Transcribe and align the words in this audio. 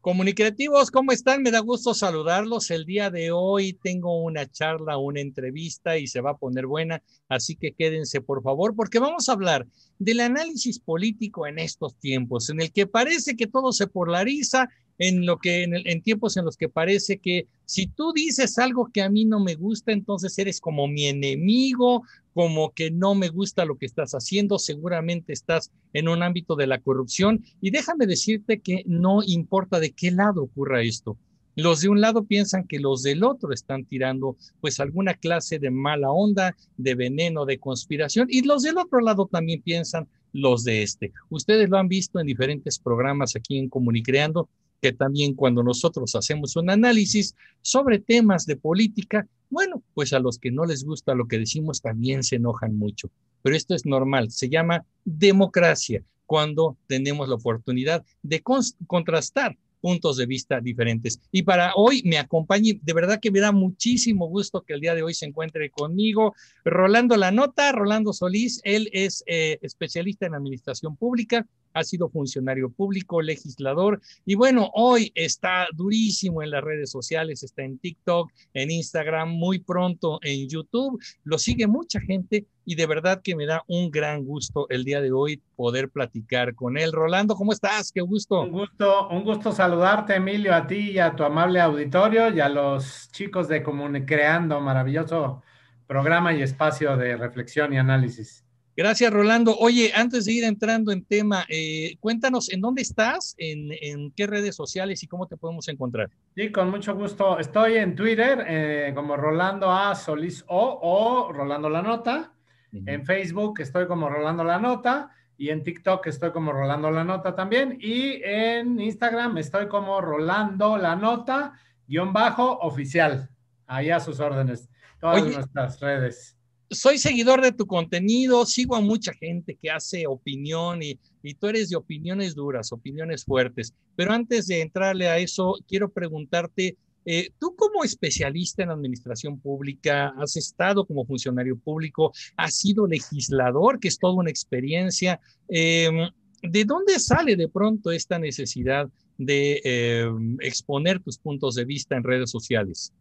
Comunicativos, 0.00 0.90
¿cómo 0.90 1.12
están? 1.12 1.42
Me 1.42 1.50
da 1.50 1.58
gusto 1.58 1.92
saludarlos. 1.92 2.70
El 2.70 2.86
día 2.86 3.10
de 3.10 3.32
hoy 3.32 3.74
tengo 3.74 4.22
una 4.22 4.50
charla, 4.50 4.96
una 4.96 5.20
entrevista 5.20 5.98
y 5.98 6.06
se 6.06 6.22
va 6.22 6.30
a 6.30 6.36
poner 6.38 6.66
buena, 6.66 7.02
así 7.28 7.54
que 7.54 7.72
quédense 7.72 8.22
por 8.22 8.42
favor, 8.42 8.74
porque 8.74 8.98
vamos 8.98 9.28
a 9.28 9.32
hablar 9.32 9.66
del 9.98 10.20
análisis 10.20 10.78
político 10.78 11.46
en 11.46 11.58
estos 11.58 11.96
tiempos, 11.96 12.48
en 12.48 12.62
el 12.62 12.72
que 12.72 12.86
parece 12.86 13.36
que 13.36 13.46
todo 13.46 13.72
se 13.72 13.88
polariza 13.88 14.70
en, 15.00 15.26
lo 15.26 15.38
que, 15.38 15.64
en, 15.64 15.74
en, 15.74 16.02
tiempos 16.02 16.36
en 16.36 16.44
los 16.44 16.56
que 16.56 16.68
parece 16.68 17.18
que 17.18 17.48
si 17.64 17.86
tú 17.86 18.12
dices 18.12 18.58
algo 18.58 18.90
que 18.92 19.02
a 19.02 19.08
mí 19.08 19.24
no 19.24 19.40
me 19.40 19.54
gusta, 19.54 19.92
entonces 19.92 20.38
eres 20.38 20.60
como 20.60 20.86
mi 20.86 21.06
enemigo, 21.06 22.02
como 22.34 22.72
que 22.72 22.90
no 22.90 23.14
me 23.14 23.28
gusta 23.28 23.64
lo 23.64 23.78
que 23.78 23.86
estás 23.86 24.12
haciendo, 24.12 24.58
seguramente 24.58 25.32
estás 25.32 25.72
en 25.94 26.08
un 26.08 26.22
ámbito 26.22 26.54
de 26.54 26.66
la 26.66 26.80
corrupción. 26.80 27.42
Y 27.60 27.70
déjame 27.70 28.06
decirte 28.06 28.60
que 28.60 28.82
no 28.86 29.20
importa 29.26 29.80
de 29.80 29.92
qué 29.92 30.10
lado 30.10 30.42
ocurra 30.42 30.82
esto. 30.82 31.16
Los 31.56 31.80
de 31.80 31.88
un 31.88 32.00
lado 32.00 32.24
piensan 32.24 32.66
que 32.66 32.78
los 32.78 33.02
del 33.02 33.24
otro 33.24 33.52
están 33.52 33.84
tirando 33.84 34.36
pues 34.60 34.80
alguna 34.80 35.14
clase 35.14 35.58
de 35.58 35.70
mala 35.70 36.10
onda, 36.10 36.56
de 36.76 36.94
veneno, 36.94 37.46
de 37.46 37.58
conspiración, 37.58 38.28
y 38.30 38.42
los 38.42 38.62
del 38.62 38.78
otro 38.78 39.00
lado 39.00 39.28
también 39.30 39.62
piensan 39.62 40.08
los 40.32 40.62
de 40.64 40.82
este. 40.82 41.12
Ustedes 41.28 41.68
lo 41.68 41.78
han 41.78 41.88
visto 41.88 42.20
en 42.20 42.26
diferentes 42.26 42.78
programas 42.78 43.34
aquí 43.34 43.58
en 43.58 43.68
Comunicreando, 43.68 44.48
que 44.80 44.92
también 44.92 45.34
cuando 45.34 45.62
nosotros 45.62 46.14
hacemos 46.14 46.56
un 46.56 46.70
análisis 46.70 47.34
sobre 47.62 47.98
temas 47.98 48.46
de 48.46 48.56
política, 48.56 49.26
bueno, 49.50 49.82
pues 49.94 50.12
a 50.12 50.20
los 50.20 50.38
que 50.38 50.50
no 50.50 50.64
les 50.64 50.84
gusta 50.84 51.14
lo 51.14 51.26
que 51.26 51.38
decimos 51.38 51.82
también 51.82 52.22
se 52.22 52.36
enojan 52.36 52.76
mucho. 52.76 53.10
Pero 53.42 53.56
esto 53.56 53.74
es 53.74 53.86
normal, 53.86 54.30
se 54.30 54.48
llama 54.48 54.84
democracia, 55.04 56.02
cuando 56.30 56.76
tenemos 56.86 57.28
la 57.28 57.34
oportunidad 57.34 58.04
de 58.22 58.40
contrastar 58.86 59.56
puntos 59.80 60.16
de 60.16 60.26
vista 60.26 60.60
diferentes. 60.60 61.20
Y 61.32 61.42
para 61.42 61.72
hoy 61.74 62.02
me 62.04 62.18
acompañe, 62.18 62.78
de 62.80 62.92
verdad 62.92 63.18
que 63.20 63.32
me 63.32 63.40
da 63.40 63.50
muchísimo 63.50 64.28
gusto 64.28 64.62
que 64.62 64.74
el 64.74 64.80
día 64.80 64.94
de 64.94 65.02
hoy 65.02 65.12
se 65.12 65.26
encuentre 65.26 65.70
conmigo 65.70 66.36
Rolando 66.64 67.16
La 67.16 67.32
Nota, 67.32 67.72
Rolando 67.72 68.12
Solís, 68.12 68.60
él 68.62 68.88
es 68.92 69.24
eh, 69.26 69.58
especialista 69.62 70.26
en 70.26 70.34
administración 70.34 70.96
pública, 70.96 71.46
ha 71.72 71.84
sido 71.84 72.08
funcionario 72.08 72.70
público, 72.70 73.22
legislador 73.22 74.00
y 74.24 74.34
bueno, 74.34 74.70
hoy 74.74 75.12
está 75.14 75.66
durísimo 75.74 76.42
en 76.42 76.50
las 76.50 76.62
redes 76.62 76.90
sociales, 76.90 77.42
está 77.42 77.62
en 77.62 77.78
TikTok, 77.78 78.30
en 78.54 78.70
Instagram, 78.70 79.30
muy 79.30 79.58
pronto 79.58 80.18
en 80.22 80.48
YouTube, 80.48 81.00
lo 81.24 81.38
sigue 81.38 81.66
mucha 81.66 82.00
gente 82.00 82.46
y 82.64 82.74
de 82.76 82.86
verdad 82.86 83.20
que 83.22 83.34
me 83.34 83.46
da 83.46 83.64
un 83.66 83.90
gran 83.90 84.24
gusto 84.24 84.66
el 84.68 84.84
día 84.84 85.00
de 85.00 85.10
hoy 85.10 85.42
poder 85.56 85.90
platicar 85.90 86.54
con 86.54 86.78
él. 86.78 86.92
Rolando, 86.92 87.34
¿cómo 87.34 87.52
estás? 87.52 87.90
Qué 87.90 88.00
gusto. 88.00 88.42
Un 88.42 88.52
gusto, 88.52 89.08
un 89.08 89.24
gusto 89.24 89.50
saludarte, 89.50 90.14
Emilio, 90.14 90.54
a 90.54 90.66
ti 90.66 90.92
y 90.92 90.98
a 90.98 91.16
tu 91.16 91.24
amable 91.24 91.60
auditorio 91.60 92.30
y 92.30 92.38
a 92.38 92.48
los 92.48 93.10
chicos 93.10 93.48
de 93.48 93.62
Creando, 94.06 94.60
maravilloso 94.60 95.42
programa 95.86 96.32
y 96.32 96.42
espacio 96.42 96.96
de 96.96 97.16
reflexión 97.16 97.72
y 97.72 97.78
análisis. 97.78 98.44
Gracias, 98.76 99.12
Rolando. 99.12 99.56
Oye, 99.58 99.92
antes 99.94 100.24
de 100.24 100.32
ir 100.32 100.44
entrando 100.44 100.92
en 100.92 101.04
tema, 101.04 101.44
eh, 101.48 101.96
cuéntanos 102.00 102.50
en 102.50 102.60
dónde 102.60 102.82
estás, 102.82 103.34
en, 103.36 104.12
qué 104.12 104.26
redes 104.26 104.54
sociales 104.54 105.02
y 105.02 105.06
cómo 105.06 105.26
te 105.26 105.36
podemos 105.36 105.68
encontrar. 105.68 106.08
Sí, 106.34 106.50
con 106.50 106.70
mucho 106.70 106.94
gusto. 106.94 107.38
Estoy 107.38 107.76
en 107.76 107.94
Twitter 107.94 108.44
eh, 108.46 108.92
como 108.94 109.16
Rolando 109.16 109.70
A. 109.70 109.94
Solís 109.94 110.44
O 110.46 110.78
o 110.82 111.32
Rolando 111.32 111.68
La 111.68 111.82
Nota. 111.82 112.32
En 112.72 113.04
Facebook 113.04 113.60
estoy 113.60 113.88
como 113.88 114.08
Rolando 114.08 114.44
La 114.44 114.60
Nota 114.60 115.10
y 115.36 115.48
en 115.48 115.64
TikTok 115.64 116.06
estoy 116.06 116.30
como 116.30 116.52
Rolando 116.52 116.90
La 116.90 117.02
Nota 117.02 117.34
también. 117.34 117.76
Y 117.80 118.22
en 118.22 118.80
Instagram 118.80 119.36
estoy 119.38 119.66
como 119.66 120.00
Rolando 120.00 120.78
La 120.78 120.94
Nota, 120.94 121.54
guion 121.88 122.12
bajo 122.12 122.58
oficial. 122.60 123.28
Ahí 123.66 123.90
a 123.90 124.00
sus 124.00 124.20
órdenes. 124.20 124.70
Todas 125.00 125.24
nuestras 125.24 125.80
redes 125.80 126.39
soy 126.70 126.98
seguidor 126.98 127.42
de 127.42 127.52
tu 127.52 127.66
contenido, 127.66 128.46
sigo 128.46 128.76
a 128.76 128.80
mucha 128.80 129.12
gente 129.12 129.58
que 129.60 129.70
hace 129.70 130.06
opinión 130.06 130.80
y, 130.82 130.98
tú 131.34 131.48
eres 131.48 131.68
de 131.68 131.76
opiniones 131.76 132.34
duras, 132.34 132.72
opiniones 132.72 133.24
fuertes. 133.24 133.74
Pero 133.96 134.12
antes 134.12 134.46
de 134.46 134.62
entrarle 134.62 135.08
a 135.08 135.18
eso, 135.18 135.56
quiero 135.66 135.90
preguntarte, 135.90 136.76
eh, 137.04 137.30
tú 137.38 137.56
como 137.56 137.82
especialista 137.82 138.62
en 138.62 138.70
administración 138.70 139.40
pública, 139.40 140.14
has 140.18 140.36
estado 140.36 140.86
como 140.86 141.04
funcionario 141.04 141.58
público, 141.58 142.12
has 142.36 142.56
sido 142.56 142.86
legislador, 142.86 143.80
que 143.80 143.88
es 143.88 143.98
toda 143.98 144.14
una 144.14 144.30
experiencia. 144.30 145.20
Em, 145.48 146.08
¿De 146.42 146.64
dónde 146.64 146.98
sale 147.00 147.36
de 147.36 147.48
pronto 147.48 147.90
esta 147.90 148.18
necesidad 148.18 148.88
de 149.18 149.60
em, 149.64 150.36
exponer 150.40 151.00
tus 151.00 151.18
puntos 151.18 151.54
de 151.56 151.64
vista 151.64 151.96
en 151.96 152.04
redes 152.04 152.30
sociales? 152.30 152.94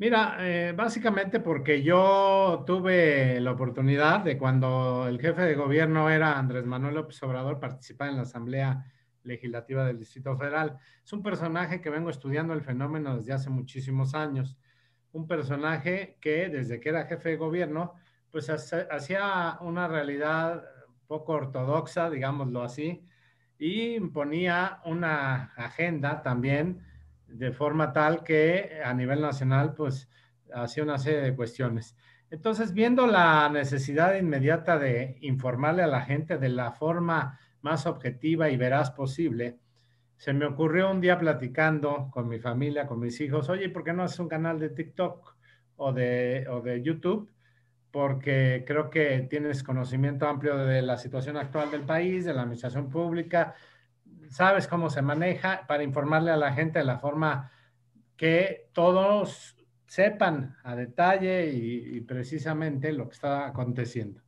Mira, 0.00 0.36
eh, 0.38 0.72
básicamente 0.76 1.40
porque 1.40 1.82
yo 1.82 2.62
tuve 2.64 3.40
la 3.40 3.50
oportunidad 3.50 4.20
de 4.20 4.38
cuando 4.38 5.08
el 5.08 5.20
jefe 5.20 5.42
de 5.42 5.56
gobierno 5.56 6.08
era 6.08 6.38
Andrés 6.38 6.64
Manuel 6.64 6.94
López 6.94 7.20
Obrador 7.24 7.58
participar 7.58 8.10
en 8.10 8.16
la 8.16 8.22
Asamblea 8.22 8.84
Legislativa 9.24 9.84
del 9.84 9.98
Distrito 9.98 10.36
Federal. 10.38 10.78
Es 11.04 11.12
un 11.12 11.20
personaje 11.20 11.80
que 11.80 11.90
vengo 11.90 12.10
estudiando 12.10 12.54
el 12.54 12.62
fenómeno 12.62 13.16
desde 13.16 13.32
hace 13.32 13.50
muchísimos 13.50 14.14
años. 14.14 14.56
Un 15.10 15.26
personaje 15.26 16.16
que 16.20 16.48
desde 16.48 16.78
que 16.78 16.90
era 16.90 17.06
jefe 17.06 17.30
de 17.30 17.36
gobierno, 17.36 17.94
pues 18.30 18.48
hacía 18.50 19.58
una 19.62 19.88
realidad 19.88 20.62
poco 21.08 21.32
ortodoxa, 21.32 22.08
digámoslo 22.08 22.62
así, 22.62 23.04
y 23.58 23.96
imponía 23.96 24.80
una 24.84 25.54
agenda 25.56 26.22
también 26.22 26.86
de 27.28 27.52
forma 27.52 27.92
tal 27.92 28.24
que 28.24 28.80
a 28.84 28.92
nivel 28.94 29.20
nacional, 29.20 29.74
pues, 29.74 30.08
hacía 30.52 30.82
una 30.82 30.98
serie 30.98 31.20
de 31.20 31.36
cuestiones. 31.36 31.96
Entonces, 32.30 32.72
viendo 32.72 33.06
la 33.06 33.48
necesidad 33.48 34.14
inmediata 34.14 34.78
de 34.78 35.16
informarle 35.20 35.82
a 35.82 35.86
la 35.86 36.02
gente 36.02 36.38
de 36.38 36.48
la 36.48 36.72
forma 36.72 37.38
más 37.62 37.86
objetiva 37.86 38.50
y 38.50 38.56
veraz 38.56 38.90
posible, 38.90 39.58
se 40.16 40.32
me 40.32 40.46
ocurrió 40.46 40.90
un 40.90 41.00
día 41.00 41.18
platicando 41.18 42.08
con 42.10 42.28
mi 42.28 42.38
familia, 42.38 42.86
con 42.86 42.98
mis 42.98 43.20
hijos, 43.20 43.48
oye, 43.48 43.68
¿por 43.70 43.84
qué 43.84 43.92
no 43.92 44.02
haces 44.02 44.18
un 44.18 44.28
canal 44.28 44.58
de 44.58 44.70
TikTok 44.70 45.36
o 45.76 45.92
de, 45.92 46.46
o 46.50 46.60
de 46.60 46.82
YouTube? 46.82 47.30
Porque 47.90 48.64
creo 48.66 48.90
que 48.90 49.26
tienes 49.30 49.62
conocimiento 49.62 50.26
amplio 50.26 50.56
de 50.58 50.82
la 50.82 50.98
situación 50.98 51.36
actual 51.36 51.70
del 51.70 51.82
país, 51.82 52.24
de 52.24 52.34
la 52.34 52.42
administración 52.42 52.90
pública, 52.90 53.54
sabes 54.28 54.68
cómo 54.68 54.90
se 54.90 55.02
maneja 55.02 55.66
para 55.66 55.82
informarle 55.82 56.30
a 56.30 56.36
la 56.36 56.52
gente 56.52 56.78
de 56.78 56.84
la 56.84 56.98
forma 56.98 57.50
que 58.16 58.68
todos 58.72 59.56
sepan 59.86 60.56
a 60.62 60.76
detalle 60.76 61.50
y, 61.50 62.00
precisamente 62.02 62.92
lo 62.92 63.08
que 63.08 63.14
está 63.14 63.46
aconteciendo. 63.46 64.20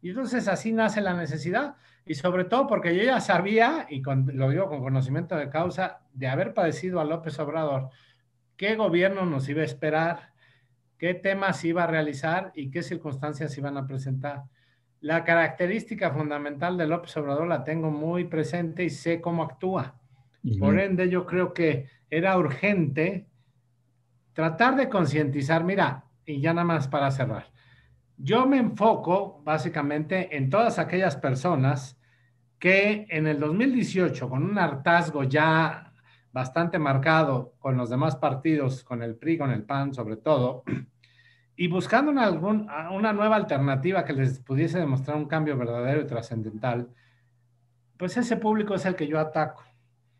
Y 0.00 0.10
entonces 0.10 0.48
así 0.48 0.72
nace 0.72 1.00
la 1.00 1.14
necesidad 1.14 1.76
y 2.06 2.14
sobre 2.14 2.44
todo 2.44 2.66
porque 2.66 2.96
yo 2.96 3.02
ya 3.02 3.20
sabía, 3.20 3.86
y 3.90 4.02
lo 4.02 4.50
digo 4.50 4.68
con 4.68 4.82
conocimiento 4.82 5.36
de 5.36 5.50
causa, 5.50 6.00
de 6.12 6.28
haber 6.28 6.54
padecido 6.54 7.00
a 7.00 7.04
López 7.04 7.38
Obrador, 7.38 7.90
qué 8.56 8.76
gobierno 8.76 9.26
nos 9.26 9.48
iba 9.48 9.62
a 9.62 9.64
esperar, 9.64 10.32
qué 10.96 11.14
temas 11.14 11.64
iba 11.64 11.84
a 11.84 11.86
realizar 11.86 12.52
y 12.54 12.70
qué 12.70 12.82
circunstancias 12.82 13.56
iban 13.58 13.76
a 13.76 13.86
presentar. 13.86 14.44
La 15.00 15.24
característica 15.24 16.10
fundamental 16.10 16.76
de 16.76 16.86
López 16.86 17.16
Obrador 17.16 17.48
la 17.48 17.64
tengo 17.64 17.90
muy 17.90 18.24
presente 18.24 18.84
y 18.84 18.90
sé 18.90 19.20
cómo 19.20 19.42
actúa. 19.42 19.98
Por 20.58 20.78
ende, 20.78 21.08
yo 21.08 21.26
creo 21.26 21.52
que 21.52 21.86
era 22.08 22.36
urgente 22.36 23.26
tratar 24.32 24.76
de 24.76 24.88
concientizar. 24.88 25.64
Mira, 25.64 26.04
y 26.24 26.40
ya 26.40 26.52
nada 26.52 26.64
más 26.64 26.88
para 26.88 27.10
cerrar. 27.10 27.50
Yo 28.16 28.46
me 28.46 28.58
enfoco 28.58 29.42
básicamente 29.44 30.36
en 30.36 30.50
todas 30.50 30.78
aquellas 30.78 31.16
personas 31.16 31.98
que 32.58 33.06
en 33.08 33.26
el 33.26 33.40
2018, 33.40 34.28
con 34.28 34.44
un 34.44 34.58
hartazgo 34.58 35.24
ya 35.24 35.94
bastante 36.30 36.78
marcado 36.78 37.54
con 37.58 37.76
los 37.76 37.88
demás 37.88 38.16
partidos, 38.16 38.84
con 38.84 39.02
el 39.02 39.16
PRI, 39.16 39.38
con 39.38 39.50
el 39.50 39.64
PAN 39.64 39.94
sobre 39.94 40.16
todo, 40.16 40.62
y 41.60 41.68
buscando 41.68 42.10
una, 42.10 42.30
una 42.90 43.12
nueva 43.12 43.36
alternativa 43.36 44.06
que 44.06 44.14
les 44.14 44.38
pudiese 44.38 44.78
demostrar 44.78 45.18
un 45.18 45.26
cambio 45.26 45.58
verdadero 45.58 46.00
y 46.00 46.06
trascendental, 46.06 46.88
pues 47.98 48.16
ese 48.16 48.38
público 48.38 48.74
es 48.74 48.86
el 48.86 48.96
que 48.96 49.06
yo 49.06 49.18
ataco. 49.18 49.62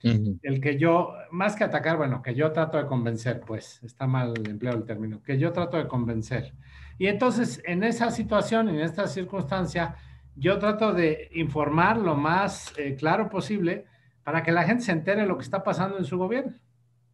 El 0.03 0.61
que 0.61 0.77
yo, 0.77 1.15
más 1.31 1.57
que 1.57 1.65
atacar, 1.65 1.97
bueno, 1.97 2.21
que 2.21 2.35
yo 2.35 2.53
trato 2.53 2.77
de 2.77 2.85
convencer, 2.85 3.41
pues 3.41 3.83
está 3.83 4.07
mal 4.07 4.35
el 4.37 4.51
empleo 4.51 4.75
del 4.75 4.85
término, 4.85 5.23
que 5.23 5.39
yo 5.39 5.51
trato 5.51 5.79
de 5.79 5.89
convencer. 5.89 6.53
Y 6.99 7.07
entonces, 7.07 7.63
en 7.65 7.85
esa 7.85 8.11
situación, 8.11 8.69
en 8.69 8.81
esta 8.81 9.07
circunstancia, 9.07 9.95
yo 10.37 10.59
trato 10.59 10.93
de 10.93 11.31
informar 11.33 11.97
lo 11.97 12.17
más 12.17 12.75
eh, 12.77 12.97
claro 12.97 13.31
posible 13.31 13.87
para 14.25 14.43
que 14.43 14.53
la 14.53 14.65
gente 14.65 14.85
se 14.85 14.93
entere 14.93 15.23
de 15.23 15.27
lo 15.27 15.39
que 15.39 15.45
está 15.45 15.65
pasando 15.65 15.97
en 15.97 16.05
su 16.05 16.19
gobierno. 16.19 16.53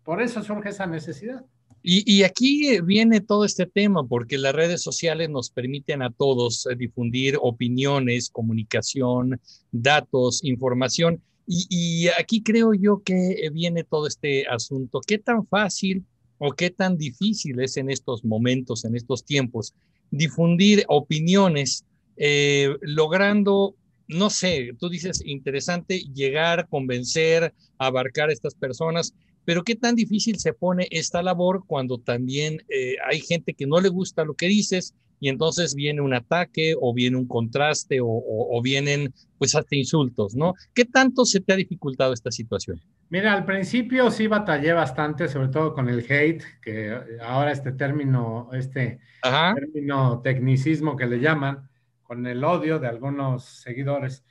Por 0.03 0.21
eso 0.21 0.43
surge 0.43 0.71
esa 0.71 0.89
necesidad. 0.89 1.45
Y, 1.89 2.25
aquí 2.25 2.81
viene 2.81 3.21
todo 3.21 3.45
este 3.45 3.65
tema, 3.65 4.05
porque 4.05 4.39
las 4.39 4.53
redes 4.53 4.83
sociales 4.83 5.31
nos 5.31 5.51
permiten 5.51 6.03
a 6.03 6.11
todos 6.11 6.67
eh, 6.67 6.75
difundir 6.75 7.39
opiniones, 7.41 8.29
comunicación, 8.29 9.41
datos, 9.71 10.43
información. 10.43 11.23
Y, 11.47 12.09
aquí 12.19 12.43
creo 12.43 12.75
yo 12.75 13.05
que 13.05 13.49
viene 13.53 13.85
todo 13.85 14.09
este 14.09 14.49
asunto. 14.49 15.01
¿Qué 15.07 15.19
tan 15.19 15.47
fácil 15.47 16.05
o 16.39 16.51
qué 16.51 16.71
tan 16.71 16.99
difícil 16.99 17.61
es 17.61 17.77
en 17.77 17.89
estos 17.89 18.25
momentos, 18.25 18.85
en 18.85 18.97
estos 18.97 19.25
tiempos, 19.25 19.73
difundir 20.11 20.85
opiniones, 20.89 21.85
eh, 22.17 22.75
logrando, 22.81 23.77
no 24.09 24.29
sé, 24.31 24.73
tú 24.81 24.89
dices 24.89 25.23
interesante, 25.25 26.01
llegar, 26.13 26.67
convencer, 26.69 27.55
abarcar 27.79 28.31
a 28.31 28.33
estas 28.33 28.57
personas, 28.57 29.15
pero 29.47 29.63
qué 29.63 29.77
tan 29.77 29.95
difícil 29.95 30.39
se 30.39 30.53
pone 30.53 30.89
esta 30.91 31.23
labor 31.23 31.65
cuando 31.67 31.99
también 31.99 32.59
eh, 32.69 32.97
hay 33.09 33.21
gente 33.21 33.55
que 33.55 33.67
no 33.67 33.81
le 33.81 33.89
gusta 33.89 34.25
lo 34.25 34.35
que 34.35 34.49
dices 34.49 34.95
y 35.21 35.29
entonces 35.29 35.75
viene 35.75 36.03
un 36.03 36.13
ataque 36.13 36.75
o 36.79 36.93
viene 36.93 37.17
un 37.17 37.29
contraste 37.29 38.01
o, 38.03 38.61
vienen 38.61 39.15
pues 39.39 39.55
hasta 39.55 39.77
insultos, 39.77 40.35
¿no? 40.35 40.55
¿Qué 40.75 40.85
tanto 40.85 41.25
se 41.25 41.41
te 41.41 41.53
ha 41.53 41.57
dificultado 41.57 42.13
esta 42.13 42.31
situación? 42.31 42.83
Mira, 43.09 43.33
al 43.33 43.45
principio 43.45 44.11
sí 44.11 44.27
batallé 44.27 44.73
bastante, 44.73 45.29
sobre 45.29 45.49
todo 45.49 45.73
con 45.73 45.89
el 45.89 46.01
hate, 46.01 46.43
que 46.61 46.99
ahora 47.23 47.53
este 47.53 47.73
término, 47.73 48.51
este 48.53 48.99
término 49.23 50.21
tecnicismo 50.23 50.97
que 50.97 51.07
le 51.07 51.21
llaman, 51.21 51.69
con 52.03 52.27
el 52.27 52.43
odio 52.43 52.79
de 52.79 52.89
algunos 52.89 53.45
seguidores. 53.45 54.25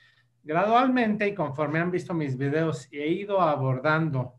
Gradualmente 0.44 1.28
y 1.28 1.34
conforme 1.34 1.80
han 1.80 1.90
visto 1.90 2.14
mis 2.14 2.38
videos, 2.38 2.88
he 2.92 3.08
ido 3.08 3.42
abordando 3.42 4.36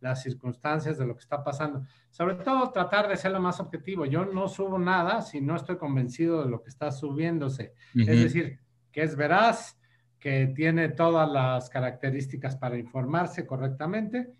las 0.00 0.22
circunstancias 0.22 0.98
de 0.98 1.06
lo 1.06 1.14
que 1.14 1.20
está 1.20 1.44
pasando. 1.44 1.84
Sobre 2.10 2.36
todo 2.36 2.70
tratar 2.70 3.08
de 3.08 3.16
ser 3.16 3.32
lo 3.32 3.40
más 3.40 3.60
objetivo. 3.60 4.06
Yo 4.06 4.24
no 4.24 4.48
subo 4.48 4.78
nada 4.78 5.22
si 5.22 5.40
no 5.40 5.56
estoy 5.56 5.76
convencido 5.76 6.42
de 6.42 6.50
lo 6.50 6.62
que 6.62 6.70
está 6.70 6.90
subiéndose. 6.90 7.74
Es 7.94 8.06
decir, 8.06 8.58
que 8.90 9.02
es 9.02 9.14
veraz, 9.16 9.78
que 10.18 10.48
tiene 10.54 10.90
todas 10.90 11.30
las 11.30 11.70
características 11.70 12.56
para 12.56 12.76
informarse 12.76 13.46
correctamente 13.46 14.32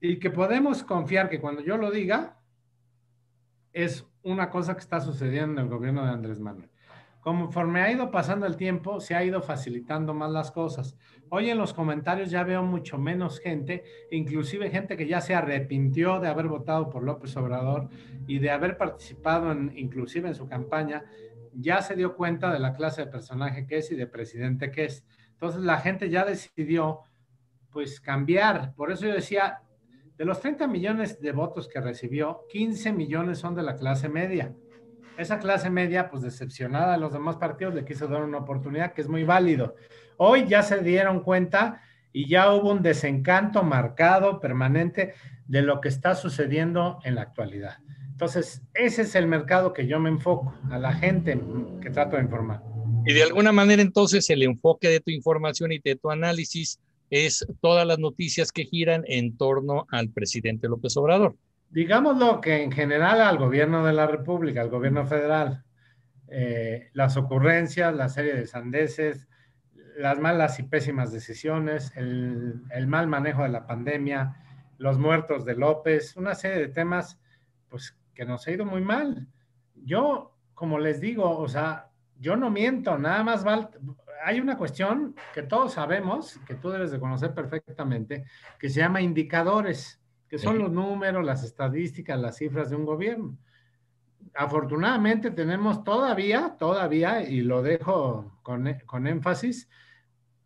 y 0.00 0.18
que 0.18 0.30
podemos 0.30 0.84
confiar 0.84 1.28
que 1.28 1.40
cuando 1.40 1.62
yo 1.62 1.76
lo 1.76 1.90
diga 1.90 2.38
es 3.72 4.06
una 4.22 4.50
cosa 4.50 4.74
que 4.74 4.80
está 4.80 5.00
sucediendo 5.00 5.60
en 5.60 5.66
el 5.66 5.72
gobierno 5.72 6.04
de 6.04 6.12
Andrés 6.12 6.38
Manuel. 6.38 6.71
Conforme 7.22 7.82
ha 7.82 7.92
ido 7.92 8.10
pasando 8.10 8.46
el 8.46 8.56
tiempo, 8.56 8.98
se 8.98 9.14
ha 9.14 9.24
ido 9.24 9.42
facilitando 9.42 10.12
más 10.12 10.32
las 10.32 10.50
cosas. 10.50 10.96
Hoy 11.28 11.50
en 11.50 11.58
los 11.58 11.72
comentarios 11.72 12.32
ya 12.32 12.42
veo 12.42 12.64
mucho 12.64 12.98
menos 12.98 13.38
gente, 13.38 13.84
inclusive 14.10 14.70
gente 14.70 14.96
que 14.96 15.06
ya 15.06 15.20
se 15.20 15.32
arrepintió 15.32 16.18
de 16.18 16.26
haber 16.26 16.48
votado 16.48 16.90
por 16.90 17.04
López 17.04 17.36
Obrador 17.36 17.90
y 18.26 18.40
de 18.40 18.50
haber 18.50 18.76
participado 18.76 19.52
en, 19.52 19.72
inclusive 19.76 20.26
en 20.26 20.34
su 20.34 20.48
campaña, 20.48 21.04
ya 21.54 21.80
se 21.80 21.94
dio 21.94 22.16
cuenta 22.16 22.52
de 22.52 22.58
la 22.58 22.74
clase 22.74 23.02
de 23.02 23.12
personaje 23.12 23.68
que 23.68 23.76
es 23.76 23.92
y 23.92 23.94
de 23.94 24.08
presidente 24.08 24.72
que 24.72 24.86
es. 24.86 25.06
Entonces 25.30 25.62
la 25.62 25.78
gente 25.78 26.10
ya 26.10 26.24
decidió 26.24 27.02
pues 27.70 28.00
cambiar. 28.00 28.74
Por 28.74 28.90
eso 28.90 29.06
yo 29.06 29.14
decía, 29.14 29.62
de 30.18 30.24
los 30.24 30.40
30 30.40 30.66
millones 30.66 31.20
de 31.20 31.30
votos 31.30 31.68
que 31.68 31.80
recibió, 31.80 32.46
15 32.50 32.92
millones 32.92 33.38
son 33.38 33.54
de 33.54 33.62
la 33.62 33.76
clase 33.76 34.08
media 34.08 34.56
esa 35.22 35.38
clase 35.38 35.70
media, 35.70 36.10
pues 36.10 36.22
decepcionada 36.22 36.92
de 36.92 36.98
los 36.98 37.12
demás 37.12 37.36
partidos, 37.36 37.74
le 37.74 37.84
quiso 37.84 38.06
dar 38.08 38.22
una 38.22 38.38
oportunidad 38.38 38.92
que 38.92 39.00
es 39.00 39.08
muy 39.08 39.24
válido. 39.24 39.76
Hoy 40.16 40.46
ya 40.46 40.62
se 40.62 40.82
dieron 40.82 41.22
cuenta 41.22 41.82
y 42.12 42.28
ya 42.28 42.52
hubo 42.52 42.70
un 42.70 42.82
desencanto 42.82 43.62
marcado, 43.62 44.40
permanente, 44.40 45.14
de 45.46 45.62
lo 45.62 45.80
que 45.80 45.88
está 45.88 46.14
sucediendo 46.14 46.98
en 47.04 47.14
la 47.14 47.22
actualidad. 47.22 47.78
Entonces, 48.10 48.62
ese 48.74 49.02
es 49.02 49.14
el 49.14 49.26
mercado 49.26 49.72
que 49.72 49.86
yo 49.86 49.98
me 49.98 50.10
enfoco, 50.10 50.54
a 50.70 50.78
la 50.78 50.92
gente 50.92 51.40
que 51.80 51.90
trato 51.90 52.16
de 52.16 52.22
informar. 52.22 52.62
Y 53.04 53.14
de 53.14 53.22
alguna 53.22 53.50
manera, 53.50 53.82
entonces, 53.82 54.28
el 54.30 54.42
enfoque 54.42 54.88
de 54.88 55.00
tu 55.00 55.10
información 55.10 55.72
y 55.72 55.78
de 55.78 55.96
tu 55.96 56.10
análisis 56.10 56.78
es 57.10 57.46
todas 57.60 57.86
las 57.86 57.98
noticias 57.98 58.52
que 58.52 58.64
giran 58.64 59.02
en 59.06 59.36
torno 59.36 59.86
al 59.90 60.10
presidente 60.10 60.68
López 60.68 60.96
Obrador 60.96 61.36
digámoslo 61.72 62.40
que 62.40 62.62
en 62.62 62.70
general 62.70 63.20
al 63.20 63.38
gobierno 63.38 63.84
de 63.84 63.94
la 63.94 64.06
República, 64.06 64.60
al 64.60 64.68
gobierno 64.68 65.06
federal, 65.06 65.64
eh, 66.28 66.90
las 66.92 67.16
ocurrencias, 67.16 67.94
la 67.94 68.08
serie 68.08 68.34
de 68.34 68.46
sandeces, 68.46 69.26
las 69.96 70.18
malas 70.18 70.58
y 70.58 70.64
pésimas 70.64 71.12
decisiones, 71.12 71.92
el, 71.96 72.86
mal 72.86 73.06
manejo 73.06 73.42
de 73.42 73.48
la 73.48 73.66
pandemia, 73.66 74.36
los 74.78 74.98
muertos 74.98 75.44
de 75.44 75.56
López, 75.56 76.16
una 76.16 76.34
serie 76.34 76.58
de 76.58 76.68
temas, 76.68 77.18
pues 77.68 77.96
que 78.14 78.24
nos 78.24 78.46
ha 78.46 78.50
ido 78.50 78.64
muy 78.64 78.82
mal. 78.82 79.26
Yo, 79.74 80.36
como 80.54 80.78
les 80.78 81.00
digo, 81.00 81.38
o 81.38 81.48
sea, 81.48 81.90
yo 82.18 82.36
no 82.36 82.50
miento, 82.50 82.98
nada 82.98 83.22
más 83.22 83.44
hay 84.24 84.40
una 84.40 84.56
cuestión 84.56 85.14
que 85.34 85.42
todos 85.42 85.74
sabemos, 85.74 86.38
que 86.46 86.54
tú 86.54 86.70
debes 86.70 86.90
de 86.90 87.00
conocer 87.00 87.34
perfectamente, 87.34 88.24
que 88.58 88.68
se 88.68 88.80
llama 88.80 89.00
indicadores 89.00 90.01
que 90.32 90.38
son 90.38 90.58
los 90.58 90.72
números, 90.72 91.22
las 91.26 91.44
estadísticas, 91.44 92.18
las 92.18 92.38
cifras 92.38 92.70
de 92.70 92.76
un 92.76 92.86
gobierno. 92.86 93.36
Afortunadamente 94.32 95.30
tenemos 95.30 95.84
todavía, 95.84 96.56
todavía, 96.58 97.28
y 97.28 97.42
lo 97.42 97.60
dejo 97.60 98.38
con, 98.42 98.66
con 98.86 99.06
énfasis, 99.06 99.68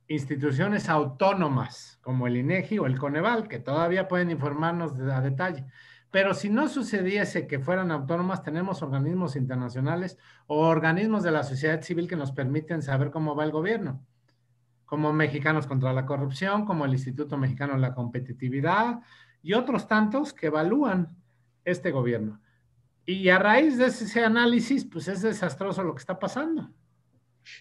instituciones 0.09 0.89
autónomas 0.89 2.01
como 2.03 2.27
el 2.27 2.37
INEGI 2.37 2.81
o 2.81 2.87
el 2.87 2.99
Coneval, 2.99 3.47
que 3.47 3.61
todavía 3.61 4.09
pueden 4.09 4.33
informarnos 4.33 4.99
a 4.99 5.21
detalle. 5.21 5.67
Pero 6.11 6.35
si 6.35 6.51
no 6.51 6.69
sucediese 6.69 7.47
que 7.47 7.61
fueran 7.61 7.93
autónomas, 7.93 8.43
tenemos 8.43 8.83
organismos 8.83 9.37
internacionales 9.37 10.19
o 10.49 10.67
organismos 10.67 11.23
de 11.23 11.31
la 11.31 11.45
sociedad 11.45 11.81
civil 11.83 12.09
que 12.09 12.17
nos 12.17 12.33
permiten 12.33 12.83
saber 12.83 13.13
cómo 13.13 13.37
va 13.37 13.45
el 13.45 13.53
gobierno, 13.53 14.05
como 14.85 15.13
Mexicanos 15.13 15.69
contra 15.69 15.93
la 15.93 16.07
Corrupción, 16.07 16.65
como 16.65 16.87
el 16.87 16.93
Instituto 16.93 17.39
Mexicano 17.39 17.75
de 17.75 17.79
la 17.79 17.95
Competitividad, 17.95 18.99
y 19.47 19.53
otros 19.53 19.87
tantos 19.87 20.33
que 20.33 20.49
evalúan 20.49 21.17
este 21.65 21.93
gobierno. 21.93 22.41
Y 23.07 23.29
a 23.29 23.39
raíz 23.39 23.79
de 23.79 23.87
ese 23.87 24.25
análisis, 24.25 24.85
pues 24.85 25.07
es 25.07 25.23
desastroso 25.23 25.85
lo 25.85 25.95
que 25.95 26.01
está 26.01 26.19
pasando. 26.19 26.69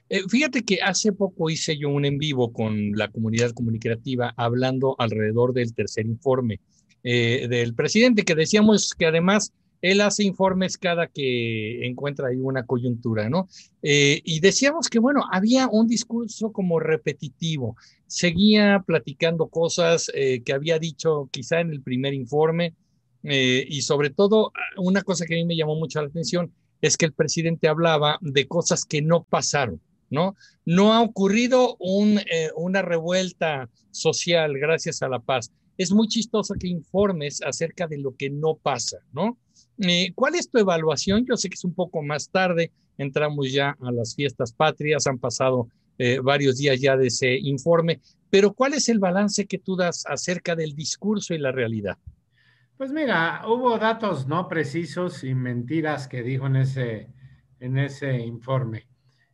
Eh, 0.09 0.23
fíjate 0.27 0.63
que 0.63 0.81
hace 0.81 1.13
poco 1.13 1.47
hice 1.47 1.77
yo 1.77 1.89
un 1.89 2.03
en 2.05 2.17
vivo 2.17 2.51
con 2.51 2.93
la 2.93 3.09
comunidad 3.09 3.51
comunicativa 3.51 4.33
hablando 4.35 4.95
alrededor 4.97 5.53
del 5.53 5.75
tercer 5.75 6.07
informe 6.07 6.59
eh, 7.03 7.45
del 7.47 7.75
presidente, 7.75 8.23
que 8.23 8.33
decíamos 8.33 8.95
que 8.97 9.05
además 9.05 9.53
él 9.85 10.01
hace 10.01 10.23
informes 10.23 10.79
cada 10.79 11.05
que 11.05 11.85
encuentra 11.85 12.29
ahí 12.29 12.37
una 12.37 12.65
coyuntura, 12.65 13.29
¿no? 13.29 13.47
Eh, 13.83 14.19
y 14.23 14.39
decíamos 14.39 14.89
que, 14.89 14.97
bueno, 14.97 15.25
había 15.31 15.67
un 15.67 15.87
discurso 15.87 16.51
como 16.51 16.79
repetitivo, 16.79 17.77
seguía 18.07 18.83
platicando 18.85 19.47
cosas 19.47 20.11
eh, 20.15 20.41
que 20.43 20.53
había 20.53 20.79
dicho 20.79 21.29
quizá 21.31 21.59
en 21.59 21.69
el 21.69 21.83
primer 21.83 22.15
informe, 22.15 22.73
eh, 23.21 23.63
y 23.69 23.83
sobre 23.83 24.09
todo, 24.09 24.51
una 24.77 25.03
cosa 25.03 25.25
que 25.27 25.35
a 25.35 25.37
mí 25.37 25.45
me 25.45 25.55
llamó 25.55 25.75
mucho 25.75 26.01
la 26.01 26.07
atención 26.07 26.51
es 26.81 26.97
que 26.97 27.05
el 27.05 27.13
presidente 27.13 27.67
hablaba 27.67 28.17
de 28.21 28.47
cosas 28.47 28.85
que 28.85 29.03
no 29.03 29.23
pasaron. 29.23 29.79
¿no? 30.09 30.35
No 30.65 30.93
ha 30.93 31.01
ocurrido 31.01 31.75
un, 31.79 32.19
una 32.55 32.81
revuelta 32.81 33.69
social 33.91 34.57
gracias 34.57 35.03
a 35.03 35.09
la 35.09 35.19
paz. 35.19 35.51
Es 35.77 35.91
muy 35.91 36.07
chistoso 36.07 36.55
que 36.59 36.67
informes 36.67 37.41
acerca 37.43 37.87
de 37.87 37.97
lo 37.97 38.15
que 38.15 38.29
no 38.29 38.55
pasa, 38.55 38.97
¿no? 39.11 39.37
Eh, 39.79 40.11
¿Cuál 40.15 40.35
es 40.35 40.49
tu 40.49 40.57
evaluación? 40.57 41.25
Yo 41.25 41.35
sé 41.35 41.49
que 41.49 41.55
es 41.55 41.63
un 41.63 41.73
poco 41.73 42.01
más 42.01 42.29
tarde, 42.29 42.71
entramos 42.97 43.51
ya 43.51 43.75
a 43.81 43.91
las 43.91 44.15
fiestas 44.15 44.53
patrias, 44.53 45.07
han 45.07 45.19
pasado 45.19 45.67
eh, 45.97 46.19
varios 46.21 46.57
días 46.57 46.79
ya 46.79 46.95
de 46.97 47.07
ese 47.07 47.35
informe, 47.37 47.99
pero 48.29 48.53
¿cuál 48.53 48.73
es 48.73 48.89
el 48.89 48.99
balance 48.99 49.45
que 49.45 49.59
tú 49.59 49.75
das 49.75 50.05
acerca 50.07 50.55
del 50.55 50.75
discurso 50.75 51.33
y 51.33 51.37
la 51.37 51.51
realidad? 51.51 51.97
Pues 52.77 52.91
mira, 52.91 53.43
hubo 53.47 53.77
datos 53.77 54.27
no 54.27 54.47
precisos 54.49 55.23
y 55.23 55.33
mentiras 55.33 56.07
que 56.07 56.23
dijo 56.23 56.47
en 56.47 56.57
ese, 56.57 57.07
en 57.59 57.77
ese 57.77 58.17
informe. 58.19 58.87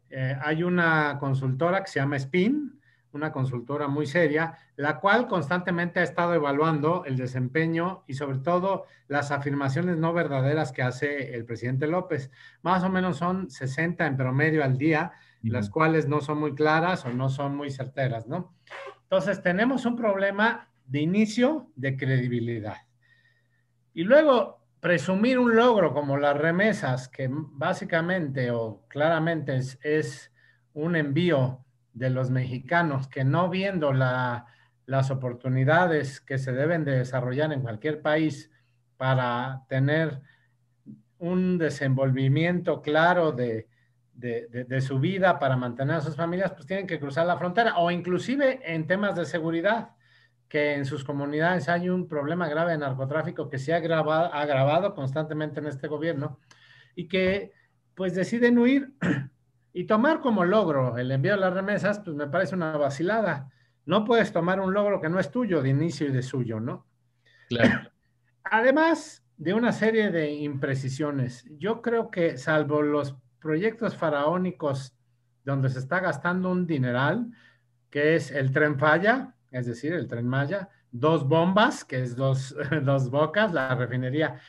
Eh, 0.09 0.35
hay 0.41 0.61
una 0.61 1.17
consultora 1.19 1.83
que 1.83 1.89
se 1.89 1.99
llama 1.99 2.19
SPIN, 2.19 2.79
una 3.13 3.31
consultora 3.31 3.87
muy 3.87 4.05
seria, 4.05 4.57
la 4.75 4.99
cual 4.99 5.27
constantemente 5.27 5.99
ha 5.99 6.03
estado 6.03 6.33
evaluando 6.33 7.03
el 7.05 7.17
desempeño 7.17 8.03
y 8.07 8.13
sobre 8.13 8.39
todo 8.39 8.85
las 9.07 9.31
afirmaciones 9.31 9.97
no 9.97 10.13
verdaderas 10.13 10.71
que 10.71 10.81
hace 10.81 11.35
el 11.35 11.45
presidente 11.45 11.87
López. 11.87 12.31
Más 12.61 12.83
o 12.83 12.89
menos 12.89 13.17
son 13.17 13.49
60 13.49 14.05
en 14.05 14.17
promedio 14.17 14.63
al 14.63 14.77
día, 14.77 15.11
las 15.43 15.69
cuales 15.69 16.07
no 16.07 16.21
son 16.21 16.39
muy 16.39 16.53
claras 16.53 17.05
o 17.05 17.09
no 17.09 17.29
son 17.29 17.55
muy 17.55 17.71
certeras, 17.71 18.27
¿no? 18.27 18.53
Entonces, 19.03 19.41
tenemos 19.41 19.85
un 19.85 19.95
problema 19.95 20.69
de 20.85 21.01
inicio 21.01 21.71
de 21.75 21.97
credibilidad. 21.97 22.77
Y 23.93 24.03
luego, 24.03 24.61
presumir 24.79 25.37
un 25.37 25.55
logro 25.55 25.93
como 25.93 26.17
las 26.17 26.37
remesas, 26.37 27.09
que 27.09 27.27
básicamente 27.29 28.51
o 28.51 28.85
claramente 28.87 29.57
es, 29.57 29.79
es 29.83 30.31
un 30.73 30.95
envío 30.95 31.65
de 31.93 32.09
los 32.09 32.29
mexicanos 32.29 33.07
que 33.07 33.23
no 33.23 33.49
viendo 33.49 33.93
las 33.93 35.11
oportunidades 35.11 36.21
que 36.21 36.37
se 36.37 36.51
deben 36.51 36.83
de 36.83 36.97
desarrollar 36.97 37.51
en 37.53 37.61
cualquier 37.61 38.01
país 38.01 38.51
para 38.97 39.63
tener 39.67 40.21
un 41.17 41.57
desenvolvimiento 41.57 42.81
claro 42.81 43.31
de, 43.31 43.67
de, 44.13 44.81
su 44.81 44.99
vida 44.99 45.39
para 45.39 45.57
mantener 45.57 45.97
a 45.97 46.01
sus 46.01 46.15
familias, 46.15 46.51
pues 46.51 46.65
tienen 46.65 46.87
que 46.87 46.99
cruzar 46.99 47.25
la 47.25 47.37
frontera. 47.37 47.77
O 47.77 47.91
inclusive 47.91 48.61
en 48.63 48.87
temas 48.87 49.15
de 49.15 49.25
seguridad, 49.25 49.91
que 50.47 50.73
en 50.73 50.85
sus 50.85 51.03
comunidades 51.03 51.69
hay 51.69 51.89
un 51.89 52.07
problema 52.07 52.47
grave 52.49 52.73
de 52.73 52.77
narcotráfico 52.77 53.49
que 53.49 53.57
se 53.57 53.73
ha 53.73 53.77
agravado, 53.77 54.33
agravado 54.33 54.93
constantemente 54.93 55.59
en 55.59 55.67
este 55.67 55.87
gobierno 55.87 56.39
y 56.93 57.07
que 57.07 57.53
pues 57.95 58.15
deciden 58.15 58.59
huir 58.59 58.93
y 59.73 59.85
tomar 59.85 60.19
como 60.19 60.43
logro 60.43 60.97
el 60.97 61.11
envío 61.11 61.33
de 61.33 61.39
las 61.39 61.53
remesas, 61.53 61.99
pues 61.99 62.15
me 62.15 62.27
parece 62.27 62.55
una 62.55 62.77
vacilada. 62.77 63.49
No 63.85 64.05
puedes 64.05 64.31
tomar 64.31 64.59
un 64.59 64.73
logro 64.73 65.01
que 65.01 65.09
no 65.09 65.19
es 65.19 65.31
tuyo 65.31 65.61
de 65.61 65.69
inicio 65.69 66.07
y 66.07 66.11
de 66.11 66.21
suyo, 66.21 66.59
¿no? 66.59 66.85
Claro. 67.49 67.89
Además 68.43 69.23
de 69.37 69.53
una 69.53 69.71
serie 69.71 70.11
de 70.11 70.31
imprecisiones, 70.31 71.45
yo 71.57 71.81
creo 71.81 72.11
que 72.11 72.37
salvo 72.37 72.81
los 72.81 73.15
proyectos 73.39 73.95
faraónicos 73.95 74.93
donde 75.43 75.69
se 75.69 75.79
está 75.79 75.99
gastando 75.99 76.51
un 76.51 76.67
dineral, 76.67 77.31
que 77.89 78.15
es 78.15 78.31
el 78.31 78.51
tren 78.51 78.77
falla, 78.77 79.35
es 79.51 79.65
decir, 79.65 79.93
el 79.93 80.07
tren 80.07 80.27
Maya, 80.27 80.69
dos 80.91 81.27
bombas, 81.27 81.83
que 81.83 82.01
es 82.01 82.15
dos, 82.15 82.55
dos 82.83 83.09
bocas, 83.09 83.53
la 83.53 83.75
refinería, 83.75 84.39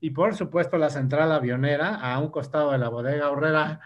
y 0.00 0.10
por 0.10 0.34
supuesto 0.34 0.78
la 0.78 0.90
central 0.90 1.32
avionera 1.32 1.94
a 1.94 2.18
un 2.18 2.30
costado 2.30 2.72
de 2.72 2.78
la 2.78 2.88
bodega 2.88 3.30
horrera, 3.30 3.80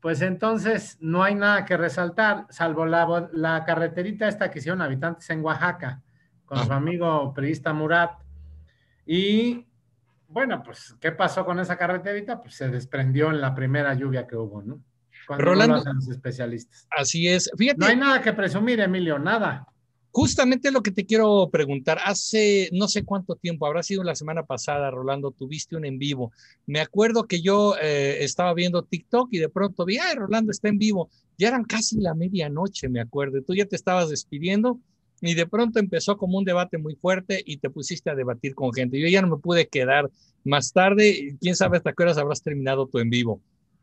pues 0.00 0.22
entonces 0.22 0.96
no 1.00 1.22
hay 1.22 1.34
nada 1.34 1.64
que 1.64 1.76
resaltar, 1.76 2.46
salvo 2.50 2.86
la, 2.86 3.28
la 3.32 3.64
carreterita 3.64 4.28
esta 4.28 4.50
que 4.50 4.60
hicieron 4.60 4.82
habitantes 4.82 5.28
en 5.30 5.44
Oaxaca, 5.44 6.02
con 6.44 6.64
su 6.64 6.72
amigo 6.72 7.34
priista 7.34 7.72
Murat. 7.72 8.12
Y 9.04 9.66
bueno, 10.28 10.62
pues, 10.62 10.94
¿qué 11.00 11.12
pasó 11.12 11.44
con 11.44 11.58
esa 11.58 11.76
carreterita? 11.76 12.40
Pues 12.40 12.54
se 12.54 12.68
desprendió 12.68 13.30
en 13.30 13.40
la 13.40 13.54
primera 13.54 13.94
lluvia 13.94 14.26
que 14.26 14.36
hubo, 14.36 14.62
¿no? 14.62 14.80
Cuando 15.26 15.44
Rolando, 15.44 15.82
los 15.92 16.08
especialistas. 16.08 16.86
Así 16.90 17.28
es. 17.28 17.50
Fíjate. 17.56 17.78
No 17.78 17.86
hay 17.86 17.96
nada 17.96 18.22
que 18.22 18.32
presumir, 18.32 18.80
Emilio, 18.80 19.18
nada. 19.18 19.66
Justamente 20.20 20.72
lo 20.72 20.82
que 20.82 20.90
te 20.90 21.06
quiero 21.06 21.48
preguntar, 21.48 22.00
hace 22.04 22.70
no 22.72 22.88
sé 22.88 23.04
cuánto 23.04 23.36
tiempo, 23.36 23.66
habrá 23.66 23.84
sido 23.84 24.02
la 24.02 24.16
semana 24.16 24.42
pasada, 24.42 24.90
Rolando, 24.90 25.30
tuviste 25.30 25.76
un 25.76 25.84
en 25.84 25.96
vivo. 25.96 26.32
Me 26.66 26.80
acuerdo 26.80 27.28
que 27.28 27.40
yo 27.40 27.76
eh, 27.80 28.24
estaba 28.24 28.52
viendo 28.52 28.82
TikTok 28.82 29.28
y 29.30 29.38
de 29.38 29.48
pronto 29.48 29.84
vi, 29.84 29.98
ay, 29.98 30.16
Rolando 30.16 30.50
está 30.50 30.70
en 30.70 30.78
vivo. 30.78 31.08
Ya 31.38 31.46
eran 31.46 31.62
casi 31.62 32.00
la 32.00 32.14
medianoche, 32.14 32.88
me 32.88 33.00
acuerdo. 33.00 33.42
Tú 33.42 33.54
ya 33.54 33.66
te 33.66 33.76
estabas 33.76 34.10
despidiendo 34.10 34.80
y 35.20 35.34
de 35.34 35.46
pronto 35.46 35.78
empezó 35.78 36.16
como 36.16 36.36
un 36.36 36.44
debate 36.44 36.78
muy 36.78 36.96
fuerte 36.96 37.40
y 37.46 37.58
te 37.58 37.70
pusiste 37.70 38.10
a 38.10 38.16
debatir 38.16 38.56
con 38.56 38.72
gente. 38.72 38.98
Yo 38.98 39.06
ya 39.06 39.22
no 39.22 39.28
me 39.28 39.40
pude 39.40 39.68
quedar 39.68 40.10
más 40.42 40.72
tarde, 40.72 41.36
quién 41.40 41.54
sabe 41.54 41.76
hasta 41.76 41.92
qué 41.92 42.02
habrás 42.02 42.42
terminado 42.42 42.88
tu 42.88 42.98
en 42.98 43.10
vivo. 43.10 43.40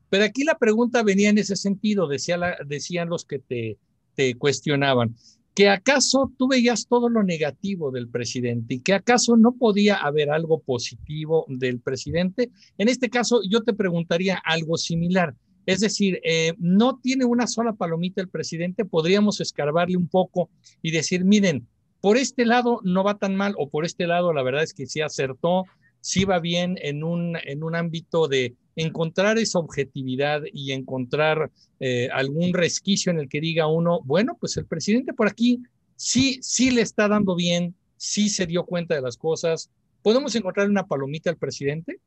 Pero 0.09 0.25
aquí 0.25 0.43
la 0.43 0.57
pregunta 0.57 1.01
venía 1.01 1.29
en 1.29 1.37
ese 1.37 1.55
sentido, 1.55 2.09
decía 2.09 2.57
decían 2.65 3.07
los 3.07 3.23
que 3.23 3.39
te, 3.39 3.77
te 4.15 4.35
cuestionaban, 4.35 5.15
que 5.55 5.69
acaso 5.69 6.31
tú 6.37 6.49
veías 6.49 6.85
todo 6.87 7.07
lo 7.07 7.23
negativo 7.23 7.89
del 7.89 8.09
presidente 8.09 8.75
y 8.75 8.79
que 8.81 8.93
acaso 8.93 9.37
no 9.37 9.53
podía 9.53 9.95
haber 9.95 10.29
algo 10.29 10.59
positivo 10.59 11.45
del 11.47 11.79
presidente. 11.79 12.51
En 12.77 12.89
este 12.89 13.09
caso, 13.09 13.39
yo 13.49 13.63
te 13.63 13.73
preguntaría 13.73 14.41
algo 14.43 14.77
similar. 14.77 15.33
Es 15.65 15.79
decir, 15.79 16.19
eh, 16.23 16.53
no 16.59 16.99
tiene 17.01 17.23
una 17.23 17.47
sola 17.47 17.71
palomita 17.71 18.21
el 18.21 18.27
presidente, 18.27 18.83
podríamos 18.83 19.39
escarbarle 19.39 19.95
un 19.95 20.09
poco 20.09 20.49
y 20.81 20.91
decir, 20.91 21.23
miren, 21.23 21.65
por 22.01 22.17
este 22.17 22.45
lado 22.45 22.81
no 22.83 23.03
va 23.03 23.17
tan 23.17 23.35
mal 23.35 23.55
o 23.57 23.69
por 23.69 23.85
este 23.85 24.05
lado 24.05 24.33
la 24.33 24.43
verdad 24.43 24.61
es 24.61 24.73
que 24.73 24.85
sí 24.85 25.01
acertó, 25.01 25.63
sí 26.01 26.25
va 26.25 26.39
bien 26.39 26.77
en 26.81 27.03
un, 27.03 27.37
en 27.45 27.63
un 27.63 27.75
ámbito 27.75 28.27
de 28.27 28.55
encontrar 28.75 29.37
esa 29.37 29.59
objetividad 29.59 30.41
y 30.51 30.71
encontrar 30.71 31.51
eh, 31.79 32.09
algún 32.13 32.53
resquicio 32.53 33.11
en 33.11 33.19
el 33.19 33.29
que 33.29 33.41
diga 33.41 33.67
uno, 33.67 34.01
bueno, 34.03 34.37
pues 34.39 34.57
el 34.57 34.65
presidente 34.65 35.13
por 35.13 35.27
aquí 35.27 35.61
sí, 35.95 36.39
sí 36.41 36.71
le 36.71 36.81
está 36.81 37.07
dando 37.07 37.35
bien, 37.35 37.75
sí 37.97 38.29
se 38.29 38.45
dio 38.45 38.65
cuenta 38.65 38.95
de 38.95 39.01
las 39.01 39.17
cosas. 39.17 39.69
¿Podemos 40.01 40.35
encontrar 40.35 40.69
una 40.69 40.85
palomita 40.85 41.29
al 41.29 41.37
presidente? 41.37 41.99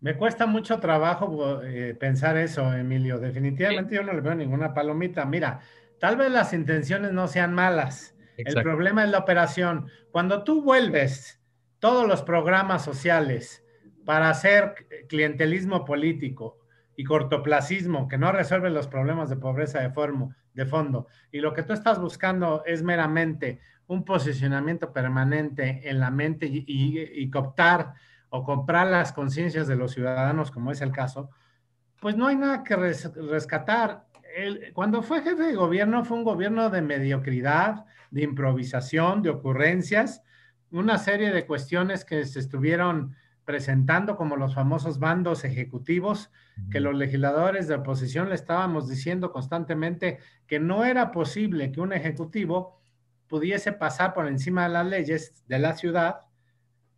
Me 0.00 0.16
cuesta 0.16 0.46
mucho 0.46 0.78
trabajo 0.78 1.60
eh, 1.62 1.94
pensar 1.98 2.36
eso, 2.36 2.72
Emilio. 2.72 3.18
Definitivamente 3.18 3.96
yo 3.96 4.04
no 4.04 4.12
le 4.12 4.20
veo 4.20 4.34
ninguna 4.34 4.72
palomita. 4.72 5.24
Mira, 5.24 5.60
tal 5.98 6.16
vez 6.16 6.30
las 6.30 6.52
intenciones 6.52 7.12
no 7.12 7.26
sean 7.26 7.52
malas. 7.52 8.14
El 8.36 8.54
problema 8.62 9.02
es 9.02 9.10
la 9.10 9.18
operación. 9.18 9.88
Cuando 10.12 10.44
tú 10.44 10.62
vuelves 10.62 11.40
todos 11.80 12.06
los 12.06 12.22
programas 12.22 12.84
sociales 12.84 13.64
para 14.08 14.30
hacer 14.30 14.86
clientelismo 15.06 15.84
político 15.84 16.60
y 16.96 17.04
cortoplacismo 17.04 18.08
que 18.08 18.16
no 18.16 18.32
resuelve 18.32 18.70
los 18.70 18.88
problemas 18.88 19.28
de 19.28 19.36
pobreza 19.36 19.80
de, 19.80 19.92
de 20.54 20.64
fondo, 20.64 21.08
y 21.30 21.40
lo 21.40 21.52
que 21.52 21.62
tú 21.62 21.74
estás 21.74 22.00
buscando 22.00 22.62
es 22.64 22.82
meramente 22.82 23.60
un 23.86 24.06
posicionamiento 24.06 24.94
permanente 24.94 25.82
en 25.90 26.00
la 26.00 26.10
mente 26.10 26.46
y, 26.46 26.64
y 26.66 27.28
cooptar 27.28 27.92
o 28.30 28.44
comprar 28.44 28.86
las 28.86 29.12
conciencias 29.12 29.66
de 29.66 29.76
los 29.76 29.92
ciudadanos, 29.92 30.50
como 30.50 30.72
es 30.72 30.80
el 30.80 30.90
caso, 30.90 31.28
pues 32.00 32.16
no 32.16 32.28
hay 32.28 32.36
nada 32.36 32.64
que 32.64 32.76
rescatar. 32.76 34.06
cuando 34.72 35.02
fue 35.02 35.20
jefe 35.20 35.42
de 35.42 35.54
gobierno 35.54 36.02
fue 36.06 36.16
un 36.16 36.24
gobierno 36.24 36.70
de 36.70 36.80
mediocridad, 36.80 37.84
de 38.10 38.22
improvisación, 38.22 39.20
de 39.20 39.28
ocurrencias, 39.28 40.22
una 40.70 40.96
serie 40.96 41.30
de 41.30 41.44
cuestiones 41.44 42.06
que 42.06 42.24
se 42.24 42.38
estuvieron 42.38 43.14
presentando 43.48 44.18
como 44.18 44.36
los 44.36 44.54
famosos 44.54 44.98
bandos 44.98 45.42
ejecutivos, 45.42 46.30
que 46.70 46.80
los 46.80 46.94
legisladores 46.94 47.66
de 47.66 47.76
oposición 47.76 48.28
le 48.28 48.34
estábamos 48.34 48.90
diciendo 48.90 49.32
constantemente 49.32 50.18
que 50.46 50.60
no 50.60 50.84
era 50.84 51.12
posible 51.12 51.72
que 51.72 51.80
un 51.80 51.94
ejecutivo 51.94 52.78
pudiese 53.26 53.72
pasar 53.72 54.12
por 54.12 54.28
encima 54.28 54.64
de 54.64 54.68
las 54.68 54.86
leyes 54.86 55.32
de 55.48 55.58
la 55.58 55.74
ciudad 55.74 56.16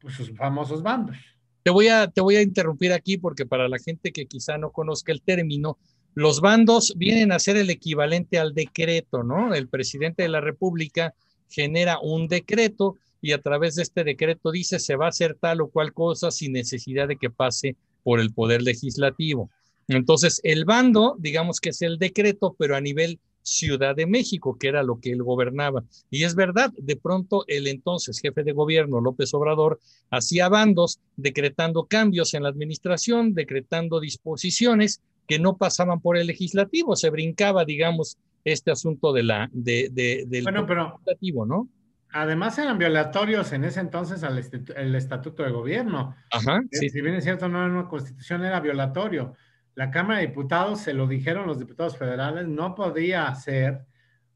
pues, 0.00 0.14
sus 0.14 0.36
famosos 0.36 0.82
bandos. 0.82 1.16
Te 1.62 1.70
voy, 1.70 1.86
a, 1.86 2.08
te 2.08 2.20
voy 2.20 2.34
a 2.34 2.42
interrumpir 2.42 2.92
aquí 2.92 3.16
porque 3.16 3.46
para 3.46 3.68
la 3.68 3.78
gente 3.78 4.10
que 4.10 4.26
quizá 4.26 4.58
no 4.58 4.72
conozca 4.72 5.12
el 5.12 5.22
término, 5.22 5.78
los 6.14 6.40
bandos 6.40 6.94
vienen 6.96 7.30
a 7.30 7.38
ser 7.38 7.58
el 7.58 7.70
equivalente 7.70 8.40
al 8.40 8.54
decreto, 8.54 9.22
¿no? 9.22 9.54
El 9.54 9.68
presidente 9.68 10.24
de 10.24 10.30
la 10.30 10.40
República 10.40 11.14
genera 11.48 12.00
un 12.00 12.26
decreto 12.26 12.96
y 13.20 13.32
a 13.32 13.40
través 13.40 13.76
de 13.76 13.82
este 13.82 14.04
decreto 14.04 14.50
dice 14.50 14.78
se 14.78 14.96
va 14.96 15.06
a 15.06 15.10
hacer 15.10 15.36
tal 15.40 15.60
o 15.60 15.68
cual 15.68 15.92
cosa 15.92 16.30
sin 16.30 16.52
necesidad 16.52 17.08
de 17.08 17.16
que 17.16 17.30
pase 17.30 17.76
por 18.02 18.20
el 18.20 18.32
poder 18.32 18.62
legislativo. 18.62 19.50
Entonces, 19.88 20.40
el 20.44 20.64
bando, 20.64 21.16
digamos 21.18 21.60
que 21.60 21.70
es 21.70 21.82
el 21.82 21.98
decreto, 21.98 22.54
pero 22.58 22.76
a 22.76 22.80
nivel 22.80 23.18
Ciudad 23.42 23.96
de 23.96 24.06
México, 24.06 24.56
que 24.58 24.68
era 24.68 24.82
lo 24.82 25.00
que 25.00 25.10
él 25.10 25.22
gobernaba. 25.22 25.82
Y 26.10 26.24
es 26.24 26.34
verdad, 26.34 26.72
de 26.76 26.96
pronto 26.96 27.44
el 27.48 27.66
entonces 27.66 28.20
jefe 28.20 28.44
de 28.44 28.52
gobierno, 28.52 29.00
López 29.00 29.32
Obrador, 29.34 29.80
hacía 30.10 30.48
bandos 30.48 31.00
decretando 31.16 31.84
cambios 31.84 32.34
en 32.34 32.42
la 32.42 32.50
administración, 32.50 33.34
decretando 33.34 33.98
disposiciones 33.98 35.00
que 35.26 35.38
no 35.38 35.56
pasaban 35.56 36.00
por 36.00 36.16
el 36.16 36.26
legislativo, 36.26 36.96
se 36.96 37.08
brincaba, 37.08 37.64
digamos, 37.64 38.18
este 38.44 38.70
asunto 38.70 39.12
de 39.12 39.22
la, 39.22 39.48
de, 39.52 39.88
del 39.90 40.44
legislativo, 40.44 41.46
¿no? 41.46 41.68
Además 42.12 42.58
eran 42.58 42.78
violatorios 42.78 43.52
en 43.52 43.64
ese 43.64 43.80
entonces 43.80 44.24
al 44.24 44.38
el 44.76 44.94
estatuto 44.94 45.42
de 45.42 45.50
gobierno. 45.50 46.16
Ajá, 46.32 46.60
sí. 46.70 46.88
Si 46.88 47.00
bien 47.00 47.14
es 47.14 47.24
cierto, 47.24 47.48
no 47.48 47.58
era 47.58 47.72
una 47.72 47.88
constitución, 47.88 48.44
era 48.44 48.60
violatorio 48.60 49.34
la 49.74 49.90
Cámara 49.90 50.20
de 50.20 50.26
Diputados, 50.26 50.80
se 50.80 50.92
lo 50.92 51.06
dijeron 51.06 51.46
los 51.46 51.58
diputados 51.58 51.96
federales, 51.96 52.46
no 52.46 52.74
podía 52.74 53.34
ser 53.34 53.86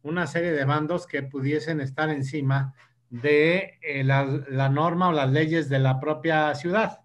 una 0.03 0.27
serie 0.27 0.53
de 0.53 0.65
bandos 0.65 1.07
que 1.07 1.23
pudiesen 1.23 1.81
estar 1.81 2.09
encima 2.11 2.75
de 3.11 3.79
eh, 3.83 4.05
la, 4.05 4.25
la, 4.25 4.69
norma 4.69 5.09
o 5.09 5.13
las 5.13 5.31
leyes 5.31 5.69
de 5.69 5.79
la 5.79 6.01
propia 6.01 6.55
ciudad. 6.55 7.01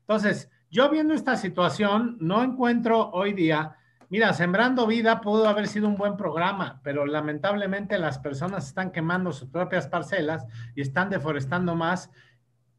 Entonces, 0.00 0.50
yo 0.70 0.90
viendo 0.90 1.14
esta 1.14 1.36
situación, 1.36 2.16
no 2.20 2.42
encuentro 2.42 3.10
hoy 3.10 3.32
día, 3.32 3.76
mira, 4.08 4.32
Sembrando 4.32 4.86
Vida 4.86 5.20
pudo 5.20 5.48
haber 5.48 5.66
sido 5.66 5.88
un 5.88 5.96
buen 5.96 6.16
programa, 6.16 6.80
pero 6.82 7.06
lamentablemente 7.06 7.98
las 7.98 8.18
personas 8.18 8.66
están 8.66 8.90
quemando 8.90 9.32
sus 9.32 9.48
propias 9.48 9.86
parcelas 9.88 10.46
y 10.74 10.80
están 10.80 11.10
deforestando 11.10 11.74
más 11.74 12.10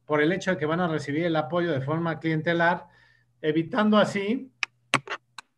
por 0.05 0.21
el 0.21 0.31
hecho 0.31 0.51
de 0.51 0.57
que 0.57 0.65
van 0.65 0.79
a 0.79 0.87
recibir 0.87 1.25
el 1.25 1.35
apoyo 1.35 1.71
de 1.71 1.81
forma 1.81 2.19
clientelar, 2.19 2.87
evitando 3.41 3.97
así 3.97 4.51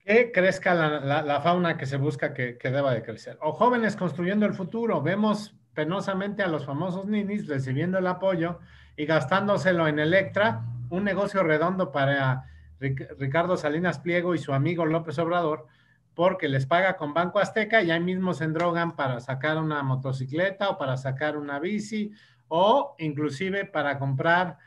que 0.05 0.31
crezca 0.31 0.73
la, 0.73 1.41
fauna 1.41 1.77
que 1.77 1.85
se 1.85 1.97
busca 1.97 2.33
que, 2.33 2.57
deba 2.61 2.93
de 2.93 3.03
crecer. 3.03 3.37
O 3.41 3.53
jóvenes 3.53 3.95
construyendo 3.95 4.45
el 4.45 4.53
futuro. 4.53 5.01
Vemos 5.01 5.55
penosamente 5.73 6.43
a 6.43 6.47
los 6.47 6.65
famosos 6.65 7.07
ninis 7.07 7.47
recibiendo 7.47 7.97
el 7.99 8.07
apoyo 8.07 8.59
y 8.97 9.05
gastándoselo 9.05 9.87
en 9.87 9.99
Electra, 9.99 10.65
un 10.89 11.03
negocio 11.03 11.43
redondo 11.43 11.91
para 11.91 12.45
Ricardo 12.81 13.55
Salinas 13.55 13.99
Pliego 13.99 14.35
y 14.35 14.39
su 14.39 14.53
amigo 14.53 14.85
López 14.85 15.17
Obrador, 15.19 15.67
porque 16.15 16.49
les 16.49 16.65
paga 16.65 16.97
con 16.97 17.13
Banco 17.13 17.39
Azteca 17.39 17.81
y 17.81 17.91
ahí 17.91 17.99
mismo 17.99 18.33
se 18.33 18.43
endrogan 18.43 18.95
para 18.95 19.19
sacar 19.19 19.57
una 19.57 19.81
motocicleta 19.83 20.69
o 20.69 20.77
para 20.77 20.97
sacar 20.97 21.37
una 21.37 21.59
bici 21.59 22.11
o 22.47 22.95
inclusive 22.99 23.65
para 23.65 23.97
comprar 23.97 24.57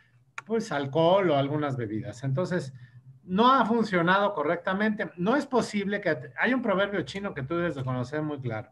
pues 0.47 0.73
alcohol 0.73 1.30
o 1.30 1.37
algunas 1.37 1.76
bebidas. 1.76 2.25
Entonces, 2.25 2.73
no 3.25 3.52
ha 3.52 3.64
funcionado 3.66 4.33
correctamente. 4.35 5.11
No 5.16 5.37
es 5.37 5.47
posible 5.47 6.00
que 6.00 6.16
hay 6.37 6.54
un 6.54 6.62
proverbio 6.62 7.02
chino 7.02 7.35
que 7.35 7.42
tú 7.42 7.56
debes 7.56 7.75
de 7.75 7.85
conocer 7.85 8.23
muy 8.23 8.40
claro, 8.40 8.71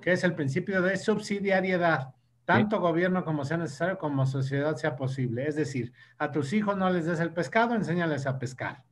que 0.00 0.12
es 0.12 0.24
el 0.24 0.34
principio 0.34 0.82
de 0.82 0.96
subsidiariedad. 0.96 2.14
Tanto 2.54 2.80
gobierno 2.80 3.24
como 3.24 3.44
sea 3.44 3.56
necesario, 3.56 3.98
como 3.98 4.26
sociedad 4.26 4.76
sea 4.76 4.96
posible. 4.96 5.46
Es 5.46 5.56
decir, 5.56 5.92
a 6.18 6.30
tus 6.30 6.52
hijos 6.52 6.76
no 6.76 6.90
les 6.90 7.06
des 7.06 7.20
el 7.20 7.32
pescado, 7.32 7.74
enséñales 7.74 8.26
a 8.26 8.38
pescar. 8.38 8.84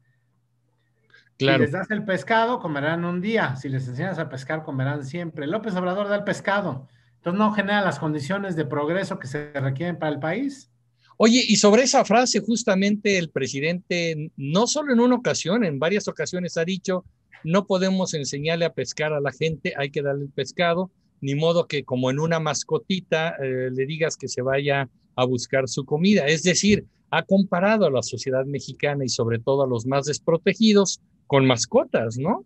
Si 1.38 1.46
les 1.46 1.72
das 1.72 1.90
el 1.90 2.04
pescado, 2.04 2.58
comerán 2.58 3.04
un 3.04 3.20
día. 3.20 3.56
Si 3.56 3.68
les 3.68 3.88
enseñas 3.88 4.18
a 4.18 4.28
pescar, 4.28 4.62
comerán 4.62 5.04
siempre. 5.04 5.46
López 5.46 5.74
Obrador 5.74 6.08
da 6.08 6.16
el 6.16 6.24
pescado. 6.24 6.86
Entonces 7.16 7.38
no 7.38 7.52
genera 7.52 7.80
las 7.80 7.98
condiciones 7.98 8.56
de 8.56 8.66
progreso 8.66 9.18
que 9.18 9.26
se 9.26 9.52
requieren 9.52 9.98
para 9.98 10.12
el 10.12 10.20
país. 10.20 10.70
Oye, 11.16 11.44
y 11.46 11.56
sobre 11.56 11.82
esa 11.82 12.04
frase, 12.04 12.40
justamente 12.40 13.18
el 13.18 13.30
presidente, 13.30 14.30
no 14.36 14.66
solo 14.66 14.92
en 14.92 15.00
una 15.00 15.16
ocasión, 15.16 15.64
en 15.64 15.78
varias 15.78 16.08
ocasiones 16.08 16.56
ha 16.56 16.64
dicho, 16.64 17.04
no 17.44 17.66
podemos 17.66 18.14
enseñarle 18.14 18.64
a 18.64 18.72
pescar 18.72 19.12
a 19.12 19.20
la 19.20 19.30
gente, 19.30 19.74
hay 19.76 19.90
que 19.90 20.00
darle 20.00 20.24
el 20.24 20.30
pescado, 20.30 20.90
ni 21.20 21.34
modo 21.34 21.66
que 21.66 21.84
como 21.84 22.10
en 22.10 22.18
una 22.18 22.40
mascotita 22.40 23.36
eh, 23.42 23.70
le 23.72 23.86
digas 23.86 24.16
que 24.16 24.28
se 24.28 24.42
vaya 24.42 24.88
a 25.16 25.24
buscar 25.24 25.68
su 25.68 25.84
comida. 25.84 26.26
Es 26.26 26.42
decir, 26.42 26.86
ha 27.10 27.22
comparado 27.22 27.86
a 27.86 27.90
la 27.90 28.02
sociedad 28.02 28.44
mexicana 28.44 29.04
y 29.04 29.08
sobre 29.08 29.38
todo 29.38 29.64
a 29.64 29.66
los 29.66 29.86
más 29.86 30.06
desprotegidos 30.06 31.00
con 31.26 31.46
mascotas, 31.46 32.16
¿no? 32.18 32.44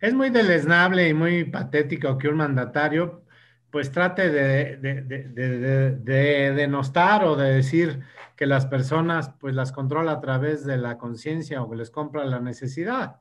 Es 0.00 0.14
muy 0.14 0.30
deleznable 0.30 1.08
y 1.08 1.14
muy 1.14 1.44
patético 1.44 2.18
que 2.18 2.28
un 2.28 2.36
mandatario 2.36 3.22
pues 3.70 3.90
trate 3.90 4.30
de, 4.30 4.76
de, 4.78 6.52
denostar 6.54 7.24
o 7.24 7.36
de 7.36 7.52
decir 7.52 8.00
que 8.36 8.46
las 8.46 8.66
personas 8.66 9.30
pues 9.38 9.54
las 9.54 9.72
controla 9.72 10.12
a 10.12 10.20
través 10.20 10.64
de 10.64 10.78
la 10.78 10.96
conciencia 10.96 11.62
o 11.62 11.70
que 11.70 11.76
les 11.76 11.90
compra 11.90 12.24
la 12.24 12.40
necesidad. 12.40 13.16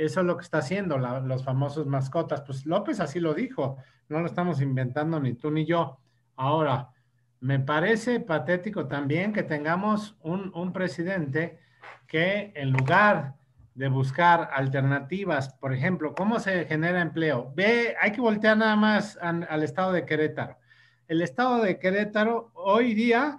Eso 0.00 0.20
es 0.20 0.26
lo 0.26 0.38
que 0.38 0.44
está 0.44 0.58
haciendo 0.58 0.96
los 0.96 1.44
famosos 1.44 1.86
mascotas. 1.86 2.40
Pues 2.40 2.64
López 2.64 3.00
así 3.00 3.20
lo 3.20 3.34
dijo, 3.34 3.76
no 4.08 4.20
lo 4.20 4.26
estamos 4.26 4.62
inventando 4.62 5.20
ni 5.20 5.34
tú 5.34 5.50
ni 5.50 5.66
yo. 5.66 5.98
Ahora, 6.36 6.88
me 7.40 7.60
parece 7.60 8.18
patético 8.18 8.86
también 8.86 9.34
que 9.34 9.42
tengamos 9.42 10.16
un, 10.22 10.72
presidente 10.72 11.58
que 12.06 12.50
en 12.54 12.72
lugar 12.72 13.34
de 13.74 13.88
buscar 13.88 14.48
alternativas, 14.54 15.52
por 15.60 15.74
ejemplo, 15.74 16.14
¿cómo 16.14 16.40
se 16.40 16.64
genera 16.64 17.02
empleo? 17.02 17.52
Ve, 17.54 17.94
hay 18.00 18.12
que 18.12 18.22
voltear 18.22 18.56
nada 18.56 18.76
más 18.76 19.18
al 19.20 19.62
estado 19.62 19.92
de 19.92 20.06
Querétaro. 20.06 20.56
El 21.08 21.20
estado 21.20 21.60
de 21.60 21.78
Querétaro 21.78 22.52
hoy 22.54 22.94
día, 22.94 23.38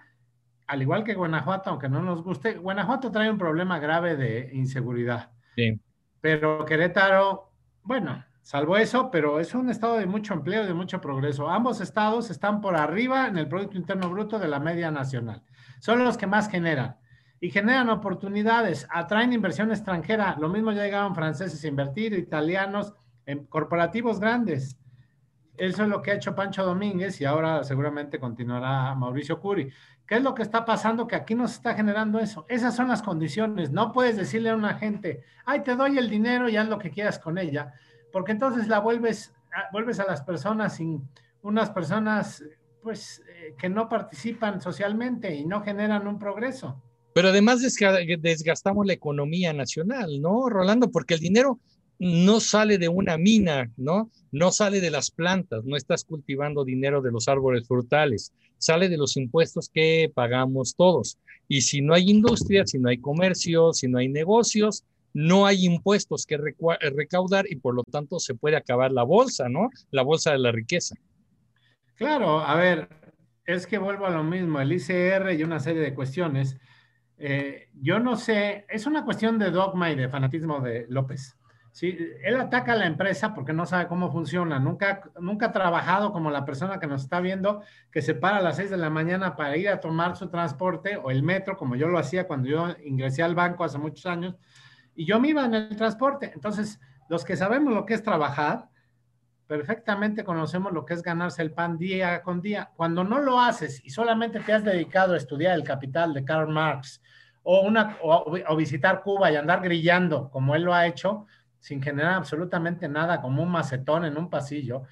al 0.67 0.83
igual 0.83 1.03
que 1.03 1.15
Guanajuato, 1.15 1.71
aunque 1.71 1.89
no 1.89 2.03
nos 2.03 2.21
guste, 2.21 2.53
Guanajuato 2.53 3.09
trae 3.09 3.31
un 3.31 3.39
problema 3.39 3.79
grave 3.79 4.15
de 4.15 4.51
inseguridad. 4.53 5.31
Sí. 5.55 5.79
Pero 6.21 6.65
Querétaro, 6.65 7.51
bueno, 7.83 8.23
salvo 8.41 8.77
eso, 8.77 9.09
pero 9.11 9.39
es 9.39 9.53
un 9.53 9.69
estado 9.69 9.97
de 9.97 10.05
mucho 10.05 10.33
empleo, 10.33 10.65
de 10.65 10.73
mucho 10.73 11.01
progreso. 11.01 11.49
Ambos 11.49 11.81
estados 11.81 12.29
están 12.29 12.61
por 12.61 12.75
arriba 12.75 13.27
en 13.27 13.37
el 13.37 13.47
Producto 13.47 13.77
Interno 13.77 14.09
Bruto 14.09 14.39
de 14.39 14.47
la 14.47 14.59
media 14.59 14.91
nacional. 14.91 15.43
Son 15.79 16.03
los 16.03 16.17
que 16.17 16.27
más 16.27 16.49
generan 16.49 16.97
y 17.39 17.49
generan 17.49 17.89
oportunidades, 17.89 18.87
atraen 18.91 19.33
inversión 19.33 19.71
extranjera. 19.71 20.37
Lo 20.39 20.47
mismo 20.47 20.71
ya 20.71 20.83
llegaron 20.83 21.15
franceses 21.15 21.63
a 21.63 21.67
invertir, 21.67 22.13
italianos, 22.13 22.93
en 23.25 23.45
corporativos 23.45 24.19
grandes. 24.19 24.77
Eso 25.57 25.83
es 25.83 25.89
lo 25.89 26.01
que 26.01 26.11
ha 26.11 26.15
hecho 26.15 26.33
Pancho 26.33 26.63
Domínguez 26.63 27.19
y 27.21 27.25
ahora 27.25 27.63
seguramente 27.63 28.19
continuará 28.19 28.95
Mauricio 28.95 29.39
Curi. 29.39 29.69
¿Qué 30.07 30.15
es 30.15 30.23
lo 30.23 30.33
que 30.33 30.43
está 30.43 30.65
pasando? 30.65 31.07
Que 31.07 31.15
aquí 31.15 31.35
nos 31.35 31.53
está 31.53 31.73
generando 31.73 32.19
eso. 32.19 32.45
Esas 32.49 32.75
son 32.75 32.87
las 32.87 33.01
condiciones. 33.01 33.71
No 33.71 33.91
puedes 33.91 34.17
decirle 34.17 34.49
a 34.49 34.55
una 34.55 34.73
gente, 34.75 35.23
ay, 35.45 35.61
te 35.63 35.75
doy 35.75 35.97
el 35.97 36.09
dinero 36.09 36.49
y 36.49 36.57
haz 36.57 36.67
lo 36.67 36.79
que 36.79 36.91
quieras 36.91 37.19
con 37.19 37.37
ella, 37.37 37.73
porque 38.11 38.31
entonces 38.31 38.67
la 38.67 38.79
vuelves, 38.79 39.33
vuelves 39.71 39.99
a 39.99 40.05
las 40.05 40.21
personas 40.21 40.75
sin 40.75 41.07
unas 41.43 41.69
personas 41.69 42.43
pues 42.81 43.21
eh, 43.27 43.55
que 43.57 43.69
no 43.69 43.87
participan 43.87 44.59
socialmente 44.59 45.33
y 45.35 45.45
no 45.45 45.61
generan 45.61 46.07
un 46.07 46.17
progreso. 46.17 46.81
Pero 47.13 47.29
además 47.29 47.61
desgastamos 48.19 48.85
la 48.85 48.93
economía 48.93 49.53
nacional, 49.53 50.21
¿no, 50.21 50.49
Rolando? 50.49 50.91
Porque 50.91 51.13
el 51.15 51.19
dinero 51.19 51.59
no 52.03 52.39
sale 52.39 52.79
de 52.79 52.89
una 52.89 53.15
mina, 53.19 53.69
¿no? 53.77 54.09
No 54.31 54.49
sale 54.49 54.81
de 54.81 54.89
las 54.89 55.11
plantas, 55.11 55.63
no 55.65 55.77
estás 55.77 56.03
cultivando 56.03 56.65
dinero 56.65 56.99
de 56.99 57.11
los 57.11 57.27
árboles 57.27 57.67
frutales, 57.67 58.33
sale 58.57 58.89
de 58.89 58.97
los 58.97 59.17
impuestos 59.17 59.69
que 59.69 60.11
pagamos 60.11 60.75
todos. 60.75 61.19
Y 61.47 61.61
si 61.61 61.81
no 61.81 61.93
hay 61.93 62.09
industria, 62.09 62.65
si 62.65 62.79
no 62.79 62.89
hay 62.89 62.97
comercio, 62.97 63.71
si 63.71 63.87
no 63.87 63.99
hay 63.99 64.09
negocios, 64.09 64.83
no 65.13 65.45
hay 65.45 65.63
impuestos 65.63 66.25
que 66.25 66.37
recaudar 66.37 67.45
y 67.47 67.57
por 67.57 67.75
lo 67.75 67.83
tanto 67.83 68.17
se 68.17 68.33
puede 68.33 68.55
acabar 68.55 68.91
la 68.91 69.03
bolsa, 69.03 69.47
¿no? 69.47 69.69
La 69.91 70.01
bolsa 70.01 70.31
de 70.31 70.39
la 70.39 70.51
riqueza. 70.51 70.95
Claro, 71.93 72.39
a 72.39 72.55
ver, 72.55 72.89
es 73.45 73.67
que 73.67 73.77
vuelvo 73.77 74.07
a 74.07 74.09
lo 74.09 74.23
mismo, 74.23 74.59
el 74.59 74.71
ICR 74.71 75.33
y 75.37 75.43
una 75.43 75.59
serie 75.59 75.83
de 75.83 75.93
cuestiones 75.93 76.57
eh, 77.23 77.69
yo 77.79 77.99
no 77.99 78.15
sé, 78.15 78.65
es 78.67 78.87
una 78.87 79.05
cuestión 79.05 79.37
de 79.37 79.51
dogma 79.51 79.91
y 79.91 79.95
de 79.95 80.09
fanatismo 80.09 80.59
de 80.59 80.87
López. 80.89 81.37
Sí, 81.71 81.97
él 82.23 82.39
ataca 82.39 82.73
a 82.73 82.75
la 82.75 82.85
empresa 82.85 83.33
porque 83.33 83.53
no 83.53 83.65
sabe 83.65 83.87
cómo 83.87 84.11
funciona, 84.11 84.59
nunca, 84.59 85.03
nunca 85.19 85.47
ha 85.47 85.51
trabajado 85.53 86.11
como 86.11 86.29
la 86.29 86.43
persona 86.43 86.79
que 86.79 86.87
nos 86.87 87.03
está 87.03 87.21
viendo, 87.21 87.61
que 87.91 88.01
se 88.01 88.13
para 88.13 88.37
a 88.37 88.41
las 88.41 88.57
6 88.57 88.71
de 88.71 88.77
la 88.77 88.89
mañana 88.89 89.37
para 89.37 89.55
ir 89.55 89.69
a 89.69 89.79
tomar 89.79 90.17
su 90.17 90.29
transporte 90.29 90.97
o 90.97 91.11
el 91.11 91.23
metro, 91.23 91.55
como 91.55 91.77
yo 91.77 91.87
lo 91.87 91.97
hacía 91.97 92.27
cuando 92.27 92.49
yo 92.49 92.67
ingresé 92.83 93.23
al 93.23 93.35
banco 93.35 93.63
hace 93.63 93.77
muchos 93.77 94.05
años, 94.05 94.35
y 94.95 95.05
yo 95.05 95.19
me 95.19 95.29
iba 95.29 95.45
en 95.45 95.53
el 95.53 95.75
transporte. 95.77 96.31
Entonces, 96.33 96.79
los 97.07 97.23
que 97.23 97.37
sabemos 97.37 97.73
lo 97.73 97.85
que 97.85 97.93
es 97.93 98.03
trabajar, 98.03 98.67
perfectamente 99.47 100.23
conocemos 100.23 100.71
lo 100.71 100.85
que 100.85 100.93
es 100.93 101.01
ganarse 101.01 101.41
el 101.41 101.51
pan 101.51 101.77
día 101.77 102.21
con 102.21 102.41
día. 102.41 102.71
Cuando 102.75 103.03
no 103.03 103.19
lo 103.19 103.39
haces 103.39 103.81
y 103.83 103.89
solamente 103.89 104.39
te 104.39 104.53
has 104.53 104.63
dedicado 104.63 105.13
a 105.13 105.17
estudiar 105.17 105.55
el 105.55 105.65
capital 105.65 106.13
de 106.13 106.23
Karl 106.23 106.47
Marx 106.47 107.01
o, 107.43 107.61
una, 107.61 107.97
o, 108.01 108.55
visitar 108.55 109.01
Cuba 109.01 109.29
y 109.29 109.35
andar 109.35 109.61
grillando 109.61 110.29
como 110.29 110.55
él 110.55 110.63
lo 110.63 110.73
ha 110.73 110.87
hecho, 110.87 111.25
sin 111.61 111.81
generar 111.81 112.15
absolutamente 112.15 112.89
nada, 112.89 113.21
como 113.21 113.41
un 113.41 113.49
macetón 113.49 114.03
en 114.03 114.17
un 114.17 114.29
pasillo, 114.29 114.83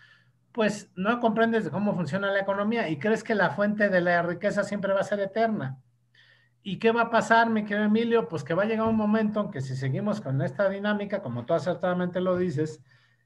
pues 0.54 0.92
no 0.96 1.20
comprendes 1.20 1.70
cómo 1.70 1.94
funciona 1.96 2.32
la 2.32 2.40
economía 2.40 2.88
y 2.90 2.98
crees 2.98 3.24
que 3.24 3.36
la 3.36 3.50
fuente 3.50 3.90
de 3.90 4.02
la 4.02 4.22
riqueza 4.22 4.64
siempre 4.64 4.94
va 4.94 5.02
a 5.02 5.04
ser 5.04 5.20
eterna. 5.20 5.80
¿Y 6.62 6.78
qué 6.78 6.92
va 6.92 7.04
a 7.04 7.10
pasar, 7.10 7.50
mi 7.50 7.66
querido 7.66 7.86
Emilio? 7.86 8.28
Pues 8.28 8.44
que 8.44 8.54
va 8.54 8.64
a 8.64 8.66
llegar 8.66 8.88
un 8.88 8.96
momento 8.96 9.42
en 9.42 9.52
que 9.52 9.62
si 9.62 9.76
seguimos 9.76 10.22
con 10.22 10.42
esta 10.42 10.70
dinámica, 10.70 11.22
como 11.22 11.46
tú 11.46 11.54
acertadamente 11.54 12.22
lo 12.22 12.38
dices, 12.38 12.84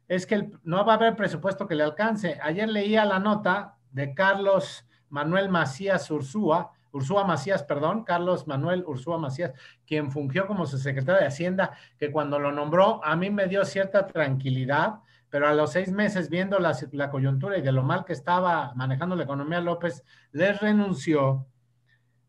es 0.07 0.25
que 0.25 0.51
no 0.63 0.85
va 0.85 0.93
a 0.93 0.95
haber 0.95 1.15
presupuesto 1.15 1.67
que 1.67 1.75
le 1.75 1.83
alcance. 1.83 2.39
Ayer 2.41 2.69
leía 2.69 3.03
la 3.05 3.19
nota 3.19 3.77
de 3.91 4.13
Carlos 4.13 4.87
Manuel 5.09 5.49
Macías 5.49 6.09
Ursúa, 6.11 6.71
Ursúa 6.93 7.25
Macías, 7.25 7.63
perdón, 7.63 8.03
Carlos 8.03 8.47
Manuel 8.47 8.83
Ursúa 8.85 9.17
Macías, 9.17 9.51
quien 9.85 10.11
fungió 10.11 10.47
como 10.47 10.65
su 10.65 10.77
secretario 10.77 11.19
de 11.19 11.27
Hacienda, 11.27 11.71
que 11.97 12.11
cuando 12.11 12.39
lo 12.39 12.51
nombró 12.51 13.03
a 13.03 13.15
mí 13.15 13.29
me 13.29 13.47
dio 13.47 13.65
cierta 13.65 14.07
tranquilidad, 14.07 14.99
pero 15.29 15.47
a 15.47 15.53
los 15.53 15.71
seis 15.71 15.91
meses, 15.91 16.29
viendo 16.29 16.59
la, 16.59 16.77
la 16.91 17.09
coyuntura 17.09 17.57
y 17.57 17.61
de 17.63 17.71
lo 17.71 17.81
mal 17.81 18.05
que 18.05 18.13
estaba 18.13 18.73
manejando 18.75 19.15
la 19.15 19.23
economía 19.23 19.59
López, 19.59 20.03
les 20.31 20.61
renunció, 20.61 21.47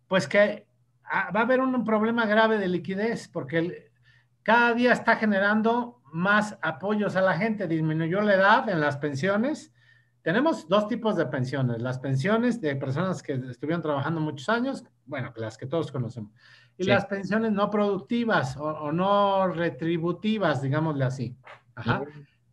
pues 0.09 0.27
que 0.27 0.67
ah, 1.05 1.31
va 1.31 1.41
a 1.41 1.43
haber 1.43 1.61
un 1.61 1.85
problema 1.85 2.25
grave 2.25 2.57
de 2.57 2.69
liquidez, 2.69 3.29
porque 3.29 3.91
cada 4.43 4.73
día 4.73 4.93
está 4.93 5.17
generando 5.17 6.01
más 6.13 6.57
apoyos 6.63 7.17
a 7.17 7.21
la 7.21 7.37
gente, 7.37 7.69
disminuyó 7.69 8.23
la 8.23 8.35
edad 8.35 8.69
en 8.71 8.81
las 8.81 8.97
pensiones. 8.97 9.75
Tenemos 10.25 10.67
dos 10.69 10.89
tipos 10.89 11.17
de 11.17 11.27
pensiones, 11.27 11.83
las 11.83 11.99
pensiones 11.99 12.59
de 12.59 12.75
personas 12.77 13.23
que 13.23 13.35
estuvieron 13.35 13.83
trabajando 13.83 14.23
muchos 14.23 14.49
años, 14.49 14.83
bueno, 15.05 15.31
las 15.37 15.59
que 15.59 15.67
todos 15.67 15.93
conocemos, 15.93 16.33
y 16.79 16.85
las 16.85 17.05
pensiones 17.05 17.53
no 17.53 17.69
productivas 17.69 18.57
o, 18.57 18.91
no 18.91 19.49
retributivas, 19.49 20.63
digámosle 20.63 21.05
así, 21.05 21.37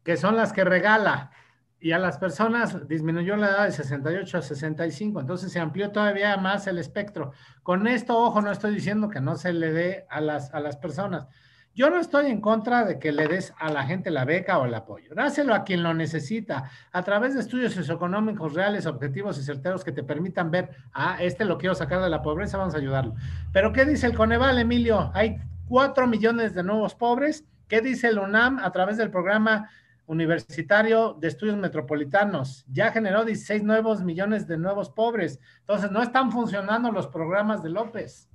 que 0.04 0.18
son 0.18 0.36
las 0.36 0.52
que 0.52 0.66
regala. 0.66 1.32
Y 1.80 1.94
a 1.94 1.98
las 1.98 2.18
personas 2.18 2.90
disminuyó 2.90 3.38
la 3.38 3.48
edad 3.48 3.64
de 3.64 3.72
68 3.72 4.38
a 4.38 4.42
65, 4.42 5.22
entonces 5.22 5.50
se 5.50 5.60
amplió 5.62 5.92
todavía 5.92 6.36
más 6.36 6.68
el 6.68 6.78
espectro. 6.78 7.32
Con 7.64 7.88
esto, 7.88 8.18
ojo, 8.18 8.42
no 8.42 8.52
estoy 8.52 8.76
diciendo 8.76 9.08
que 9.08 9.22
no 9.22 9.38
se 9.38 9.54
le 9.54 9.72
dé 9.72 10.06
a 10.10 10.20
las, 10.20 10.54
a 10.54 10.60
las 10.60 10.76
personas, 10.76 11.28
yo 11.74 11.90
no 11.90 12.00
estoy 12.00 12.28
en 12.28 12.42
contra 12.42 12.84
de 12.84 13.00
que 13.00 13.12
le 13.12 13.28
des 13.28 13.54
a 13.58 13.72
la 13.72 13.84
gente 13.84 14.12
la 14.12 14.26
beca 14.26 14.60
o 14.60 14.66
el 14.66 14.74
apoyo. 14.74 15.16
Dáselo 15.16 15.54
a 15.54 15.64
quien 15.64 15.84
lo 15.84 15.94
necesita 15.94 16.70
a 16.92 17.04
través 17.04 17.34
de 17.34 17.40
estudios 17.40 17.74
socioeconómicos 17.74 18.54
reales, 18.54 18.86
objetivos 18.86 19.38
y 19.38 19.44
certeros 19.44 19.84
que 19.84 19.94
te 19.94 20.04
permitan 20.04 20.52
ver, 20.52 20.72
ah, 20.94 21.18
este 21.22 21.46
lo 21.46 21.58
quiero 21.58 21.74
sacar 21.74 22.02
de 22.02 22.10
la 22.10 22.22
pobreza, 22.22 22.58
vamos 22.58 22.76
a 22.76 22.78
ayudarlo. 22.78 23.16
Pero 23.54 23.72
¿qué 23.72 23.86
dice 23.86 24.06
el 24.08 24.16
Coneval, 24.16 24.60
Emilio? 24.60 25.12
Hay 25.14 25.38
cuatro 25.68 26.08
millones 26.08 26.54
de 26.54 26.64
nuevos 26.64 26.94
pobres. 26.94 27.46
¿Qué 27.70 27.80
dice 27.80 28.10
el 28.10 28.20
UNAM 28.20 28.60
a 28.60 28.72
través 28.74 28.98
del 28.98 29.10
programa 29.10 29.70
universitario 30.08 31.14
de 31.14 31.30
estudios 31.30 31.56
metropolitanos? 31.56 32.66
Ya 32.70 32.92
generó 32.92 33.24
16 33.24 33.64
nuevos 33.64 34.04
millones 34.04 34.46
de 34.46 34.58
nuevos 34.58 34.90
pobres. 34.90 35.40
Entonces, 35.62 35.90
no 35.90 36.04
están 36.04 36.34
funcionando 36.34 36.92
los 36.92 37.08
programas 37.08 37.64
de 37.64 37.70
López. 37.70 38.28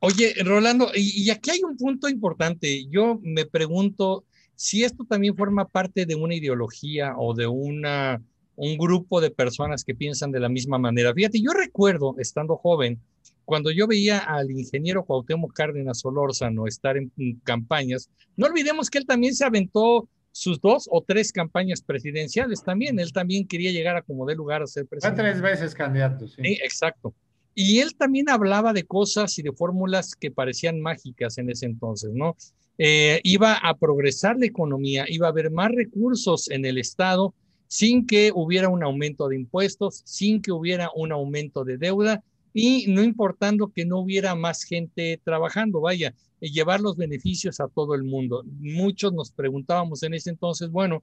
Oye, 0.00 0.34
Rolando, 0.44 0.90
y, 0.94 1.24
y, 1.24 1.30
aquí 1.30 1.50
hay 1.50 1.60
un 1.62 1.76
punto 1.76 2.08
importante. 2.08 2.86
Yo 2.88 3.20
me 3.22 3.44
pregunto 3.44 4.24
si 4.56 4.82
esto 4.82 5.04
también 5.08 5.36
forma 5.36 5.68
parte 5.68 6.06
de 6.06 6.14
una 6.14 6.34
ideología 6.34 7.14
o 7.18 7.34
de 7.34 7.46
una, 7.46 8.22
un 8.56 8.78
grupo 8.78 9.20
de 9.20 9.30
personas 9.30 9.84
que 9.84 9.94
piensan 9.94 10.32
de 10.32 10.40
la 10.40 10.48
misma 10.48 10.78
manera. 10.78 11.12
Fíjate, 11.12 11.40
yo 11.40 11.52
recuerdo, 11.52 12.14
estando 12.18 12.56
joven, 12.56 12.98
cuando 13.44 13.70
yo 13.70 13.86
veía 13.86 14.18
al 14.18 14.50
ingeniero 14.50 15.04
Cuauhtémoc 15.04 15.52
Cárdenas 15.52 16.00
Solórzano 16.00 16.66
estar 16.66 16.96
en, 16.96 17.12
en 17.18 17.36
campañas, 17.40 18.08
no 18.36 18.46
olvidemos 18.46 18.88
que 18.88 18.98
él 18.98 19.06
también 19.06 19.34
se 19.34 19.44
aventó 19.44 20.08
sus 20.32 20.60
dos 20.60 20.88
o 20.90 21.02
tres 21.02 21.32
campañas 21.32 21.82
presidenciales 21.82 22.62
también. 22.62 22.98
Él 22.98 23.12
también 23.12 23.46
quería 23.46 23.72
llegar 23.72 23.96
a 23.96 24.02
como 24.02 24.26
de 24.26 24.34
lugar 24.34 24.62
a 24.62 24.66
ser 24.66 24.86
presidente. 24.86 25.22
Fue 25.22 25.30
tres 25.30 25.42
veces 25.42 25.74
candidato, 25.74 26.26
sí. 26.28 26.36
sí. 26.42 26.58
Exacto. 26.62 27.14
Y 27.62 27.80
él 27.80 27.94
también 27.94 28.30
hablaba 28.30 28.72
de 28.72 28.84
cosas 28.84 29.38
y 29.38 29.42
de 29.42 29.52
fórmulas 29.52 30.14
que 30.14 30.30
parecían 30.30 30.80
mágicas 30.80 31.36
en 31.36 31.50
ese 31.50 31.66
entonces, 31.66 32.10
¿no? 32.14 32.34
Eh, 32.78 33.20
iba 33.22 33.52
a 33.52 33.76
progresar 33.76 34.38
la 34.38 34.46
economía, 34.46 35.04
iba 35.06 35.26
a 35.26 35.30
haber 35.30 35.50
más 35.50 35.70
recursos 35.70 36.48
en 36.48 36.64
el 36.64 36.78
Estado 36.78 37.34
sin 37.66 38.06
que 38.06 38.32
hubiera 38.34 38.70
un 38.70 38.82
aumento 38.82 39.28
de 39.28 39.36
impuestos, 39.36 40.00
sin 40.06 40.40
que 40.40 40.52
hubiera 40.52 40.88
un 40.94 41.12
aumento 41.12 41.62
de 41.62 41.76
deuda 41.76 42.24
y 42.54 42.86
no 42.88 43.02
importando 43.02 43.68
que 43.68 43.84
no 43.84 43.98
hubiera 43.98 44.34
más 44.34 44.62
gente 44.62 45.20
trabajando, 45.22 45.82
vaya, 45.82 46.14
llevar 46.40 46.80
los 46.80 46.96
beneficios 46.96 47.60
a 47.60 47.68
todo 47.68 47.94
el 47.94 48.04
mundo. 48.04 48.42
Muchos 48.58 49.12
nos 49.12 49.32
preguntábamos 49.32 50.02
en 50.02 50.14
ese 50.14 50.30
entonces, 50.30 50.70
bueno, 50.70 51.02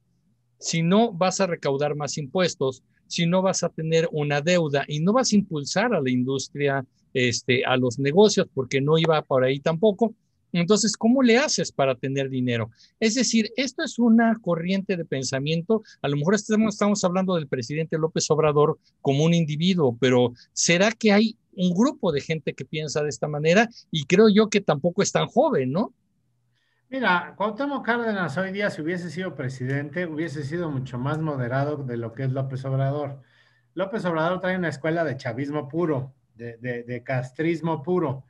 si 0.59 0.81
no 0.81 1.11
vas 1.11 1.39
a 1.41 1.47
recaudar 1.47 1.95
más 1.95 2.17
impuestos, 2.17 2.83
si 3.07 3.25
no 3.25 3.41
vas 3.41 3.63
a 3.63 3.69
tener 3.69 4.09
una 4.11 4.41
deuda 4.41 4.83
y 4.87 4.99
no 4.99 5.13
vas 5.13 5.31
a 5.31 5.35
impulsar 5.35 5.93
a 5.93 6.01
la 6.01 6.09
industria, 6.09 6.85
este, 7.13 7.65
a 7.65 7.77
los 7.77 7.99
negocios, 7.99 8.47
porque 8.53 8.81
no 8.81 8.97
iba 8.97 9.21
por 9.21 9.43
ahí 9.43 9.59
tampoco. 9.59 10.13
Entonces, 10.53 10.95
¿cómo 10.95 11.23
le 11.23 11.37
haces 11.37 11.71
para 11.71 11.95
tener 11.95 12.29
dinero? 12.29 12.71
Es 12.99 13.15
decir, 13.15 13.51
esto 13.57 13.83
es 13.83 13.99
una 13.99 14.37
corriente 14.41 14.95
de 14.95 15.05
pensamiento. 15.05 15.83
A 16.01 16.07
lo 16.07 16.17
mejor 16.17 16.35
estamos, 16.35 16.75
estamos 16.75 17.03
hablando 17.03 17.35
del 17.35 17.47
presidente 17.47 17.97
López 17.97 18.29
Obrador 18.31 18.79
como 19.01 19.23
un 19.23 19.33
individuo, 19.33 19.97
pero 19.99 20.33
¿será 20.53 20.91
que 20.91 21.11
hay 21.11 21.37
un 21.55 21.73
grupo 21.73 22.11
de 22.11 22.21
gente 22.21 22.53
que 22.53 22.65
piensa 22.65 23.03
de 23.03 23.09
esta 23.09 23.27
manera? 23.27 23.69
Y 23.91 24.05
creo 24.05 24.29
yo 24.29 24.49
que 24.49 24.61
tampoco 24.61 25.01
es 25.01 25.11
tan 25.11 25.27
joven, 25.27 25.71
¿no? 25.71 25.93
Mira, 26.89 27.33
Cuauhtémoc 27.35 27.85
Cárdenas 27.85 28.37
hoy 28.37 28.53
día, 28.53 28.69
si 28.69 28.81
hubiese 28.81 29.09
sido 29.09 29.35
presidente, 29.35 30.05
hubiese 30.05 30.43
sido 30.43 30.71
mucho 30.71 30.97
más 30.97 31.19
moderado 31.19 31.83
de 31.83 31.97
lo 31.97 32.13
que 32.13 32.23
es 32.23 32.31
López 32.31 32.63
Obrador. 32.63 33.19
López 33.73 34.05
Obrador 34.05 34.39
trae 34.39 34.57
una 34.57 34.69
escuela 34.69 35.03
de 35.03 35.17
chavismo 35.17 35.67
puro, 35.67 36.13
de, 36.35 36.55
de, 36.57 36.83
de 36.83 37.03
castrismo 37.03 37.83
puro. 37.83 38.23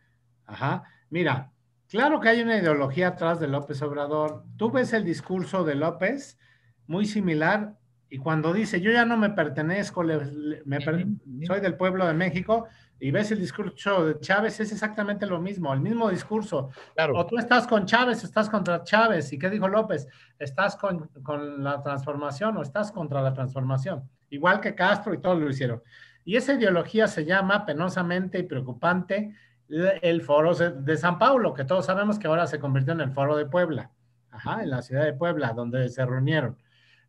Ajá. 0.48 0.86
Mira, 1.12 1.52
claro 1.88 2.20
que 2.20 2.30
hay 2.30 2.42
una 2.42 2.58
ideología 2.58 3.10
atrás 3.10 3.40
de 3.40 3.48
López 3.48 3.80
Obrador. 3.84 4.44
Tú 4.58 4.72
ves 4.72 4.92
el 4.94 5.06
discurso 5.06 5.64
de 5.64 5.76
López 5.76 6.40
muy 6.88 7.06
similar 7.06 7.76
y 8.10 8.18
cuando 8.18 8.54
dice, 8.54 8.82
yo 8.82 8.90
ya 8.92 9.06
no 9.06 9.18
me 9.18 9.30
pertenezco, 9.30 10.02
le, 10.02 10.26
le, 10.26 10.62
me 10.66 10.80
per 10.80 11.06
soy 11.46 11.60
del 11.60 11.76
pueblo 11.76 12.08
de 12.08 12.14
México, 12.14 12.68
y 13.00 13.12
ves 13.12 13.32
el 13.32 13.40
discurso 13.40 14.06
de 14.06 14.20
Chávez, 14.20 14.60
es 14.60 14.72
exactamente 14.72 15.26
lo 15.26 15.40
mismo, 15.40 15.74
el 15.74 15.80
mismo 15.80 16.10
discurso. 16.10 16.70
Claro. 16.96 17.18
O 17.18 17.26
tú 17.26 17.38
estás 17.38 17.68
con 17.68 17.86
Chávez, 17.86 18.24
estás 18.24 18.50
contra 18.50 18.84
Chávez. 18.84 19.32
¿Y 19.34 19.38
qué 19.38 19.50
dijo 19.50 19.68
López? 19.68 20.08
¿Estás 20.40 20.76
con, 20.76 21.08
con, 21.24 21.64
la 21.64 21.82
transformación 21.84 22.58
o 22.58 22.62
estás 22.62 22.92
contra 22.92 23.22
la 23.22 23.34
transformación? 23.34 24.10
Igual 24.30 24.60
que 24.60 24.74
Castro 24.74 25.14
y 25.14 25.20
todos 25.20 25.40
lo 25.40 25.50
hicieron. 25.50 25.84
Y 26.26 26.36
esa 26.36 26.54
ideología 26.54 27.08
se 27.08 27.24
llama 27.24 27.66
penosamente 27.66 28.40
y 28.40 28.44
preocupante 28.44 29.34
el 29.70 30.22
Foro 30.22 30.56
de 30.56 30.98
San 30.98 31.20
Paulo, 31.20 31.54
que 31.54 31.66
todos 31.66 31.86
sabemos 31.86 32.18
que 32.18 32.28
ahora 32.28 32.48
se 32.48 32.60
convirtió 32.60 32.94
en 32.94 33.02
el 33.02 33.12
Foro 33.12 33.36
de 33.36 33.46
Puebla, 33.46 33.92
Ajá, 34.32 34.64
en 34.64 34.70
la 34.70 34.82
ciudad 34.82 35.04
de 35.04 35.14
Puebla, 35.14 35.54
donde 35.54 35.90
se 35.90 36.06
reunieron. 36.06 36.58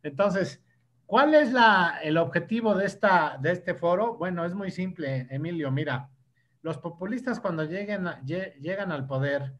Entonces, 0.03 0.61
¿Cuál 1.09 1.33
es 1.33 1.51
la, 1.51 1.99
el 2.03 2.17
objetivo 2.17 2.75
de, 2.75 2.85
esta, 2.85 3.39
de 3.41 3.51
este 3.51 3.73
foro? 3.73 4.15
Bueno, 4.15 4.45
es 4.45 4.53
muy 4.53 4.69
simple, 4.69 5.25
Emilio. 5.31 5.71
Mira, 5.71 6.07
los 6.61 6.77
populistas 6.77 7.39
cuando 7.39 7.63
lleguen, 7.63 8.05
llegan 8.25 8.91
al 8.91 9.07
poder 9.07 9.55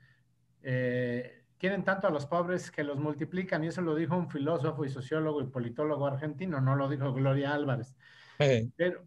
eh, 0.61 1.45
quieren 1.57 1.83
tanto 1.83 2.05
a 2.05 2.11
los 2.11 2.27
pobres 2.27 2.69
que 2.69 2.83
los 2.83 2.99
multiplican, 2.99 3.63
y 3.63 3.67
eso 3.69 3.81
lo 3.81 3.95
dijo 3.95 4.15
un 4.15 4.29
filósofo 4.29 4.85
y 4.85 4.89
sociólogo 4.89 5.41
y 5.41 5.47
politólogo 5.47 6.05
argentino, 6.05 6.61
no 6.61 6.75
lo 6.75 6.87
dijo 6.87 7.11
Gloria 7.13 7.55
Álvarez. 7.55 7.95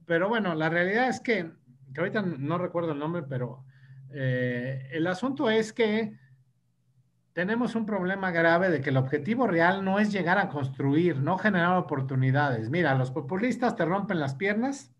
Pero, 0.04 0.28
bueno, 0.28 0.56
la 0.56 0.68
realidad 0.68 1.10
es 1.10 1.20
que, 1.20 1.48
que 1.94 2.00
ahorita 2.00 2.22
no 2.22 2.58
recuerdo 2.58 2.90
el 2.90 2.98
nombre, 2.98 3.22
pero 3.22 3.64
eh, 4.12 4.88
el 4.90 5.06
asunto 5.06 5.48
es 5.48 5.72
que 5.72 6.18
tenemos 7.32 7.74
un 7.74 7.86
problema 7.86 8.30
grave 8.30 8.70
de 8.70 8.80
que 8.80 8.90
el 8.90 8.96
objetivo 8.96 9.46
real 9.46 9.84
no 9.84 9.98
es 9.98 10.12
llegar 10.12 10.38
a 10.38 10.48
construir, 10.48 11.18
no 11.18 11.38
generar 11.38 11.76
oportunidades. 11.76 12.68
Mira, 12.68 12.94
los 12.94 13.10
populistas 13.10 13.74
te 13.74 13.84
rompen 13.84 14.20
las 14.20 14.34
piernas, 14.34 14.92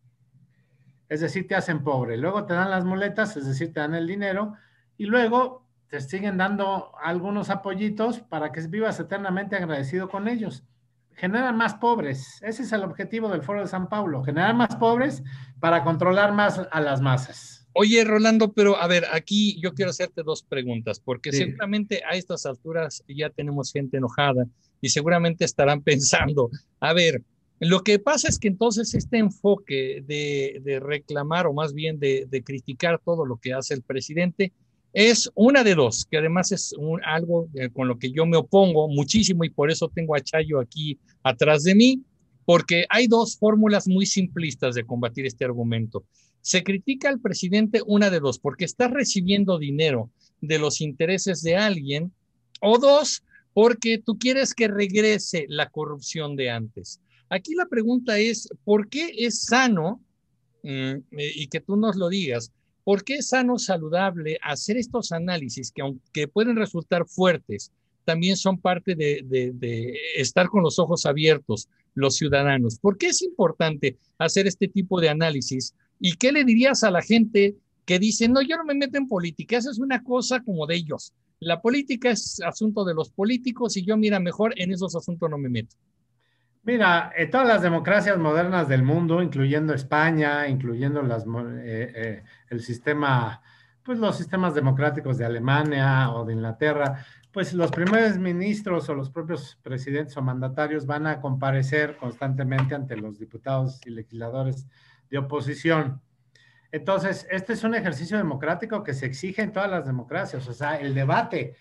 es 1.08 1.20
decir, 1.20 1.46
te 1.46 1.54
hacen 1.54 1.84
pobre. 1.84 2.16
Luego 2.16 2.46
te 2.46 2.54
dan 2.54 2.70
las 2.70 2.84
muletas, 2.84 3.36
es 3.36 3.46
decir, 3.46 3.72
te 3.72 3.80
dan 3.80 3.94
el 3.94 4.06
dinero. 4.06 4.54
Y 4.96 5.06
luego 5.06 5.66
te 5.88 6.00
siguen 6.00 6.38
dando 6.38 6.92
algunos 7.02 7.50
apoyitos 7.50 8.20
para 8.20 8.50
que 8.50 8.62
vivas 8.62 8.98
eternamente 8.98 9.56
agradecido 9.56 10.08
con 10.08 10.26
ellos. 10.26 10.64
Generan 11.10 11.54
más 11.58 11.74
pobres. 11.74 12.40
Ese 12.42 12.62
es 12.62 12.72
el 12.72 12.82
objetivo 12.82 13.28
del 13.28 13.42
Foro 13.42 13.60
de 13.60 13.66
San 13.66 13.90
Paulo, 13.90 14.24
generar 14.24 14.54
más 14.54 14.74
pobres 14.76 15.22
para 15.60 15.84
controlar 15.84 16.32
más 16.32 16.66
a 16.70 16.80
las 16.80 17.02
masas. 17.02 17.61
Oye, 17.74 18.04
Rolando, 18.04 18.52
pero 18.52 18.76
a 18.76 18.86
ver, 18.86 19.06
aquí 19.12 19.58
yo 19.60 19.74
quiero 19.74 19.90
hacerte 19.90 20.22
dos 20.22 20.42
preguntas, 20.42 21.00
porque 21.00 21.32
sí. 21.32 21.38
seguramente 21.38 22.02
a 22.08 22.16
estas 22.16 22.44
alturas 22.46 23.02
ya 23.08 23.30
tenemos 23.30 23.72
gente 23.72 23.96
enojada 23.96 24.46
y 24.80 24.90
seguramente 24.90 25.44
estarán 25.44 25.80
pensando, 25.82 26.50
a 26.80 26.92
ver, 26.92 27.22
lo 27.60 27.84
que 27.84 28.00
pasa 28.00 28.28
es 28.28 28.40
que 28.40 28.48
entonces 28.48 28.92
este 28.94 29.18
enfoque 29.18 30.02
de, 30.04 30.60
de 30.64 30.80
reclamar 30.80 31.46
o 31.46 31.52
más 31.52 31.72
bien 31.72 32.00
de, 32.00 32.26
de, 32.28 32.42
criticar 32.42 33.00
todo 33.04 33.24
lo 33.24 33.36
que 33.36 33.52
hace 33.52 33.72
el 33.72 33.82
presidente 33.82 34.52
es 34.92 35.30
una 35.34 35.64
de 35.64 35.74
dos, 35.74 36.04
que 36.04 36.18
además 36.18 36.52
es 36.52 36.74
un, 36.76 37.00
algo 37.04 37.48
eh, 37.54 37.70
con 37.70 37.88
lo 37.88 37.98
que 37.98 38.10
yo 38.10 38.26
me 38.26 38.36
opongo 38.36 38.88
muchísimo 38.88 39.44
y 39.44 39.50
por 39.50 39.70
eso 39.70 39.88
tengo 39.88 40.14
a 40.14 40.20
Chayo 40.20 40.60
aquí 40.60 40.98
atrás 41.22 41.62
de 41.62 41.74
mí, 41.74 42.02
porque 42.44 42.84
hay 42.88 43.06
dos 43.06 43.38
fórmulas 43.38 43.86
muy 43.86 44.06
simplistas 44.06 44.74
de 44.74 44.84
combatir 44.84 45.24
este 45.24 45.44
argumento. 45.44 46.04
Se 46.42 46.62
critica 46.62 47.08
al 47.08 47.20
presidente 47.20 47.80
una 47.86 48.10
de 48.10 48.20
dos, 48.20 48.38
porque 48.38 48.66
está 48.66 48.88
recibiendo 48.88 49.58
dinero 49.58 50.10
de 50.40 50.58
los 50.58 50.80
intereses 50.80 51.42
de 51.42 51.56
alguien, 51.56 52.12
o 52.60 52.78
dos, 52.78 53.22
porque 53.54 53.98
tú 54.04 54.18
quieres 54.18 54.54
que 54.54 54.68
regrese 54.68 55.46
la 55.48 55.70
corrupción 55.70 56.36
de 56.36 56.50
antes. 56.50 57.00
Aquí 57.30 57.54
la 57.54 57.66
pregunta 57.66 58.18
es, 58.18 58.48
¿por 58.64 58.88
qué 58.88 59.10
es 59.16 59.44
sano, 59.44 60.02
mm, 60.62 60.96
y 61.16 61.46
que 61.46 61.60
tú 61.60 61.76
nos 61.76 61.96
lo 61.96 62.08
digas, 62.08 62.52
¿por 62.84 63.04
qué 63.04 63.14
es 63.14 63.28
sano, 63.28 63.58
saludable 63.58 64.38
hacer 64.42 64.76
estos 64.76 65.12
análisis 65.12 65.72
que 65.72 65.82
aunque 65.82 66.28
pueden 66.28 66.56
resultar 66.56 67.06
fuertes, 67.06 67.72
también 68.04 68.36
son 68.36 68.58
parte 68.58 68.94
de, 68.94 69.22
de, 69.24 69.96
estar 70.16 70.48
con 70.48 70.62
los 70.62 70.78
ojos 70.78 71.06
abiertos 71.06 71.68
los 71.94 72.16
ciudadanos. 72.16 72.78
¿Por 72.78 72.96
qué 72.96 73.08
es 73.08 73.22
importante 73.22 73.98
hacer 74.18 74.46
este 74.46 74.66
tipo 74.66 75.00
de 75.00 75.10
análisis? 75.10 75.74
¿Y 76.04 76.14
qué 76.14 76.32
le 76.32 76.42
dirías 76.42 76.82
a 76.82 76.90
la 76.90 77.00
gente 77.00 77.54
que 77.84 78.00
dice, 78.00 78.28
no, 78.28 78.42
yo 78.42 78.56
no 78.56 78.64
me 78.64 78.74
meto 78.74 78.98
en 78.98 79.06
política, 79.06 79.56
esa 79.56 79.70
es 79.70 79.78
una 79.78 80.02
cosa 80.02 80.40
como 80.42 80.66
de 80.66 80.74
ellos. 80.74 81.12
La 81.38 81.62
política 81.62 82.10
es 82.10 82.40
asunto 82.44 82.84
de 82.84 82.92
los 82.92 83.10
políticos 83.10 83.76
y 83.76 83.84
yo, 83.84 83.96
mira, 83.96 84.18
mejor 84.18 84.52
en 84.56 84.72
esos 84.72 84.96
asuntos 84.96 85.30
no 85.30 85.38
me 85.38 85.48
meto. 85.48 85.76
Mira, 86.64 87.12
en 87.16 87.30
todas 87.30 87.46
las 87.46 87.62
democracias 87.62 88.18
modernas 88.18 88.68
del 88.68 88.82
mundo, 88.82 89.22
incluyendo 89.22 89.74
España, 89.74 90.48
incluyendo 90.48 91.02
eh, 91.02 91.92
eh, 91.94 92.22
el 92.50 92.60
sistema, 92.62 93.40
pues 93.84 94.00
los 94.00 94.16
sistemas 94.16 94.56
democráticos 94.56 95.18
de 95.18 95.24
Alemania 95.24 96.10
o 96.10 96.24
de 96.24 96.32
Inglaterra, 96.32 97.06
pues 97.30 97.54
los 97.54 97.70
primeros 97.70 98.18
ministros 98.18 98.88
o 98.88 98.94
los 98.96 99.08
propios 99.08 99.56
presidentes 99.62 100.16
o 100.16 100.22
mandatarios 100.22 100.84
van 100.84 101.06
a 101.06 101.20
comparecer 101.20 101.96
constantemente 101.96 102.74
ante 102.74 102.96
los 102.96 103.20
diputados 103.20 103.80
y 103.86 103.90
legisladores 103.90 104.66
de 105.12 105.18
oposición. 105.18 106.00
Entonces, 106.72 107.26
este 107.30 107.52
es 107.52 107.62
un 107.64 107.74
ejercicio 107.74 108.16
democrático 108.16 108.82
que 108.82 108.94
se 108.94 109.04
exige 109.04 109.42
en 109.42 109.52
todas 109.52 109.70
las 109.70 109.86
democracias, 109.86 110.48
o 110.48 110.54
sea, 110.54 110.76
el 110.76 110.94
debate. 110.94 111.54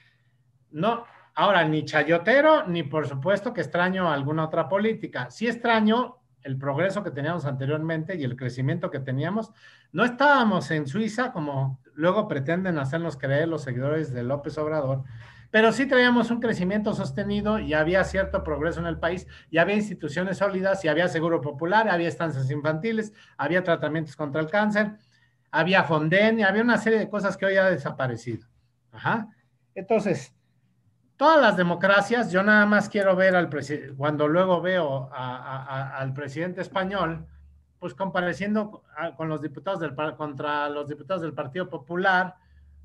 No, 0.72 1.04
ahora, 1.36 1.66
ni 1.66 1.84
chayotero, 1.84 2.66
ni 2.68 2.84
por 2.84 3.08
supuesto 3.10 3.54
que 3.54 3.60
extraño 3.60 4.10
alguna 4.10 4.46
otra 4.46 4.70
política. 4.70 5.30
Sí 5.30 5.48
extraño 5.48 6.20
el 6.44 6.58
progreso 6.58 7.04
que 7.04 7.12
teníamos 7.12 7.46
anteriormente 7.46 8.16
y 8.16 8.24
el 8.24 8.38
crecimiento 8.38 8.90
que 8.90 9.02
teníamos. 9.02 9.52
No 9.92 10.06
estábamos 10.06 10.72
en 10.72 10.88
Suiza, 10.88 11.34
como 11.34 11.82
luego 11.94 12.30
pretenden 12.30 12.80
hacernos 12.80 13.18
creer 13.18 13.50
los 13.50 13.64
seguidores 13.64 14.14
de 14.14 14.24
López 14.24 14.58
Obrador, 14.58 15.04
pero 15.52 15.74
sí 15.74 15.86
traíamos 15.86 16.32
un 16.32 16.40
crecimiento 16.40 16.94
sostenido 16.94 17.60
y 17.60 17.74
había 17.74 18.04
cierto 18.06 18.44
progreso 18.44 18.80
en 18.80 18.88
el 18.88 18.98
país, 18.98 19.28
y 19.50 19.58
había 19.58 19.76
instituciones 19.76 20.38
sólidas, 20.38 20.84
y 20.86 20.88
había 20.88 21.10
seguro 21.10 21.42
popular, 21.42 21.90
había 21.90 22.08
estancias 22.08 22.50
infantiles, 22.50 23.14
había 23.38 23.64
tratamientos 23.64 24.16
contra 24.16 24.42
el 24.42 24.50
cáncer, 24.50 24.94
había 25.52 25.84
Fonden, 25.84 26.44
había 26.44 26.64
una 26.64 26.78
serie 26.78 26.98
de 26.98 27.10
cosas 27.10 27.36
que 27.36 27.46
hoy 27.46 27.58
ha 27.58 27.66
desaparecido. 27.66 28.48
Ajá. 28.94 29.28
Entonces, 29.76 30.34
todas 31.18 31.42
las 31.42 31.58
democracias, 31.58 32.32
yo 32.32 32.42
nada 32.44 32.66
más 32.66 32.88
quiero 32.88 33.16
ver 33.16 33.36
al 33.36 33.50
presidente, 33.50 33.94
cuando 33.96 34.30
luego 34.30 34.62
veo 34.62 35.10
al 35.14 36.14
presidente 36.14 36.62
español, 36.62 37.28
pues 37.78 37.94
compareciendo 37.94 38.84
con 39.18 39.28
los 39.28 39.42
diputados 39.42 39.82
del, 39.82 39.96
contra 40.16 40.70
los 40.70 40.88
diputados 40.88 41.22
del 41.24 41.34
Partido 41.34 41.68
Popular 41.68 42.36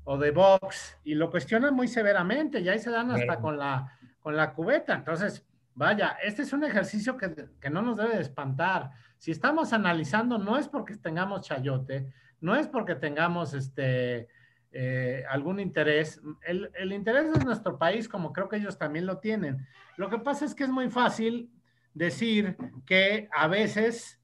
o 0.09 0.17
de 0.17 0.31
Vox, 0.31 0.97
y 1.03 1.15
lo 1.15 1.29
cuestionan 1.29 1.73
muy 1.73 1.89
severamente, 1.89 2.61
y 2.61 2.69
ahí 2.69 2.79
se 2.79 2.89
dan 2.89 3.11
hasta 3.11 3.41
con 3.41 3.57
la, 3.57 3.91
con 4.21 4.37
la 4.37 4.53
cubeta. 4.53 4.95
Entonces, 4.95 5.45
vaya, 5.75 6.17
este 6.23 6.43
es 6.43 6.53
un 6.53 6.63
ejercicio 6.63 7.17
que, 7.17 7.49
que 7.59 7.69
no 7.69 7.81
nos 7.81 7.97
debe 7.97 8.15
de 8.15 8.21
espantar. 8.21 8.91
Si 9.17 9.31
estamos 9.31 9.73
analizando, 9.73 10.37
no 10.37 10.57
es 10.57 10.69
porque 10.69 10.95
tengamos 10.95 11.41
chayote, 11.41 12.07
no 12.39 12.55
es 12.55 12.69
porque 12.69 12.95
tengamos 12.95 13.53
este, 13.53 14.29
eh, 14.71 15.25
algún 15.29 15.59
interés. 15.59 16.21
El, 16.45 16.71
el, 16.75 16.93
interés 16.93 17.33
de 17.33 17.43
nuestro 17.43 17.77
país, 17.77 18.07
como 18.07 18.31
creo 18.31 18.47
que 18.47 18.55
ellos 18.55 18.77
también 18.77 19.05
lo 19.05 19.17
tienen. 19.17 19.67
Lo 19.97 20.09
que 20.09 20.19
pasa 20.19 20.45
es 20.45 20.55
que 20.55 20.63
es 20.63 20.69
muy 20.69 20.89
fácil 20.89 21.51
decir 21.93 22.55
que 22.85 23.27
a 23.33 23.49
veces, 23.49 24.21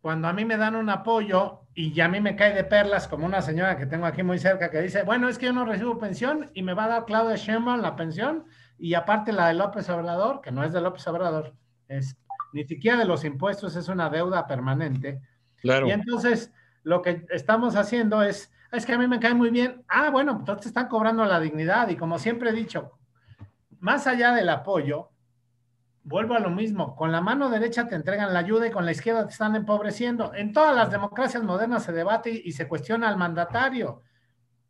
cuando 0.00 0.28
a 0.28 0.32
mí 0.32 0.46
me 0.46 0.56
dan 0.56 0.76
un 0.76 0.88
apoyo 0.88 1.65
y 1.78 1.92
ya 1.92 2.06
a 2.06 2.08
mí 2.08 2.20
me 2.20 2.36
cae 2.36 2.54
de 2.54 2.64
perlas, 2.64 3.06
como 3.06 3.26
una 3.26 3.42
señora 3.42 3.76
que 3.76 3.84
tengo 3.84 4.06
aquí 4.06 4.22
muy 4.22 4.38
cerca 4.38 4.70
que 4.70 4.80
dice, 4.80 5.02
bueno, 5.02 5.28
es 5.28 5.36
que 5.36 5.44
yo 5.44 5.52
no 5.52 5.66
recibo 5.66 5.98
pensión 5.98 6.50
y 6.54 6.62
me 6.62 6.72
va 6.72 6.84
a 6.84 6.88
dar 6.88 7.04
Claudia 7.04 7.36
Sheinbaum 7.36 7.82
la 7.82 7.94
pensión 7.96 8.46
y 8.78 8.94
aparte 8.94 9.30
la 9.30 9.48
de 9.48 9.54
López 9.54 9.90
Obrador, 9.90 10.40
que 10.40 10.50
no 10.50 10.64
es 10.64 10.72
de 10.72 10.80
López 10.80 11.06
Obrador, 11.06 11.54
es 11.88 12.16
ni 12.54 12.64
siquiera 12.64 12.96
de 12.96 13.04
los 13.04 13.26
impuestos, 13.26 13.76
es 13.76 13.88
una 13.88 14.08
deuda 14.08 14.46
permanente. 14.46 15.20
Claro. 15.56 15.86
Y 15.86 15.90
entonces 15.90 16.50
lo 16.82 17.02
que 17.02 17.26
estamos 17.28 17.76
haciendo 17.76 18.22
es, 18.22 18.50
es 18.72 18.86
que 18.86 18.94
a 18.94 18.98
mí 18.98 19.06
me 19.06 19.20
cae 19.20 19.34
muy 19.34 19.50
bien. 19.50 19.84
Ah, 19.86 20.08
bueno, 20.08 20.32
entonces 20.32 20.62
te 20.62 20.68
están 20.68 20.88
cobrando 20.88 21.26
la 21.26 21.40
dignidad 21.40 21.90
y 21.90 21.96
como 21.96 22.18
siempre 22.18 22.50
he 22.50 22.54
dicho, 22.54 22.92
más 23.80 24.06
allá 24.06 24.32
del 24.32 24.48
apoyo, 24.48 25.10
vuelvo 26.06 26.34
a 26.34 26.38
lo 26.38 26.50
mismo, 26.50 26.94
con 26.94 27.10
la 27.10 27.20
mano 27.20 27.50
derecha 27.50 27.88
te 27.88 27.96
entregan 27.96 28.32
la 28.32 28.38
ayuda 28.38 28.68
y 28.68 28.70
con 28.70 28.84
la 28.84 28.92
izquierda 28.92 29.26
te 29.26 29.32
están 29.32 29.56
empobreciendo. 29.56 30.32
En 30.34 30.52
todas 30.52 30.74
las 30.74 30.90
democracias 30.90 31.42
modernas 31.42 31.82
se 31.82 31.92
debate 31.92 32.30
y, 32.30 32.52
se 32.52 32.68
cuestiona 32.68 33.08
al 33.08 33.16
mandatario. 33.16 34.02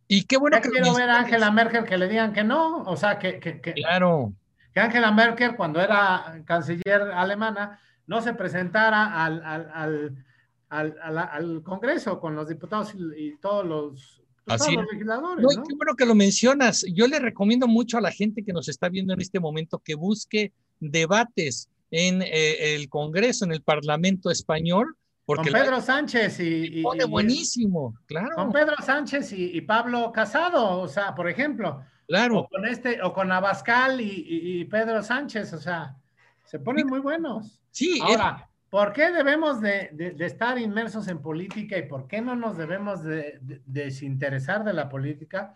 Y 0.08 0.24
qué 0.24 0.38
bueno 0.38 0.58
que 0.62 0.70
quiero 0.70 0.94
ver 0.94 1.10
a 1.10 1.20
Angela 1.20 1.50
Merkel 1.50 1.84
que 1.84 1.98
le 1.98 2.08
digan 2.08 2.32
que 2.32 2.42
no, 2.42 2.82
o 2.84 2.96
sea, 2.96 3.18
que, 3.18 3.38
que, 3.38 3.60
que, 3.60 3.74
claro. 3.74 4.32
que 4.72 4.80
Angela 4.80 5.12
Merkel 5.12 5.56
cuando 5.56 5.80
era 5.80 6.40
canciller 6.46 7.02
alemana 7.02 7.78
no 8.06 8.22
se 8.22 8.32
presentara 8.32 9.24
al, 9.24 9.42
al 9.44 10.24
al, 10.68 10.96
al, 11.00 11.62
Congreso 11.62 12.18
con 12.18 12.34
los 12.34 12.48
diputados 12.48 12.94
y, 13.16 13.36
todos 13.36 13.64
los, 13.64 14.22
legisladores. 14.46 15.44
No, 15.44 15.62
Qué 15.62 15.74
bueno 15.74 15.94
que 15.96 16.06
lo 16.06 16.14
mencionas. 16.14 16.84
Yo 16.92 17.06
le 17.06 17.18
recomiendo 17.18 17.68
mucho 17.68 17.98
a 17.98 18.00
la 18.00 18.10
gente 18.10 18.42
que 18.42 18.52
nos 18.52 18.68
está 18.68 18.88
viendo 18.88 19.12
en 19.12 19.20
este 19.20 19.38
momento 19.38 19.78
que 19.78 19.94
busque 19.94 20.52
debates 20.80 21.68
en 21.90 22.22
eh, 22.22 22.74
el 22.74 22.88
Congreso, 22.88 23.44
en 23.44 23.52
el 23.52 23.62
Parlamento 23.62 24.30
español. 24.30 24.96
Porque 25.24 25.50
con 25.50 25.60
Pedro 25.60 25.80
Sánchez 25.80 26.38
y, 26.40 26.82
pone 26.82 27.04
buenísimo, 27.04 27.94
claro. 28.06 28.36
Con 28.36 28.52
Pedro 28.52 28.76
Sánchez 28.80 29.32
y, 29.32 29.60
Pablo 29.62 30.12
Casado, 30.12 30.80
o 30.80 30.86
sea, 30.86 31.14
por 31.14 31.28
ejemplo. 31.28 31.82
Claro. 32.06 32.38
O 32.40 32.48
con 32.48 32.64
este, 32.64 33.02
o 33.02 33.12
con 33.12 33.32
Abascal 33.32 34.00
y, 34.00 34.64
Pedro 34.66 35.02
Sánchez, 35.02 35.52
o 35.52 35.58
sea, 35.58 35.96
se 36.44 36.60
ponen 36.60 36.86
muy 36.86 37.00
buenos. 37.00 37.60
Sí, 37.72 37.98
ahora, 38.00 38.48
¿Por 38.70 38.92
qué 38.92 39.12
debemos 39.12 39.60
de, 39.60 40.14
estar 40.18 40.58
inmersos 40.58 41.08
en 41.08 41.22
política 41.22 41.78
y 41.78 41.88
por 41.88 42.08
qué 42.08 42.20
no 42.20 42.34
nos 42.34 42.56
debemos 42.56 43.02
de, 43.02 43.38
desinteresar 43.64 44.64
de 44.64 44.72
la 44.72 44.88
política? 44.88 45.54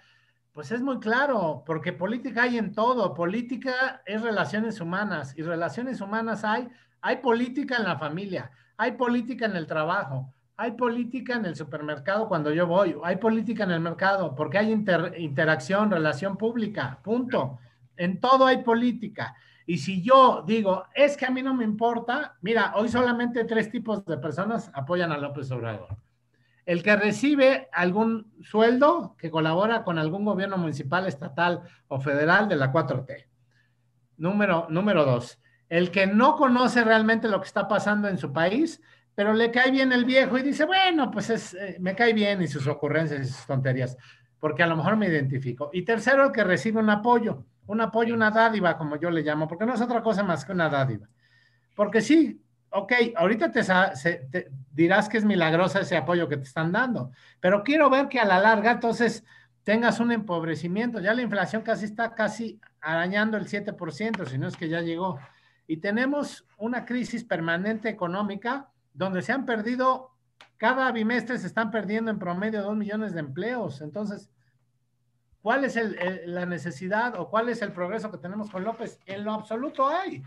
Pues 0.53 0.73
es 0.73 0.83
muy 0.83 0.99
claro, 0.99 1.63
porque 1.65 1.93
política 1.93 2.43
hay 2.43 2.59
en 2.59 2.73
todo. 2.73 3.15
Política 3.15 4.03
es 4.05 4.21
relaciones 4.23 4.81
humanas 4.81 5.35
y 5.37 5.43
relaciones 5.43 6.01
humanas 6.01 6.45
hay. 6.45 6.69
Hay 7.03 7.17
política 7.17 7.77
en 7.77 7.85
la 7.85 7.99
familia, 7.99 8.51
hay 8.77 8.93
política 8.93 9.47
en 9.47 9.57
el 9.57 9.67
trabajo, 9.67 10.35
hay 10.57 10.73
política 10.73 11.37
en 11.37 11.47
el 11.47 11.57
supermercado 11.57 12.29
cuando 12.29 12.53
yo 12.53 12.67
voy, 12.67 12.95
hay 13.03 13.17
política 13.17 13.65
en 13.65 13.71
el 13.71 13.81
mercado, 13.81 14.35
porque 14.35 14.59
hay 14.59 14.71
interacción, 15.17 15.91
relación 15.91 16.37
pública, 16.37 16.99
punto. 17.03 17.59
En 17.97 18.21
todo 18.21 18.45
hay 18.45 18.63
política. 18.63 19.35
Y 19.65 19.79
si 19.79 20.03
yo 20.03 20.45
digo, 20.47 20.85
es 20.95 21.17
que 21.17 21.27
a 21.27 21.31
mí 21.31 21.43
no 21.43 21.55
me 21.55 21.65
importa, 21.65 22.37
mira, 22.43 22.73
hoy 22.77 22.89
solamente 22.89 23.45
tres 23.45 23.71
tipos 23.71 24.05
de 24.05 24.19
personas 24.19 24.71
apoyan 24.75 25.13
a 25.13 25.17
López 25.17 25.51
Obrador. 25.53 25.97
El 26.71 26.85
que 26.85 26.95
recibe 26.95 27.69
algún 27.73 28.33
sueldo 28.43 29.17
que 29.19 29.29
colabora 29.29 29.83
con 29.83 29.99
algún 29.99 30.25
gobierno 30.25 30.57
municipal, 30.57 31.05
estatal 31.09 31.63
o 31.89 31.99
federal 31.99 32.49
de 32.49 32.55
la 32.55 32.73
4T. 32.73 33.27
Número, 34.19 34.69
número 34.71 35.05
dos, 35.05 35.41
el 35.69 35.91
que 35.91 36.07
no 36.07 36.37
conoce 36.37 36.85
realmente 36.85 37.27
lo 37.27 37.41
que 37.41 37.49
está 37.49 37.67
pasando 37.67 38.07
en 38.07 38.19
su 38.19 38.33
país, 38.33 38.81
pero 39.17 39.33
le 39.33 39.51
cae 39.51 39.73
bien 39.73 39.91
el 39.91 40.05
viejo 40.05 40.39
y 40.39 40.43
dice, 40.43 40.65
bueno, 40.65 41.11
pues 41.11 41.31
es, 41.31 41.55
eh, 41.55 41.77
me 41.81 41.97
cae 41.97 42.13
bien 42.13 42.41
y 42.41 42.47
sus 42.47 42.69
ocurrencias 42.69 43.27
y 43.27 43.33
sus 43.33 43.47
tonterías, 43.47 43.97
porque 44.39 44.63
a 44.63 44.69
lo 44.69 44.77
mejor 44.77 44.97
me 44.97 45.09
identifico. 45.09 45.71
Y 45.73 45.83
tercero, 45.83 46.27
el 46.27 46.33
que 46.33 46.45
recibe 46.45 46.79
un 46.79 46.91
apoyo 46.91 47.47
un 47.67 47.81
apoyo, 47.81 48.15
una 48.15 48.31
dádiva, 48.31 48.77
como 48.77 48.97
yo 48.97 49.11
le 49.11 49.23
llamo, 49.23 49.47
porque 49.47 49.65
no 49.67 49.75
es 49.75 49.81
otra 49.81 50.03
cosa 50.03 50.23
más 50.25 50.45
que 50.45 50.53
una 50.53 50.69
dádiva. 50.69 51.09
Porque 51.77 52.01
sí, 52.01 52.43
ok, 52.71 52.93
ahorita 53.17 53.51
te, 53.51 54.51
dirás 54.73 55.09
que 55.09 55.19
es 55.19 55.25
milagrosa 55.25 55.81
ese 55.81 55.97
apoyo 55.97 56.29
que 56.29 56.37
te 56.37 56.45
están 56.45 56.73
dando, 56.73 57.13
pero 57.41 57.63
quiero 57.63 57.91
ver 57.91 58.09
que 58.09 58.21
a 58.21 58.25
la 58.25 58.39
larga 58.39 58.73
entonces 58.73 59.25
tengas 59.63 60.01
un 60.01 60.13
empobrecimiento. 60.13 61.01
Ya 61.01 61.15
la 61.15 61.23
inflación 61.23 61.63
casi 61.63 61.85
está 61.85 62.15
casi 62.15 62.61
arañando 62.81 63.37
el 63.37 63.47
7%, 63.47 64.27
si 64.27 64.39
no 64.39 64.49
es 64.49 64.57
que 64.57 64.69
ya 64.69 64.81
llegó. 64.81 65.19
Y 65.67 65.79
tenemos 65.79 66.47
una 66.57 66.85
crisis 66.85 67.25
permanente 67.25 67.89
económica 67.89 68.71
donde 68.95 69.23
se 69.23 69.33
han 69.33 69.47
perdido, 69.47 70.11
cada 70.57 70.91
bimestre 70.93 71.39
se 71.39 71.47
están 71.47 71.71
perdiendo 71.71 72.11
en 72.11 72.19
promedio 72.19 72.63
dos 72.63 72.77
millones 72.77 73.13
de 73.13 73.21
empleos. 73.21 73.81
Entonces, 73.81 74.31
¿Cuál 75.43 75.65
es 75.65 75.79
la 76.27 76.45
necesidad 76.45 77.19
o 77.19 77.31
cuál 77.31 77.49
es 77.49 77.63
el 77.63 77.73
progreso 77.73 78.11
que 78.11 78.19
tenemos 78.19 78.51
con 78.51 78.63
López? 78.63 79.01
En 79.07 79.25
lo 79.25 79.33
absoluto 79.33 79.89
hay. 79.89 80.23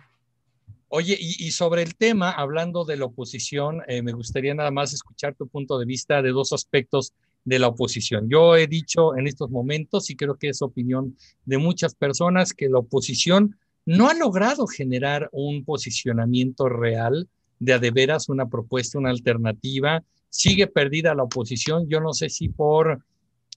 Oye, 0.96 1.18
y, 1.20 1.50
sobre 1.50 1.82
el 1.82 1.96
tema, 1.96 2.30
hablando 2.30 2.86
de 2.86 2.98
la 2.98 3.06
oposición, 3.06 3.82
eh, 3.88 4.04
me 4.04 4.12
gustaría 4.12 4.54
nada 4.54 4.70
más 4.70 4.94
escuchar 4.94 5.34
tu 5.34 5.48
punto 5.48 5.80
de 5.80 5.88
vista 5.88 6.22
de 6.22 6.30
dos 6.30 6.54
aspectos 6.54 7.14
de 7.44 7.58
la 7.58 7.70
oposición. 7.70 8.30
Yo 8.30 8.56
he 8.56 8.68
dicho 8.68 9.18
en 9.18 9.26
estos 9.26 9.50
momentos, 9.50 10.12
y 10.12 10.16
creo 10.16 10.36
que 10.36 10.50
es 10.50 10.62
opinión 10.62 11.18
de 11.46 11.58
muchas 11.58 11.96
personas, 11.96 12.54
que 12.54 12.70
la 12.70 12.78
oposición 12.78 13.58
no 13.88 14.08
ha 14.08 14.14
logrado 14.14 14.68
generar 14.68 15.30
un 15.32 15.66
posicionamiento 15.66 16.70
real 16.70 17.28
de 17.58 17.74
a 17.74 17.80
de 17.80 17.90
veras 17.90 18.30
una 18.30 18.48
propuesta, 18.48 19.00
una 19.00 19.10
alternativa. 19.10 20.04
Sigue 20.30 20.68
perdida 20.68 21.16
la 21.16 21.24
oposición. 21.24 21.90
Yo 21.90 22.02
no 22.02 22.14
sé 22.14 22.30
si 22.30 22.50
por 22.50 23.04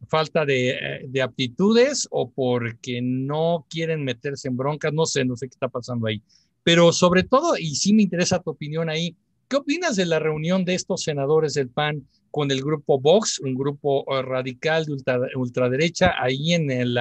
falta 0.08 0.44
eh, 0.48 1.04
de, 1.06 1.22
aptitudes 1.22 2.08
o 2.10 2.30
porque 2.30 3.00
no 3.02 3.66
quieren 3.68 4.04
meterse 4.04 4.48
en 4.48 4.56
broncas, 4.56 4.94
no 4.94 5.04
sé, 5.04 5.26
no 5.26 5.36
sé 5.36 5.48
qué 5.48 5.54
está 5.54 5.68
pasando 5.68 6.06
ahí. 6.06 6.22
Pero 6.66 6.90
sobre 6.90 7.22
todo, 7.22 7.56
y 7.56 7.76
sí 7.76 7.94
me 7.94 8.02
interesa 8.02 8.42
tu 8.42 8.50
opinión 8.50 8.90
ahí, 8.90 9.14
¿qué 9.46 9.54
opinas 9.54 9.94
de 9.94 10.04
la 10.04 10.18
reunión 10.18 10.64
de 10.64 10.74
estos 10.74 11.04
senadores 11.04 11.54
del 11.54 11.68
PAN 11.68 12.08
con 12.32 12.50
el 12.50 12.60
grupo 12.60 12.98
Vox, 12.98 13.38
un 13.38 13.54
grupo 13.54 14.04
eh, 14.08 14.20
radical 14.22 14.84
de 14.84 14.96
ultraderecha, 15.36 16.14
ahí 16.18 16.54
en 16.54 16.72
el, 16.72 16.98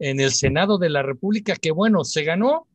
en 0.00 0.18
el 0.18 0.32
Senado 0.32 0.76
de 0.78 0.90
la 0.90 1.04
República, 1.04 1.54
que 1.54 1.70
bueno, 1.70 2.02
se 2.02 2.24
ganó 2.24 2.66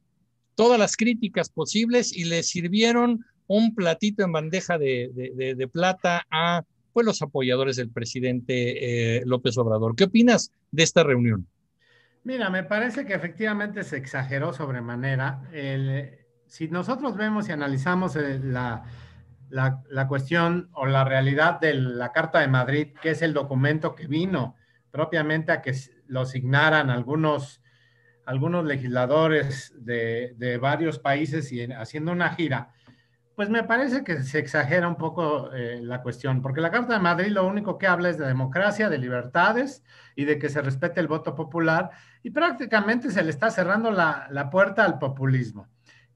todas 0.56 0.80
las 0.80 0.96
críticas 0.96 1.50
posibles 1.50 2.16
y 2.16 2.24
le 2.24 2.44
sirvieron 2.44 3.26
un 3.48 3.76
platito 3.76 4.24
en 4.24 4.32
bandeja 4.32 4.78
de, 4.78 5.70
plata 5.70 6.26
a 6.32 6.64
pues 6.94 7.06
los 7.06 7.22
apoyadores 7.22 7.76
del 7.76 7.90
presidente 7.90 9.18
eh, 9.18 9.24
López 9.26 9.58
Obrador. 9.58 9.98
¿Qué 9.98 10.06
opinas 10.06 10.54
de 10.72 10.84
esta 10.84 11.04
reunión? 11.04 11.46
Mira, 12.24 12.50
me 12.50 12.64
parece 12.64 13.06
que 13.06 13.16
efectivamente 13.16 13.84
se 13.84 13.98
exageró 13.98 14.54
sobremanera. 14.54 15.42
Si 16.52 16.68
nosotros 16.68 17.16
vemos 17.16 17.48
y 17.48 17.54
analizamos 17.54 18.18
eh, 18.18 18.38
la, 18.44 18.84
la, 19.50 20.08
cuestión 20.10 20.70
o 20.74 20.86
la 20.86 21.06
realidad 21.06 21.62
de 21.62 21.74
la 21.74 22.12
Carta 22.12 22.40
de 22.40 22.50
Madrid, 22.50 22.90
que 23.02 23.12
es 23.12 23.22
el 23.22 23.34
documento 23.34 23.96
que 23.96 24.06
vino 24.06 24.58
propiamente 24.92 25.54
a 25.54 25.62
que 25.62 25.74
lo 26.08 26.26
signaran 26.26 26.90
algunos, 26.90 27.62
algunos 28.26 28.66
legisladores 28.66 29.74
de, 29.78 30.34
de 30.36 30.58
varios 30.58 31.00
países 31.00 31.54
y 31.54 31.64
haciendo 31.72 32.12
una 32.12 32.36
gira, 32.36 32.74
pues 33.42 33.50
me 33.50 33.64
parece 33.64 34.04
que 34.04 34.22
se 34.24 34.40
exagera 34.40 34.88
un 34.88 34.98
poco 34.98 35.52
eh, 35.54 35.80
la 35.82 36.02
cuestión, 36.02 36.42
porque 36.42 36.62
la 36.62 36.70
Carta 36.70 36.94
de 36.94 37.00
Madrid 37.00 37.32
lo 37.32 37.48
único 37.48 37.78
que 37.78 37.88
habla 37.88 38.10
es 38.10 38.18
de 38.18 38.28
democracia, 38.28 38.90
de 38.90 38.98
libertades 38.98 39.84
y 40.16 40.26
de 40.26 40.38
que 40.38 40.50
se 40.50 40.62
respete 40.62 41.00
el 41.00 41.08
voto 41.08 41.34
popular 41.34 41.92
y 42.24 42.32
prácticamente 42.32 43.10
se 43.10 43.24
le 43.24 43.30
está 43.30 43.50
cerrando 43.50 43.90
la, 43.90 44.50
puerta 44.52 44.84
al 44.84 45.00
populismo. 45.00 45.70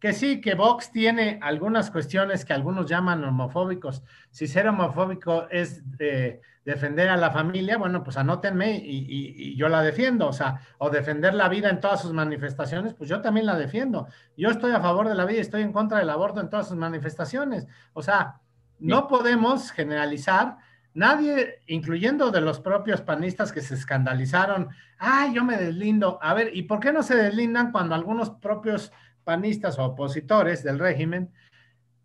Que 0.06 0.14
sí, 0.14 0.40
que 0.40 0.54
Vox 0.54 0.92
tiene 0.92 1.40
algunas 1.42 1.90
cuestiones 1.90 2.46
que 2.46 2.54
algunos 2.54 2.86
llaman 2.86 3.24
homofóbicos. 3.24 4.04
Si 4.30 4.46
ser 4.46 4.68
homofóbico 4.68 5.48
es 5.50 5.82
eh, 5.98 6.42
defender 6.64 7.10
a 7.10 7.18
la 7.18 7.32
familia, 7.32 7.80
bueno, 7.80 8.04
pues 8.04 8.16
anótenme 8.16 8.80
y, 8.86 9.56
yo 9.56 9.68
la 9.68 9.82
defiendo, 9.82 10.28
o 10.28 10.32
sea, 10.32 10.60
o 10.78 10.92
defender 10.92 11.34
la 11.34 11.50
vida 11.50 11.72
en 11.72 11.80
todas 11.80 12.04
sus 12.04 12.14
manifestaciones, 12.14 12.94
pues 12.94 13.10
yo 13.10 13.22
también 13.22 13.48
la 13.48 13.58
defiendo. 13.58 14.08
Yo 14.38 14.52
estoy 14.52 14.74
a 14.74 14.80
favor 14.80 15.10
de 15.10 15.16
la 15.16 15.26
vida 15.26 15.40
y 15.40 15.42
estoy 15.42 15.64
en 15.64 15.74
contra 15.74 15.98
del 15.98 16.12
aborto 16.12 16.40
en 16.40 16.52
todas 16.52 16.68
sus 16.68 16.78
manifestaciones. 16.78 17.66
O 17.94 18.04
sea, 18.04 18.42
no 18.78 19.08
podemos 19.08 19.72
generalizar. 19.72 20.58
Nadie, 20.94 21.62
incluyendo 21.66 22.30
de 22.30 22.42
los 22.42 22.60
propios 22.60 23.02
panistas 23.02 23.52
que 23.52 23.62
se 23.62 23.74
escandalizaron, 23.74 24.70
ay, 25.00 25.34
yo 25.34 25.44
me 25.44 25.58
deslindo. 25.58 26.20
A 26.22 26.36
ver, 26.36 26.56
¿y 26.56 26.62
por 26.62 26.80
qué 26.80 26.94
no 26.94 27.02
se 27.02 27.16
deslindan 27.16 27.72
cuando 27.72 27.96
algunos 27.96 28.30
propios 28.30 28.94
panistas 29.26 29.78
o 29.78 29.84
opositores 29.84 30.64
del 30.64 30.80
régimen, 30.80 31.34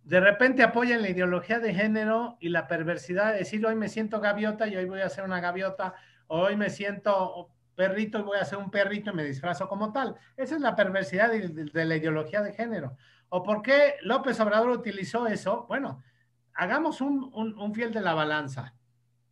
de 0.03 0.19
repente 0.19 0.65
apoyan 0.65 1.03
la 1.03 1.11
ideología 1.11 1.61
de 1.61 1.73
género 1.73 2.37
y 2.41 2.49
la 2.49 2.67
perversidad 2.67 3.33
de 3.33 3.39
decir 3.39 3.65
hoy 3.65 3.77
me 3.77 3.89
siento 3.89 4.21
gaviota 4.21 4.67
y 4.67 4.75
hoy 4.75 4.87
voy 4.87 5.03
a 5.03 5.09
ser 5.09 5.23
una 5.25 5.41
gaviota, 5.41 5.95
hoy 6.27 6.57
me 6.57 6.71
siento 6.71 7.51
perrito 7.77 8.19
y 8.19 8.23
voy 8.23 8.39
a 8.39 8.45
ser 8.45 8.59
un 8.59 8.71
perrito 8.71 9.11
y 9.11 9.15
me 9.15 9.25
disfrazo 9.25 9.69
como 9.69 9.93
tal. 9.93 10.17
Esa 10.37 10.57
es 10.57 10.61
la 10.61 10.75
perversidad 10.75 11.31
de, 11.31 11.85
la 11.85 11.97
ideología 11.97 12.43
de 12.43 12.53
género. 12.53 12.97
¿O 13.29 13.43
por 13.43 13.63
qué 13.63 13.95
López 14.03 14.41
Obrador 14.41 14.71
utilizó 14.71 15.27
eso? 15.27 15.67
Bueno, 15.69 16.03
hagamos 16.55 17.01
un, 17.01 17.33
un 17.33 17.75
fiel 17.75 17.93
de 17.93 18.01
la 18.01 18.15
balanza. 18.15 18.75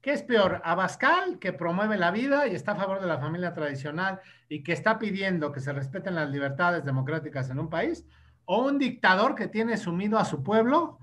¿Qué 0.08 0.14
es 0.14 0.22
peor? 0.22 0.62
Abascal, 0.64 1.38
que 1.38 1.52
promueve 1.52 1.98
la 1.98 2.10
vida 2.10 2.46
y 2.46 2.54
está 2.54 2.72
a 2.72 2.76
favor 2.76 2.98
de 2.98 3.06
la 3.06 3.18
familia 3.18 3.52
tradicional 3.52 4.22
y 4.48 4.62
que 4.62 4.72
está 4.72 4.98
pidiendo 4.98 5.52
que 5.52 5.60
se 5.60 5.70
respeten 5.70 6.14
las 6.14 6.30
libertades 6.30 6.82
democráticas 6.82 7.50
en 7.50 7.58
un 7.58 7.68
país, 7.68 8.06
o 8.46 8.64
un 8.64 8.78
dictador 8.78 9.34
que 9.34 9.48
tiene 9.48 9.76
sumido 9.76 10.18
a 10.18 10.24
su 10.24 10.42
pueblo 10.42 10.98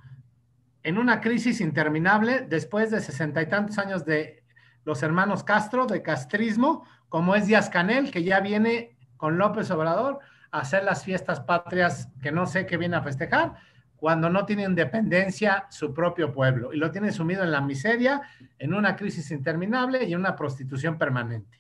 en 0.81 0.97
una 0.97 1.21
crisis 1.21 1.61
interminable 1.61 2.47
después 2.49 2.89
de 2.89 2.99
sesenta 2.99 3.43
y 3.43 3.45
tantos 3.45 3.77
años 3.77 4.05
de 4.05 4.43
los 4.85 5.03
hermanos 5.03 5.43
Castro, 5.43 5.85
de 5.85 6.01
castrismo, 6.01 6.83
como 7.07 7.35
es 7.35 7.45
Díaz 7.45 7.69
Canel, 7.69 8.09
que 8.09 8.23
ya 8.23 8.39
viene 8.39 8.97
con 9.17 9.37
López 9.37 9.69
Obrador 9.69 10.17
a 10.49 10.61
hacer 10.61 10.83
las 10.83 11.03
fiestas 11.03 11.41
patrias 11.41 12.09
que 12.23 12.31
no 12.31 12.47
sé 12.47 12.65
qué 12.65 12.77
viene 12.77 12.95
a 12.95 13.03
festejar, 13.03 13.53
cuando 13.97 14.29
no 14.29 14.45
tiene 14.45 14.63
independencia 14.63 15.65
su 15.69 15.93
propio 15.93 16.34
pueblo 16.34 16.73
y 16.73 16.77
lo 16.77 16.91
tiene 16.91 17.12
sumido 17.12 17.43
en 17.43 17.51
la 17.51 17.62
miseria, 17.62 18.21
en 18.60 18.73
una 18.73 18.95
crisis 18.95 19.31
interminable 19.31 20.03
y 20.03 20.13
en 20.13 20.19
una 20.19 20.36
prostitución 20.36 20.97
permanente. 20.97 21.60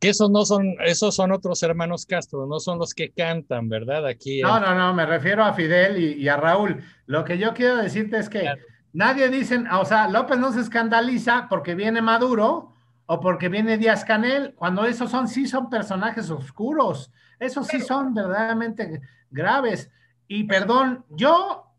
Que 0.00 0.08
esos 0.08 0.30
no 0.30 0.46
son, 0.46 0.76
esos 0.84 1.14
son 1.14 1.30
otros 1.30 1.62
hermanos 1.62 2.06
Castro, 2.06 2.46
no 2.46 2.58
son 2.58 2.78
los 2.78 2.94
que 2.94 3.10
cantan, 3.10 3.68
¿verdad? 3.68 4.06
Aquí. 4.06 4.40
No, 4.40 4.58
no, 4.58 4.74
no, 4.74 4.94
me 4.94 5.04
refiero 5.04 5.44
a 5.44 5.52
Fidel 5.52 5.98
y, 5.98 6.26
a 6.26 6.38
Raúl. 6.38 6.82
Lo 7.04 7.22
que 7.24 7.36
yo 7.36 7.52
quiero 7.52 7.76
decirte 7.76 8.16
es 8.16 8.30
que 8.30 8.50
nadie 8.94 9.28
dice, 9.28 9.62
o 9.72 9.84
sea, 9.84 10.08
López 10.08 10.38
no 10.38 10.52
se 10.52 10.60
escandaliza 10.60 11.48
porque 11.50 11.74
viene 11.74 12.00
Maduro 12.00 12.72
o 13.04 13.20
porque 13.20 13.50
viene 13.50 13.76
Díaz 13.76 14.04
Canel, 14.04 14.54
cuando 14.54 14.86
esos 14.86 15.10
son, 15.10 15.28
sí 15.28 15.46
son 15.46 15.68
personajes 15.68 16.30
oscuros, 16.30 17.10
esos 17.38 17.66
sí 17.66 17.80
son 17.80 18.14
verdaderamente 18.14 19.02
graves. 19.30 19.90
Y 20.32 20.44
perdón, 20.44 21.04
yo, 21.08 21.74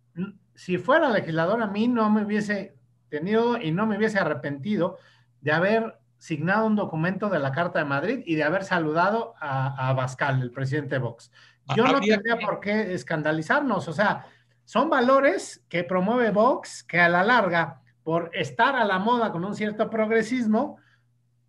si 0.56 0.78
fuera 0.78 1.08
legislador, 1.10 1.64
a 1.64 1.68
mí 1.68 1.88
no 1.88 2.10
me 2.10 2.26
hubiese 2.26 2.76
tenido 3.08 3.56
y 3.58 3.72
no 3.72 3.86
me 3.86 3.96
hubiese 3.96 4.20
arrepentido 4.20 4.98
de 5.40 5.54
haber 5.54 6.02
signado 6.18 6.68
un 6.68 6.76
documento 6.76 7.30
de 7.30 7.40
la 7.40 7.54
Carta 7.54 7.80
de 7.80 7.86
Madrid 7.86 8.24
y 8.26 8.36
de 8.36 8.44
haber 8.44 8.66
saludado 8.66 9.36
a, 9.40 9.88
a 9.88 9.94
Bascal, 9.94 10.42
el 10.42 10.52
presidente 10.52 10.98
Vox. 10.98 11.32
Yo 11.78 11.86
no 11.86 12.02
tendría 12.02 12.40
por 12.40 12.60
qué 12.60 12.94
escandalizarnos, 12.94 13.88
o 13.88 13.94
sea, 13.94 14.26
son 14.66 14.90
valores 14.90 15.64
que 15.70 15.86
promueve 15.86 16.32
Vox 16.32 16.84
que 16.84 17.00
a 17.00 17.08
la 17.08 17.24
larga, 17.24 17.80
por 18.04 18.32
estar 18.34 18.76
a 18.76 18.84
la 18.84 19.00
moda 19.00 19.32
con 19.32 19.46
un 19.46 19.56
cierto 19.56 19.90
progresismo 19.90 20.76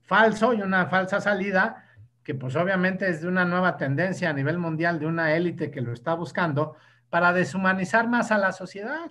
falso 0.02 0.54
y 0.54 0.62
una 0.62 0.86
falsa 0.86 1.20
salida, 1.20 1.84
que 2.22 2.36
pues 2.36 2.54
obviamente 2.54 3.08
es 3.08 3.22
de 3.22 3.26
una 3.26 3.44
nueva 3.44 3.76
tendencia 3.76 4.30
a 4.30 4.32
nivel 4.32 4.58
mundial 4.58 5.00
de 5.00 5.06
una 5.06 5.34
élite 5.34 5.72
que 5.72 5.80
lo 5.80 5.92
está 5.92 6.14
buscando, 6.14 6.76
para 7.12 7.34
deshumanizar 7.34 8.08
más 8.08 8.32
a 8.32 8.38
la 8.38 8.52
sociedad. 8.52 9.10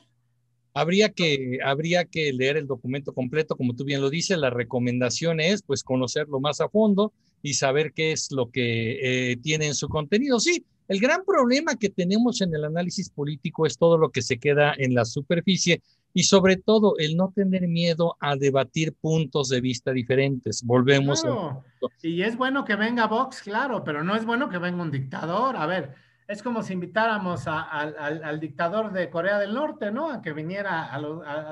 Habría 0.74 1.10
que, 1.10 1.60
habría 1.64 2.06
que 2.06 2.34
leer 2.34 2.58
el 2.58 2.66
documento 2.66 3.14
completo, 3.14 3.56
como 3.56 3.76
tú 3.76 3.86
bien 3.86 4.02
lo 4.02 4.10
dices. 4.10 4.40
La 4.40 4.50
recomendación 4.50 5.40
es, 5.40 5.62
pues, 5.62 5.84
conocerlo 5.84 6.40
más 6.40 6.62
a 6.62 6.70
fondo 6.70 7.14
y 7.44 7.54
saber 7.54 7.94
qué 7.94 8.12
es 8.12 8.32
lo 8.32 8.50
que 8.50 9.34
eh, 9.34 9.38
tiene 9.38 9.68
en 9.68 9.76
su 9.76 9.88
contenido. 9.88 10.40
Sí, 10.40 10.66
el 10.88 11.00
gran 11.00 11.24
problema 11.24 11.76
que 11.76 11.92
tenemos 11.92 12.42
en 12.42 12.56
el 12.56 12.66
análisis 12.66 13.12
político 13.12 13.68
es 13.68 13.78
todo 13.78 14.00
lo 14.00 14.10
que 14.10 14.24
se 14.24 14.40
queda 14.40 14.74
en 14.76 14.96
la 14.96 15.06
superficie 15.06 15.84
y 16.12 16.24
sobre 16.24 16.58
todo 16.58 16.96
el 16.98 17.16
no 17.16 17.32
tener 17.36 17.68
miedo 17.68 18.18
a 18.20 18.36
debatir 18.36 18.96
puntos 18.96 19.50
de 19.50 19.62
vista 19.62 19.92
diferentes. 19.92 20.64
Volvemos. 20.64 21.24
A... 21.24 21.62
Y 22.02 22.24
es 22.24 22.36
bueno 22.36 22.66
que 22.66 22.76
venga 22.76 23.06
Vox, 23.06 23.44
claro, 23.44 23.84
pero 23.84 24.04
no 24.04 24.16
es 24.16 24.26
bueno 24.26 24.50
que 24.50 24.58
venga 24.58 24.82
un 24.82 24.90
dictador. 24.90 25.56
A 25.56 25.68
ver, 25.68 25.94
es 26.32 26.41
como 26.41 26.63
si 26.63 26.74
invitáramos 26.74 27.44
al, 27.46 28.39
dictador 28.39 28.94
de 28.94 29.10
Corea 29.10 29.38
del 29.38 29.54
Norte, 29.54 29.91
¿no? 29.91 30.10
A 30.10 30.22
que 30.22 30.32
viniera 30.32 30.86
a, 30.86 31.00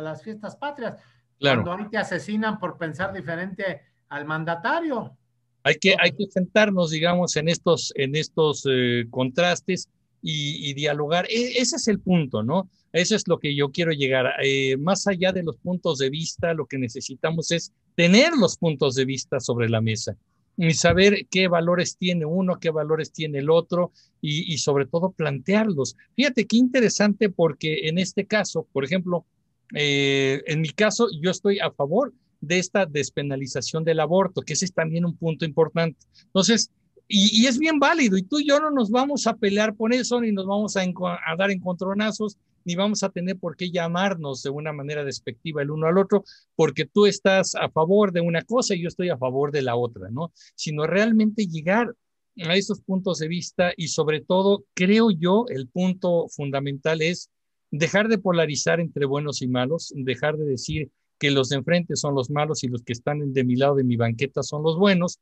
las 0.01 0.23
fiestas 0.23 0.55
patrias. 0.55 0.95
Claro. 1.37 1.63
Cuando 1.63 1.71
ahorita 1.71 1.99
asesinan 1.99 2.59
por 2.59 2.77
pensar 2.77 3.13
diferente 3.13 3.81
al 4.07 4.25
mandatario. 4.25 5.15
Hay 5.63 5.75
que, 5.75 5.95
hay 5.99 6.11
que 6.11 6.27
sentarnos, 6.27 6.91
digamos, 6.91 7.35
en 7.35 7.49
estos, 7.49 7.91
en 7.95 8.15
estos 8.15 8.65
eh, 8.69 9.05
contrastes 9.09 9.89
y, 10.21 10.73
dialogar. 10.73 11.25
E, 11.25 11.59
ese 11.59 11.75
es 11.75 11.87
el 11.89 11.99
punto, 11.99 12.41
¿no? 12.41 12.69
Eso 12.93 13.15
es 13.15 13.27
lo 13.27 13.37
que 13.37 13.55
yo 13.55 13.71
quiero 13.71 13.91
llegar. 13.91 14.33
Eh, 14.41 14.77
más 14.77 15.07
allá 15.07 15.33
de 15.33 15.43
los 15.43 15.57
puntos 15.57 15.97
de 15.97 16.09
vista, 16.09 16.53
lo 16.53 16.65
que 16.65 16.77
necesitamos 16.77 17.51
es 17.51 17.73
tener 17.95 18.31
los 18.33 18.57
puntos 18.57 18.95
de 18.95 19.05
vista 19.05 19.41
sobre 19.41 19.69
la 19.69 19.81
mesa 19.81 20.15
y 20.61 20.73
saber 20.73 21.25
qué 21.31 21.47
valores 21.47 21.95
tiene 21.95 22.25
uno, 22.25 22.59
qué 22.59 22.69
valores 22.69 23.13
tiene 23.13 23.39
el 23.39 23.49
otro 23.49 23.93
y, 24.21 24.57
sobre 24.57 24.85
todo 24.85 25.11
plantearlos. 25.11 25.95
Fíjate 26.17 26.45
qué 26.45 26.57
interesante 26.57 27.29
porque 27.29 27.87
en 27.87 27.97
este 27.97 28.25
caso, 28.25 28.67
por 28.73 28.83
ejemplo, 28.83 29.25
eh, 29.73 30.43
en 30.47 30.59
mi 30.59 30.67
caso, 30.69 31.07
yo 31.21 31.31
estoy 31.31 31.59
a 31.59 31.71
favor 31.71 32.13
de 32.41 32.59
esta 32.59 32.85
despenalización 32.85 33.85
del 33.85 34.01
aborto, 34.01 34.41
que 34.41 34.51
ese 34.51 34.65
es 34.65 34.73
también 34.73 35.05
un 35.05 35.15
punto 35.15 35.45
importante. 35.45 35.97
Entonces, 36.25 36.69
y, 37.07 37.45
es 37.45 37.57
bien 37.57 37.79
válido, 37.79 38.17
y 38.17 38.23
tú 38.23 38.39
y 38.39 38.47
yo 38.49 38.59
no 38.59 38.69
nos 38.69 38.91
vamos 38.91 39.27
a 39.27 39.37
pelear 39.37 39.75
por 39.75 39.93
eso, 39.93 40.19
ni 40.19 40.33
nos 40.33 40.45
vamos 40.45 40.75
a, 40.75 40.81
a 40.81 41.35
dar 41.37 41.51
encontronazos, 41.51 42.37
ni 42.69 42.75
vamos 42.75 43.01
a 43.01 43.09
tener 43.09 43.35
por 43.39 43.57
qué 43.57 43.71
llamarnos 43.71 44.43
de 44.43 44.51
una 44.51 44.71
manera 44.71 45.03
despectiva 45.03 45.63
el 45.63 45.71
uno 45.71 45.87
al 45.87 45.97
otro, 45.97 46.23
porque 46.55 46.85
tú 46.85 47.07
estás 47.07 47.55
a 47.55 47.67
favor 47.71 48.11
de 48.11 48.21
una 48.21 48.43
cosa 48.43 48.75
y 48.75 48.83
yo 48.83 48.89
estoy 48.89 49.09
a 49.09 49.17
favor 49.17 49.51
de 49.51 49.63
la 49.63 49.75
otra, 49.75 50.11
¿no? 50.11 50.31
Sino 50.53 50.85
realmente 50.85 51.47
llegar 51.47 51.95
a 52.37 52.55
esos 52.55 52.81
puntos 52.81 53.17
de 53.17 53.27
vista 53.27 53.73
y 53.75 53.87
sobre 53.87 54.21
todo, 54.21 54.65
creo 54.75 55.09
yo, 55.09 55.45
el 55.49 55.67
punto 55.67 56.27
fundamental 56.29 57.01
es 57.01 57.31
dejar 57.71 58.07
de 58.07 58.19
polarizar 58.19 58.79
entre 58.79 59.07
buenos 59.07 59.41
y 59.41 59.47
malos, 59.47 59.91
dejar 59.95 60.37
de 60.37 60.45
decir 60.45 60.91
que 61.17 61.31
los 61.31 61.49
de 61.49 61.55
enfrente 61.55 61.95
son 61.95 62.13
los 62.13 62.29
malos 62.29 62.63
y 62.63 62.67
los 62.67 62.83
que 62.83 62.93
están 62.93 63.33
de 63.33 63.43
mi 63.43 63.55
lado 63.55 63.73
de 63.73 63.83
mi 63.83 63.95
banqueta 63.95 64.43
son 64.43 64.61
los 64.61 64.77
buenos, 64.77 65.19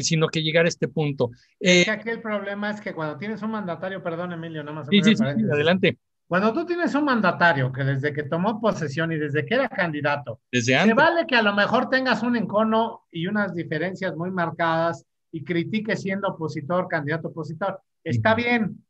sino 0.00 0.28
que 0.28 0.42
llegar 0.42 0.64
a 0.64 0.68
este 0.68 0.88
punto. 0.88 1.32
Es 1.60 1.84
que 1.84 1.90
aquí 1.90 2.08
el 2.08 2.22
problema 2.22 2.70
es 2.70 2.80
que 2.80 2.94
cuando 2.94 3.18
tienes 3.18 3.42
un 3.42 3.50
mandatario, 3.50 4.02
perdón 4.02 4.32
Emilio, 4.32 4.62
nada 4.64 4.78
más. 4.78 4.88
Sí, 4.90 5.02
sí, 5.02 5.14
sí, 5.14 5.22
adelante. 5.22 5.98
Cuando 6.28 6.52
tú 6.52 6.66
tienes 6.66 6.94
un 6.94 7.06
mandatario 7.06 7.72
que 7.72 7.82
desde 7.84 8.12
que 8.12 8.24
tomó 8.24 8.60
posesión 8.60 9.10
y 9.12 9.16
desde 9.16 9.46
que 9.46 9.54
era 9.54 9.66
candidato, 9.66 10.40
desde 10.52 10.76
antes. 10.76 10.94
vale 10.94 11.26
que 11.26 11.34
a 11.34 11.42
lo 11.42 11.54
mejor 11.54 11.88
tengas 11.88 12.22
un 12.22 12.36
encono 12.36 13.06
y 13.10 13.26
unas 13.26 13.54
diferencias 13.54 14.14
muy 14.14 14.30
marcadas 14.30 15.06
y 15.32 15.42
critique 15.42 15.96
siendo 15.96 16.28
opositor, 16.28 16.86
candidato 16.86 17.28
opositor. 17.28 17.80
Está 18.04 18.34
bien, 18.34 18.84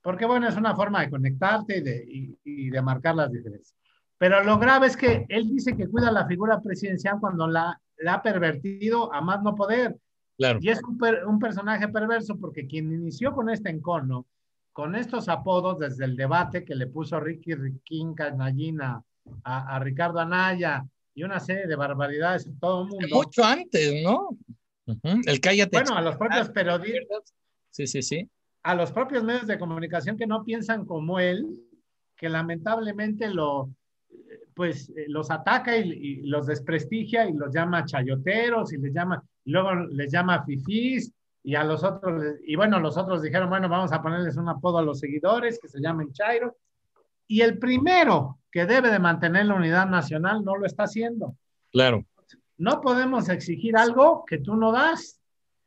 porque 0.00 0.26
bueno, 0.26 0.46
es 0.48 0.56
una 0.56 0.76
forma 0.76 1.00
de 1.00 1.10
conectarte 1.10 1.78
y 1.78 1.80
de, 1.80 2.36
y, 2.44 2.70
de 2.70 2.82
marcar 2.82 3.16
las 3.16 3.32
diferencias. 3.32 3.74
Pero 4.16 4.44
lo 4.44 4.56
grave 4.56 4.86
es 4.86 4.96
que 4.96 5.26
él 5.28 5.48
dice 5.48 5.76
que 5.76 5.88
cuida 5.88 6.12
la 6.12 6.26
figura 6.26 6.60
presidencial 6.62 7.18
cuando 7.18 7.48
la, 7.48 7.80
la 7.98 8.14
ha 8.14 8.22
pervertido 8.22 9.12
a 9.12 9.20
más 9.20 9.42
no 9.42 9.56
poder. 9.56 9.96
Claro. 10.38 10.60
Y 10.62 10.68
es 10.68 10.80
un, 10.84 11.00
un 11.26 11.38
personaje 11.40 11.88
perverso 11.88 12.38
porque 12.38 12.68
quien 12.68 12.92
inició 12.92 13.32
con 13.32 13.50
este 13.50 13.70
encono 13.70 14.24
con 14.76 14.94
estos 14.94 15.30
apodos 15.30 15.78
desde 15.78 16.04
el 16.04 16.16
debate 16.16 16.62
que 16.62 16.74
le 16.74 16.86
puso 16.86 17.18
Ricky 17.18 17.54
Riquín 17.54 18.12
Canallina 18.12 19.02
a, 19.42 19.78
Ricardo 19.78 20.20
Anaya 20.20 20.84
y 21.14 21.22
una 21.22 21.40
serie 21.40 21.66
de 21.66 21.76
barbaridades 21.76 22.46
en 22.46 22.58
todo 22.58 22.82
el 22.82 22.88
mundo. 22.88 23.06
Mucho 23.10 23.42
antes, 23.42 24.02
¿no? 24.04 24.36
El 25.02 25.40
cállate. 25.40 25.78
Bueno, 25.78 25.96
a 25.96 26.02
los 26.02 26.18
propios 26.18 26.50
periodistas. 26.50 27.34
Sí, 27.70 27.86
sí, 27.86 28.02
sí. 28.02 28.28
A 28.64 28.74
los 28.74 28.92
propios 28.92 29.24
medios 29.24 29.46
de 29.46 29.58
comunicación 29.58 30.18
que 30.18 30.26
no 30.26 30.44
piensan 30.44 30.84
como 30.84 31.18
él, 31.18 31.46
que 32.14 32.28
lamentablemente 32.28 33.30
lo, 33.30 33.70
pues 34.52 34.90
eh, 34.90 35.06
los 35.08 35.30
ataca 35.30 35.74
y, 35.74 36.16
los 36.16 36.46
desprestigia 36.48 37.26
y 37.26 37.32
los 37.32 37.50
llama 37.50 37.86
chayoteros 37.86 38.74
y 38.74 38.76
les 38.76 38.92
llama, 38.92 39.24
luego 39.46 39.74
les 39.74 40.12
llama 40.12 40.44
fifís 40.44 41.10
y 41.46 41.54
a 41.54 41.62
los 41.62 41.84
otros, 41.84 42.40
y 42.44 42.56
bueno, 42.56 42.80
los 42.80 42.96
otros 42.96 43.22
dijeron, 43.22 43.48
bueno, 43.48 43.68
vamos 43.68 43.92
a 43.92 44.02
ponerles 44.02 44.36
un 44.36 44.48
apodo 44.48 44.78
a 44.78 44.82
los 44.82 44.98
seguidores 44.98 45.60
que 45.62 45.68
se 45.68 45.80
llamen 45.80 46.12
Chairo. 46.12 46.56
Y 47.28 47.42
el 47.42 47.60
primero 47.60 48.40
que 48.50 48.66
debe 48.66 48.90
de 48.90 48.98
mantener 48.98 49.46
la 49.46 49.54
unidad 49.54 49.86
nacional 49.86 50.44
no 50.44 50.56
lo 50.56 50.66
está 50.66 50.82
haciendo. 50.82 51.36
Claro. 51.70 52.04
No 52.58 52.80
podemos 52.80 53.28
exigir 53.28 53.76
algo 53.76 54.24
que 54.26 54.38
tú 54.38 54.56
no 54.56 54.72
das. 54.72 55.20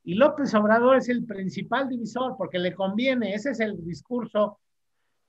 Y 0.03 0.15
López 0.15 0.53
Obrador 0.53 0.97
es 0.97 1.07
el 1.07 1.23
principal 1.23 1.87
divisor 1.87 2.35
porque 2.37 2.59
le 2.59 2.75
conviene, 2.75 3.33
ese 3.33 3.51
es 3.51 3.61
el 3.61 3.81
discurso 3.85 4.59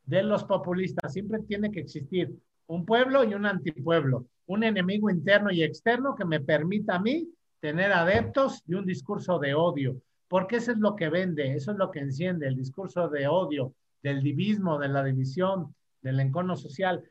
de 0.05 0.25
los 0.25 0.43
populistas. 0.43 1.13
Siempre 1.13 1.39
tiene 1.47 1.71
que 1.71 1.79
existir 1.79 2.37
un 2.67 2.85
pueblo 2.85 3.23
y 3.23 3.35
un 3.35 3.47
antipueblo, 3.47 4.27
un 4.47 4.65
enemigo 4.65 5.11
interno 5.11 5.53
y 5.53 5.63
externo 5.63 6.17
que 6.17 6.25
me 6.25 6.41
permita 6.41 6.97
a 6.97 7.01
mí 7.01 7.29
tener 7.61 7.93
adeptos 7.93 8.65
y 8.67 8.75
un 8.75 8.85
discurso 8.85 9.39
de 9.39 9.55
odio 9.55 10.03
porque 10.31 10.57
eso 10.59 10.71
es 10.71 10.79
lo 10.79 10.95
que 10.95 11.09
vende, 11.09 11.57
eso 11.57 11.73
es 11.73 11.77
lo 11.77 11.91
que 11.91 11.99
enciende, 11.99 12.47
el 12.47 12.55
discurso 12.55 13.09
de 13.09 13.27
odio, 13.27 13.75
del 14.01 14.23
divismo, 14.23 14.79
de 14.79 14.87
la 14.87 15.03
división, 15.03 15.75
del 16.01 16.21
encono 16.21 16.55
social. 16.55 17.03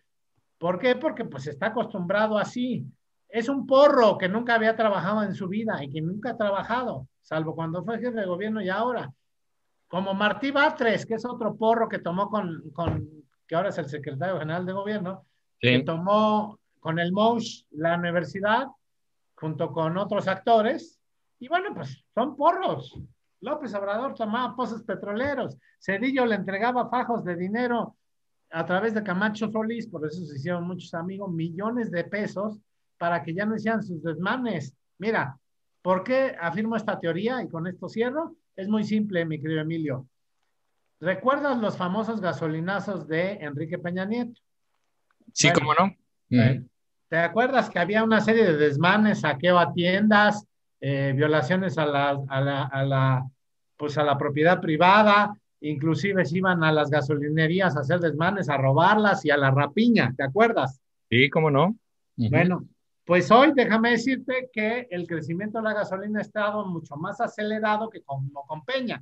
¿Por 0.58 0.80
qué? 0.80 0.96
Porque 0.96 1.26
pues 1.26 1.46
está 1.48 1.68
acostumbrado 1.68 2.38
así. 2.38 2.86
Es 3.28 3.50
un 3.50 3.68
porro 3.68 4.18
que 4.18 4.30
nunca 4.30 4.56
había 4.56 4.74
trabajado 4.78 5.24
en 5.24 5.36
su 5.36 5.50
vida 5.50 5.84
y 5.84 5.90
que 5.90 6.00
nunca 6.00 6.32
ha 6.32 6.38
trabajado, 6.38 7.10
salvo 7.22 7.56
cuando 7.56 7.84
fue 7.84 8.00
jefe 8.00 8.22
de 8.22 8.26
gobierno 8.26 8.62
y 8.62 8.70
ahora. 8.70 9.12
Como 9.90 10.14
Martí 10.14 10.52
Batres, 10.52 11.06
que 11.06 11.16
es 11.16 11.26
otro 11.26 11.58
porro 11.58 11.90
que 11.90 12.00
tomó 12.00 12.30
con, 12.30 12.72
con 12.72 13.06
que 13.46 13.54
ahora 13.54 13.68
es 13.68 13.78
el 13.80 13.90
secretario 13.90 14.40
general 14.40 14.66
de 14.66 14.72
gobierno, 14.72 15.26
que 15.60 15.84
tomó 15.84 16.58
con 16.80 17.00
el 17.00 17.12
MOUSH 17.12 17.66
la 17.72 17.98
universidad 17.98 18.68
junto 19.36 19.74
con 19.74 19.98
otros 19.98 20.30
actores 20.30 20.99
y 21.40 21.48
bueno, 21.48 21.74
pues 21.74 22.04
son 22.14 22.36
porros. 22.36 23.00
López 23.42 23.74
Obrador 23.74 24.14
tomaba 24.14 24.56
pozos 24.56 24.84
petroleros. 24.84 25.58
Cedillo 25.80 26.26
le 26.26 26.36
entregaba 26.36 26.90
fajos 26.90 27.24
de 27.24 27.36
dinero 27.36 27.96
a 28.52 28.66
través 28.66 28.94
de 28.94 29.04
Camacho 29.04 29.50
Solís, 29.52 29.88
por 29.88 30.06
eso 30.06 30.26
se 30.26 30.36
hicieron 30.36 30.66
muchos 30.66 30.94
amigos, 30.94 31.32
millones 31.32 31.92
de 31.92 32.04
pesos 32.04 32.60
para 32.98 33.24
que 33.24 33.34
ya 33.34 33.46
no 33.46 33.56
hicieran 33.56 33.84
sus 33.84 34.04
desmanes. 34.04 34.76
Mira, 34.98 35.38
¿por 35.82 36.04
qué 36.04 36.36
afirmo 36.40 36.76
esta 36.76 37.00
teoría 37.00 37.42
y 37.42 37.48
con 37.48 37.68
esto 37.68 37.88
cierro? 37.88 38.36
Es 38.56 38.68
muy 38.68 38.84
simple, 38.84 39.24
mi 39.26 39.40
querido 39.40 39.62
Emilio. 39.62 40.08
¿Recuerdas 41.00 41.58
los 41.60 41.78
famosos 41.78 42.20
gasolinazos 42.20 43.08
de 43.08 43.34
Enrique 43.36 43.78
Peña 43.78 44.04
Nieto? 44.04 44.42
Sí, 45.32 45.50
cómo 45.54 45.74
no. 45.74 45.96
¿Te 47.08 47.18
acuerdas 47.18 47.70
que 47.70 47.80
había 47.80 48.04
una 48.04 48.20
serie 48.20 48.44
de 48.44 48.58
desmanes, 48.58 49.22
saqueo 49.22 49.58
a 49.58 49.72
tiendas, 49.74 50.46
eh, 50.82 51.14
violaciones 51.16 51.78
a 51.78 51.86
la, 51.86 52.10
a, 52.28 52.42
la, 52.42 52.64
a, 52.64 52.84
la, 52.84 53.30
pues 53.78 53.98
a 53.98 54.04
la 54.04 54.18
propiedad 54.18 54.62
privada, 54.62 55.34
inclusive 55.62 56.26
se 56.26 56.38
iban 56.38 56.64
a 56.64 56.72
las 56.72 56.90
gasolinerías 56.90 57.76
a 57.76 57.82
hacer 57.82 58.00
desmanes, 58.00 58.50
a 58.50 58.58
robarlas 58.58 59.26
y 59.26 59.32
a 59.32 59.38
la 59.38 59.52
rapiña, 59.52 60.14
¿te 60.16 60.24
acuerdas? 60.24 60.80
Sí, 61.10 61.30
cómo 61.30 61.52
no. 61.52 61.76
Bueno, 62.16 62.66
pues 63.06 63.32
hoy 63.32 63.54
déjame 63.56 63.92
decirte 63.92 64.50
que 64.52 64.88
el 64.92 65.08
crecimiento 65.08 65.58
de 65.58 65.64
la 65.64 65.74
gasolina 65.74 66.20
ha 66.20 66.22
estado 66.22 66.66
mucho 66.66 66.96
más 66.96 67.20
acelerado 67.22 67.90
que 67.90 68.02
con, 68.02 68.30
con 68.30 68.64
Peña. 68.66 69.02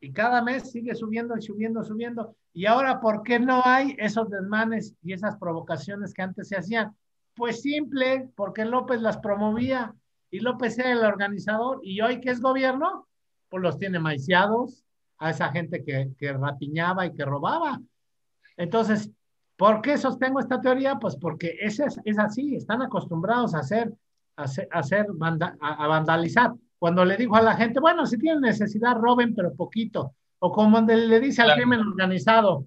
Y 0.00 0.12
cada 0.12 0.42
mes 0.42 0.72
sigue 0.72 0.96
subiendo 0.96 1.36
y 1.36 1.42
subiendo, 1.42 1.84
subiendo. 1.84 2.34
Y 2.52 2.66
ahora, 2.66 3.00
¿por 3.00 3.22
qué 3.22 3.38
no 3.38 3.62
hay 3.64 3.94
esos 3.98 4.28
desmanes 4.28 4.94
y 5.02 5.12
esas 5.12 5.36
provocaciones 5.36 6.12
que 6.12 6.22
antes 6.22 6.48
se 6.48 6.56
hacían? 6.56 6.94
Pues 7.34 7.62
simple, 7.62 8.28
porque 8.34 8.64
López 8.64 9.00
las 9.00 9.18
promovía 9.18 9.94
y 10.32 10.40
López 10.40 10.78
era 10.78 10.92
el 10.92 11.04
organizador 11.04 11.80
y 11.82 12.00
hoy 12.00 12.18
que 12.18 12.30
es 12.30 12.40
gobierno, 12.40 13.06
pues 13.50 13.62
los 13.62 13.78
tiene 13.78 13.98
maiciados 13.98 14.82
a 15.18 15.30
esa 15.30 15.50
gente 15.50 15.84
que, 15.84 16.10
que 16.18 16.32
rapiñaba 16.32 17.04
y 17.04 17.12
que 17.12 17.24
robaba. 17.24 17.78
Entonces, 18.56 19.10
¿por 19.56 19.82
qué 19.82 19.98
sostengo 19.98 20.40
esta 20.40 20.58
teoría? 20.58 20.96
Pues 20.98 21.16
porque 21.16 21.58
es, 21.60 21.78
es 21.80 22.18
así, 22.18 22.56
están 22.56 22.80
acostumbrados 22.80 23.54
a 23.54 23.58
hacer, 23.58 23.92
a, 24.36 24.44
hacer, 24.44 25.06
a, 25.60 25.86
vandalizar. 25.86 26.54
Cuando 26.78 27.04
le 27.04 27.18
dijo 27.18 27.36
a 27.36 27.42
la 27.42 27.54
gente, 27.54 27.78
bueno, 27.78 28.06
si 28.06 28.16
tienen 28.16 28.40
necesidad, 28.40 28.96
roben, 28.96 29.34
pero 29.34 29.54
poquito. 29.54 30.14
O 30.38 30.50
como 30.50 30.80
le 30.80 31.20
dice 31.20 31.42
al 31.42 31.54
crimen 31.54 31.80
organizado, 31.80 32.66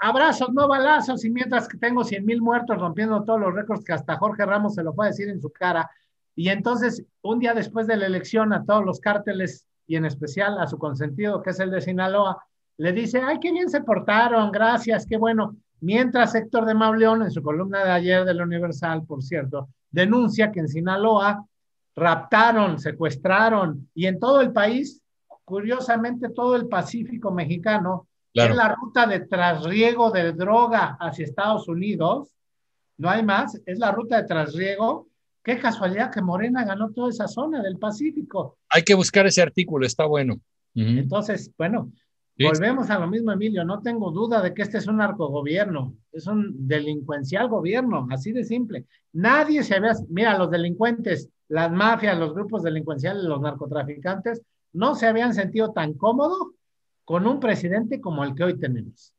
abrazos, 0.00 0.52
no 0.52 0.66
balazos, 0.66 1.24
y 1.24 1.30
mientras 1.30 1.68
que 1.68 1.78
tengo 1.78 2.02
100 2.02 2.26
mil 2.26 2.42
muertos 2.42 2.76
rompiendo 2.76 3.22
todos 3.22 3.40
los 3.40 3.54
récords 3.54 3.84
que 3.84 3.92
hasta 3.92 4.18
Jorge 4.18 4.44
Ramos 4.44 4.74
se 4.74 4.82
lo 4.82 4.92
puede 4.92 5.10
decir 5.10 5.28
en 5.28 5.40
su 5.40 5.50
cara, 5.52 5.88
y 6.34 6.48
entonces, 6.48 7.04
un 7.20 7.38
día 7.38 7.54
después 7.54 7.86
de 7.86 7.96
la 7.96 8.06
elección, 8.06 8.52
a 8.52 8.64
todos 8.64 8.84
los 8.84 9.00
cárteles 9.00 9.66
y 9.86 9.96
en 9.96 10.06
especial 10.06 10.58
a 10.58 10.66
su 10.66 10.78
consentido, 10.78 11.42
que 11.42 11.50
es 11.50 11.60
el 11.60 11.70
de 11.70 11.80
Sinaloa, 11.80 12.42
le 12.78 12.92
dice, 12.92 13.20
ay, 13.20 13.38
qué 13.40 13.52
bien 13.52 13.68
se 13.68 13.82
portaron, 13.82 14.50
gracias, 14.50 15.06
qué 15.06 15.16
bueno. 15.16 15.56
Mientras 15.80 16.34
Héctor 16.34 16.64
de 16.64 16.74
Mauleón, 16.74 17.22
en 17.22 17.30
su 17.30 17.42
columna 17.42 17.84
de 17.84 17.90
ayer 17.90 18.24
del 18.24 18.40
Universal, 18.40 19.04
por 19.04 19.22
cierto, 19.22 19.68
denuncia 19.90 20.50
que 20.50 20.60
en 20.60 20.68
Sinaloa 20.68 21.44
raptaron, 21.94 22.78
secuestraron 22.78 23.90
y 23.94 24.06
en 24.06 24.18
todo 24.18 24.40
el 24.40 24.52
país, 24.52 25.02
curiosamente 25.44 26.30
todo 26.30 26.56
el 26.56 26.68
Pacífico 26.68 27.30
mexicano, 27.30 28.06
es 28.32 28.54
la 28.54 28.74
ruta 28.74 29.06
de 29.06 29.20
trasriego 29.20 30.10
de 30.10 30.32
droga 30.32 30.96
hacia 30.98 31.26
Estados 31.26 31.68
Unidos, 31.68 32.30
no 32.96 33.10
hay 33.10 33.22
más, 33.22 33.60
es 33.66 33.78
la 33.78 33.92
ruta 33.92 34.22
de 34.22 34.26
trasriego 34.26 35.08
Qué 35.42 35.58
casualidad 35.58 36.12
que 36.12 36.22
Morena 36.22 36.64
ganó 36.64 36.90
toda 36.92 37.10
esa 37.10 37.26
zona 37.26 37.62
del 37.62 37.78
Pacífico. 37.78 38.58
Hay 38.70 38.82
que 38.82 38.94
buscar 38.94 39.26
ese 39.26 39.42
artículo, 39.42 39.84
está 39.84 40.06
bueno. 40.06 40.40
Entonces, 40.74 41.50
bueno, 41.58 41.90
volvemos 42.38 42.88
a 42.90 42.98
lo 42.98 43.06
mismo, 43.08 43.32
Emilio. 43.32 43.64
No 43.64 43.82
tengo 43.82 44.10
duda 44.10 44.40
de 44.40 44.54
que 44.54 44.62
este 44.62 44.78
es 44.78 44.86
un 44.86 44.98
narcogobierno, 44.98 45.94
es 46.12 46.26
un 46.26 46.66
delincuencial 46.66 47.48
gobierno, 47.48 48.06
así 48.10 48.32
de 48.32 48.44
simple. 48.44 48.86
Nadie 49.12 49.62
se 49.64 49.74
había, 49.74 49.92
mira, 50.08 50.38
los 50.38 50.50
delincuentes, 50.50 51.28
las 51.48 51.70
mafias, 51.70 52.18
los 52.18 52.34
grupos 52.34 52.62
delincuenciales, 52.62 53.24
los 53.24 53.40
narcotraficantes, 53.40 54.42
no 54.72 54.94
se 54.94 55.06
habían 55.06 55.34
sentido 55.34 55.72
tan 55.72 55.94
cómodos 55.94 56.52
con 57.04 57.26
un 57.26 57.40
presidente 57.40 58.00
como 58.00 58.24
el 58.24 58.34
que 58.34 58.44
hoy 58.44 58.58
tenemos. 58.58 59.12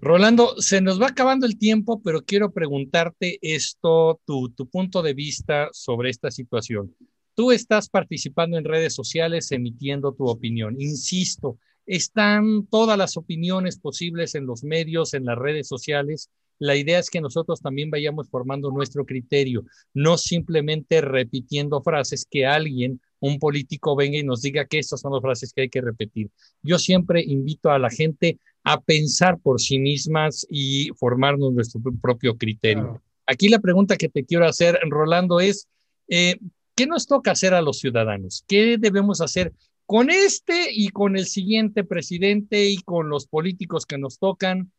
Rolando, 0.00 0.60
se 0.60 0.80
nos 0.80 1.00
va 1.00 1.08
acabando 1.08 1.46
el 1.46 1.58
tiempo, 1.58 2.00
pero 2.02 2.24
quiero 2.24 2.52
preguntarte 2.52 3.38
esto, 3.40 4.20
tu, 4.24 4.52
punto 4.70 5.02
de 5.02 5.14
vista 5.14 5.68
sobre 5.72 6.10
esta 6.10 6.30
situación. 6.30 6.94
Tú 7.34 7.52
estás 7.52 7.88
participando 7.88 8.56
en 8.56 8.64
redes 8.64 8.94
sociales 8.94 9.52
emitiendo 9.52 10.12
tu 10.12 10.26
opinión. 10.26 10.80
Insisto, 10.80 11.58
están 11.86 12.66
todas 12.66 12.98
las 12.98 13.16
opiniones 13.16 13.78
posibles 13.78 14.34
en 14.34 14.46
los 14.46 14.64
medios, 14.64 15.14
en 15.14 15.24
las 15.24 15.38
redes 15.38 15.68
sociales. 15.68 16.30
La 16.58 16.76
idea 16.76 16.98
es 16.98 17.10
que 17.10 17.20
nosotros 17.20 17.60
también 17.60 17.90
vayamos 17.90 18.28
formando 18.28 18.70
nuestro 18.70 19.04
criterio, 19.04 19.64
no 19.92 20.16
simplemente 20.18 21.00
repitiendo 21.00 21.82
frases 21.82 22.26
que 22.28 22.46
alguien, 22.46 23.00
un 23.20 23.38
político, 23.38 23.96
venga 23.96 24.18
y 24.18 24.22
nos 24.22 24.42
diga 24.42 24.66
que 24.66 24.78
estas 24.78 25.00
son 25.00 25.12
las 25.12 25.22
frases 25.22 25.52
que 25.52 25.62
hay 25.62 25.68
que 25.68 25.80
repetir. 25.80 26.30
Yo 26.62 26.78
siempre 26.78 27.22
invito 27.22 27.70
a 27.70 27.78
la 27.78 27.90
gente 27.90 28.38
a 28.64 28.80
pensar 28.80 29.38
por 29.38 29.60
sí 29.60 29.78
mismas 29.78 30.46
y 30.50 30.90
formarnos 30.96 31.52
nuestro 31.52 31.80
propio 32.00 32.36
criterio. 32.36 33.02
Aquí 33.26 33.48
la 33.48 33.58
pregunta 33.58 33.96
que 33.96 34.08
te 34.08 34.24
quiero 34.24 34.46
hacer, 34.46 34.78
Rolando, 34.88 35.40
es, 35.40 35.68
eh, 36.08 36.36
¿qué 36.74 36.86
nos 36.86 37.06
toca 37.06 37.32
hacer 37.32 37.54
a 37.54 37.62
los 37.62 37.78
ciudadanos? 37.78 38.44
¿Qué 38.46 38.76
debemos 38.78 39.20
hacer 39.20 39.52
con 39.86 40.10
este 40.10 40.68
y 40.72 40.88
con 40.88 41.16
el 41.16 41.26
siguiente 41.26 41.84
presidente 41.84 42.68
y 42.68 42.78
con 42.78 43.08
los 43.08 43.26
políticos 43.26 43.86
que 43.86 43.98
nos 43.98 44.18
tocan? 44.18 44.72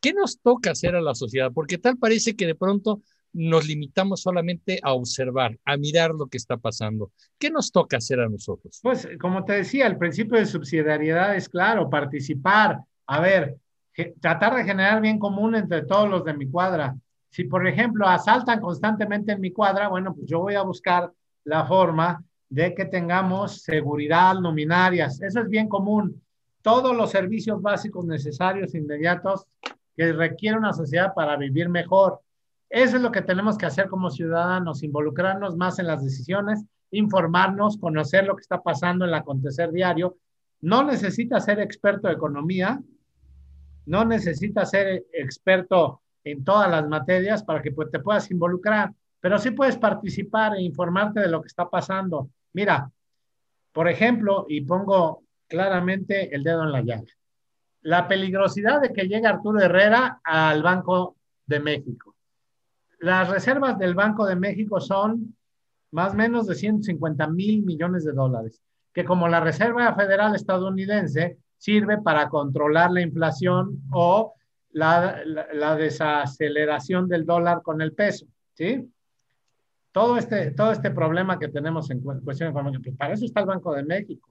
¿Qué 0.00 0.12
nos 0.12 0.40
toca 0.40 0.72
hacer 0.72 0.94
a 0.94 1.00
la 1.00 1.14
sociedad? 1.14 1.52
Porque 1.54 1.78
tal 1.78 1.98
parece 1.98 2.36
que 2.36 2.46
de 2.46 2.54
pronto 2.54 3.02
nos 3.36 3.66
limitamos 3.66 4.22
solamente 4.22 4.80
a 4.82 4.94
observar, 4.94 5.58
a 5.64 5.76
mirar 5.76 6.12
lo 6.12 6.26
que 6.26 6.38
está 6.38 6.56
pasando. 6.56 7.12
¿Qué 7.38 7.50
nos 7.50 7.70
toca 7.70 7.98
hacer 7.98 8.18
a 8.20 8.28
nosotros? 8.28 8.80
Pues, 8.82 9.06
como 9.20 9.44
te 9.44 9.52
decía, 9.52 9.86
el 9.86 9.98
principio 9.98 10.38
de 10.38 10.46
subsidiariedad 10.46 11.36
es 11.36 11.48
claro, 11.48 11.90
participar, 11.90 12.80
a 13.06 13.20
ver, 13.20 13.56
tratar 14.20 14.56
de 14.56 14.64
generar 14.64 15.02
bien 15.02 15.18
común 15.18 15.54
entre 15.54 15.82
todos 15.82 16.08
los 16.08 16.24
de 16.24 16.34
mi 16.34 16.48
cuadra. 16.48 16.96
Si, 17.28 17.44
por 17.44 17.66
ejemplo, 17.66 18.06
asaltan 18.08 18.58
constantemente 18.60 19.32
en 19.32 19.40
mi 19.40 19.52
cuadra, 19.52 19.88
bueno, 19.88 20.14
pues 20.14 20.26
yo 20.26 20.40
voy 20.40 20.54
a 20.54 20.62
buscar 20.62 21.12
la 21.44 21.66
forma 21.66 22.24
de 22.48 22.74
que 22.74 22.86
tengamos 22.86 23.62
seguridad, 23.62 24.34
luminarias. 24.36 25.20
Eso 25.20 25.40
es 25.40 25.48
bien 25.48 25.68
común. 25.68 26.22
Todos 26.62 26.96
los 26.96 27.10
servicios 27.10 27.60
básicos 27.60 28.06
necesarios, 28.06 28.74
inmediatos, 28.74 29.46
que 29.94 30.12
requiere 30.12 30.56
una 30.56 30.72
sociedad 30.72 31.12
para 31.14 31.36
vivir 31.36 31.68
mejor. 31.68 32.20
Eso 32.68 32.96
es 32.96 33.02
lo 33.02 33.12
que 33.12 33.22
tenemos 33.22 33.56
que 33.56 33.66
hacer 33.66 33.88
como 33.88 34.10
ciudadanos, 34.10 34.82
involucrarnos 34.82 35.56
más 35.56 35.78
en 35.78 35.86
las 35.86 36.02
decisiones, 36.02 36.64
informarnos, 36.90 37.78
conocer 37.78 38.26
lo 38.26 38.36
que 38.36 38.42
está 38.42 38.62
pasando 38.62 39.04
en 39.04 39.10
el 39.10 39.14
acontecer 39.14 39.70
diario. 39.70 40.16
No 40.60 40.82
necesita 40.82 41.40
ser 41.40 41.60
experto 41.60 42.08
de 42.08 42.14
economía, 42.14 42.80
no 43.86 44.04
necesitas 44.04 44.70
ser 44.70 45.06
experto 45.12 46.02
en 46.24 46.42
todas 46.44 46.68
las 46.68 46.88
materias 46.88 47.44
para 47.44 47.62
que 47.62 47.70
pues, 47.70 47.90
te 47.90 48.00
puedas 48.00 48.30
involucrar, 48.30 48.92
pero 49.20 49.38
sí 49.38 49.52
puedes 49.52 49.78
participar 49.78 50.56
e 50.56 50.62
informarte 50.62 51.20
de 51.20 51.28
lo 51.28 51.40
que 51.40 51.46
está 51.48 51.68
pasando. 51.70 52.30
Mira, 52.52 52.90
Por 53.72 53.88
ejemplo, 53.88 54.46
y 54.48 54.62
pongo 54.62 55.22
claramente 55.48 56.34
el 56.34 56.42
dedo 56.42 56.64
en 56.64 56.72
la 56.72 56.80
llaga, 56.80 57.12
la 57.82 58.08
peligrosidad 58.08 58.80
de 58.80 58.92
que 58.92 59.06
llegue 59.06 59.26
Arturo 59.26 59.60
Herrera 59.60 60.18
al 60.24 60.62
Banco 60.62 61.16
de 61.46 61.60
México. 61.60 62.05
Las 62.98 63.28
reservas 63.28 63.78
del 63.78 63.94
Banco 63.94 64.26
de 64.26 64.36
México 64.36 64.80
son 64.80 65.36
más 65.92 66.12
o 66.12 66.16
menos 66.16 66.46
de 66.46 66.54
150 66.54 67.26
mil 67.28 67.64
millones 67.64 68.04
de 68.04 68.12
dólares, 68.12 68.60
que 68.92 69.04
como 69.04 69.28
la 69.28 69.40
Reserva 69.40 69.94
Federal 69.94 70.34
estadounidense 70.34 71.38
sirve 71.58 71.98
para 71.98 72.28
controlar 72.28 72.90
la 72.90 73.00
inflación 73.00 73.82
o 73.92 74.34
la, 74.72 75.22
desaceleración 75.78 77.08
del 77.08 77.24
dólar 77.24 77.62
con 77.62 77.80
el 77.80 77.92
peso, 77.92 78.26
¿sí? 78.54 78.90
Todo 79.90 80.18
este, 80.18 80.50
todo 80.50 80.72
este 80.72 80.90
problema 80.90 81.38
que 81.38 81.48
tenemos 81.48 81.90
en 81.90 82.00
cuestión 82.00 82.50
económica, 82.50 82.82
pues 82.84 82.96
para 82.96 83.14
eso 83.14 83.24
está 83.24 83.40
el 83.40 83.46
Banco 83.46 83.72
de 83.72 83.84
México. 83.84 84.28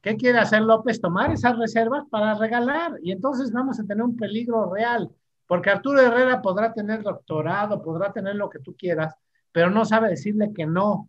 ¿Qué 0.00 0.16
quiere 0.16 0.38
hacer 0.38 0.62
López? 0.62 1.00
Tomar 1.00 1.32
esas 1.32 1.58
reservas 1.58 2.04
para 2.08 2.34
regalar 2.34 2.92
y 3.02 3.12
entonces 3.12 3.52
vamos 3.52 3.78
a 3.78 3.84
tener 3.84 4.02
un 4.02 4.16
peligro 4.16 4.72
real, 4.72 5.10
porque 5.46 5.70
Arturo 5.70 6.00
Herrera 6.00 6.42
podrá 6.42 6.72
tener 6.72 7.02
doctorado, 7.02 7.82
podrá 7.82 8.12
tener 8.12 8.36
lo 8.36 8.50
que 8.50 8.58
tú 8.58 8.74
quieras, 8.76 9.14
pero 9.52 9.70
no 9.70 9.84
sabe 9.84 10.08
decirle 10.08 10.52
que 10.52 10.66
no 10.66 11.08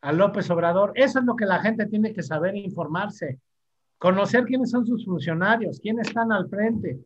a 0.00 0.12
López 0.12 0.48
Obrador. 0.50 0.92
Eso 0.94 1.18
es 1.18 1.24
lo 1.24 1.36
que 1.36 1.46
la 1.46 1.60
gente 1.60 1.86
tiene 1.86 2.12
que 2.12 2.22
saber 2.22 2.54
e 2.54 2.58
informarse, 2.58 3.38
conocer 3.98 4.44
quiénes 4.44 4.70
son 4.70 4.86
sus 4.86 5.04
funcionarios, 5.04 5.80
quiénes 5.80 6.08
están 6.08 6.32
al 6.32 6.48
frente. 6.48 6.98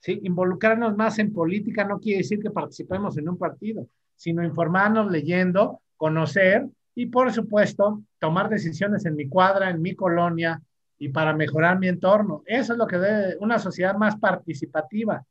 ¿sí? 0.00 0.20
Involucrarnos 0.24 0.96
más 0.96 1.18
en 1.18 1.32
política 1.32 1.84
no 1.84 2.00
quiere 2.00 2.18
decir 2.18 2.40
que 2.40 2.50
participemos 2.50 3.16
en 3.18 3.28
un 3.28 3.38
partido, 3.38 3.86
sino 4.16 4.44
informarnos, 4.44 5.10
leyendo, 5.10 5.80
conocer 5.96 6.66
y, 6.94 7.06
por 7.06 7.32
supuesto, 7.32 8.02
tomar 8.18 8.48
decisiones 8.48 9.04
en 9.06 9.14
mi 9.14 9.28
cuadra, 9.28 9.70
en 9.70 9.80
mi 9.80 9.94
colonia 9.94 10.60
y 10.98 11.08
para 11.08 11.32
mejorar 11.32 11.78
mi 11.78 11.88
entorno. 11.88 12.42
Eso 12.46 12.72
es 12.74 12.78
lo 12.78 12.86
que 12.86 12.98
debe 12.98 13.36
una 13.40 13.58
sociedad 13.58 13.96
más 13.96 14.16
participativa, 14.16 15.24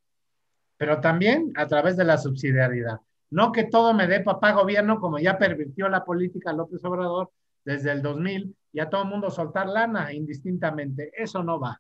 pero 0.82 1.00
también 1.00 1.54
a 1.58 1.68
través 1.68 1.96
de 1.96 2.04
la 2.04 2.18
subsidiariedad. 2.18 3.02
No 3.30 3.52
que 3.52 3.66
todo 3.66 3.94
me 3.94 4.08
dé 4.08 4.22
papá 4.22 4.52
gobierno, 4.54 5.00
como 5.00 5.20
ya 5.20 5.38
pervirtió 5.38 5.88
la 5.88 6.04
política 6.04 6.54
López 6.54 6.84
Obrador 6.84 7.30
desde 7.64 7.92
el 7.92 8.02
2000, 8.02 8.56
y 8.74 8.80
a 8.80 8.90
todo 8.90 9.04
el 9.04 9.10
mundo 9.10 9.30
soltar 9.30 9.68
lana 9.68 10.12
indistintamente. 10.12 11.12
Eso 11.16 11.44
no 11.44 11.60
va. 11.60 11.80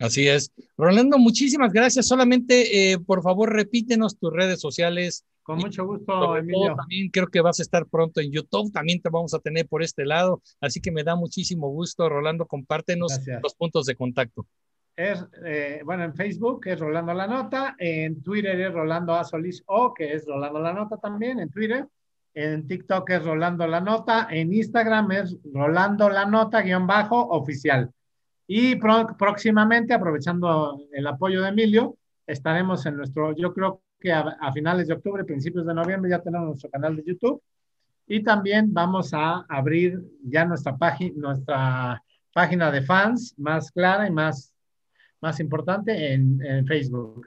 Así 0.00 0.26
es. 0.26 0.50
Rolando, 0.76 1.16
muchísimas 1.16 1.72
gracias. 1.72 2.08
Solamente, 2.08 2.90
eh, 2.90 2.98
por 2.98 3.22
favor, 3.22 3.52
repítenos 3.52 4.18
tus 4.18 4.32
redes 4.32 4.60
sociales. 4.60 5.24
Con 5.44 5.58
mucho 5.58 5.86
gusto, 5.86 6.36
Emilio. 6.36 6.74
También 6.74 7.08
creo 7.10 7.28
que 7.28 7.42
vas 7.42 7.60
a 7.60 7.62
estar 7.62 7.86
pronto 7.86 8.20
en 8.20 8.32
YouTube. 8.32 8.72
También 8.72 9.00
te 9.00 9.10
vamos 9.10 9.32
a 9.32 9.38
tener 9.38 9.68
por 9.68 9.84
este 9.84 10.04
lado. 10.04 10.42
Así 10.60 10.80
que 10.80 10.90
me 10.90 11.04
da 11.04 11.14
muchísimo 11.14 11.68
gusto. 11.68 12.08
Rolando, 12.08 12.46
compártenos 12.46 13.16
los 13.44 13.54
puntos 13.54 13.86
de 13.86 13.94
contacto 13.94 14.44
es, 14.96 15.24
eh, 15.44 15.80
bueno, 15.84 16.04
en 16.04 16.14
Facebook 16.14 16.66
es 16.66 16.78
Rolando 16.78 17.14
La 17.14 17.26
Nota, 17.26 17.74
en 17.78 18.22
Twitter 18.22 18.60
es 18.60 18.72
Rolando 18.72 19.14
A. 19.14 19.24
Solís 19.24 19.62
O, 19.66 19.94
que 19.94 20.12
es 20.12 20.26
Rolando 20.26 20.60
La 20.60 20.72
Nota 20.72 20.96
también, 20.98 21.40
en 21.40 21.50
Twitter. 21.50 21.86
En 22.34 22.66
TikTok 22.66 23.10
es 23.10 23.24
Rolando 23.24 23.66
La 23.66 23.80
Nota, 23.80 24.28
en 24.30 24.52
Instagram 24.52 25.10
es 25.12 25.36
Rolando 25.52 26.08
La 26.08 26.26
Nota 26.26 26.62
guion 26.62 26.86
bajo 26.86 27.20
oficial. 27.28 27.90
Y 28.46 28.76
próximamente, 28.76 29.94
aprovechando 29.94 30.80
el 30.92 31.06
apoyo 31.06 31.42
de 31.42 31.48
Emilio, 31.48 31.96
estaremos 32.26 32.84
en 32.86 32.96
nuestro, 32.96 33.34
yo 33.34 33.52
creo 33.52 33.82
que 33.98 34.12
a, 34.12 34.20
a, 34.40 34.52
finales 34.52 34.88
de 34.88 34.94
octubre, 34.94 35.24
principios 35.24 35.66
de 35.66 35.74
noviembre, 35.74 36.10
ya 36.10 36.20
tenemos 36.20 36.48
nuestro 36.48 36.70
canal 36.70 36.96
de 36.96 37.04
YouTube. 37.04 37.42
Y 38.06 38.22
también 38.22 38.72
vamos 38.72 39.14
a 39.14 39.44
abrir 39.48 40.02
ya 40.24 40.44
nuestra 40.44 40.76
página, 40.76 41.14
nuestra 41.16 42.02
página 42.32 42.70
de 42.70 42.82
fans 42.82 43.34
más 43.38 43.70
clara 43.70 44.06
y 44.06 44.10
más 44.10 44.49
más 45.20 45.40
importante 45.40 46.12
en, 46.12 46.66
Facebook. 46.66 47.26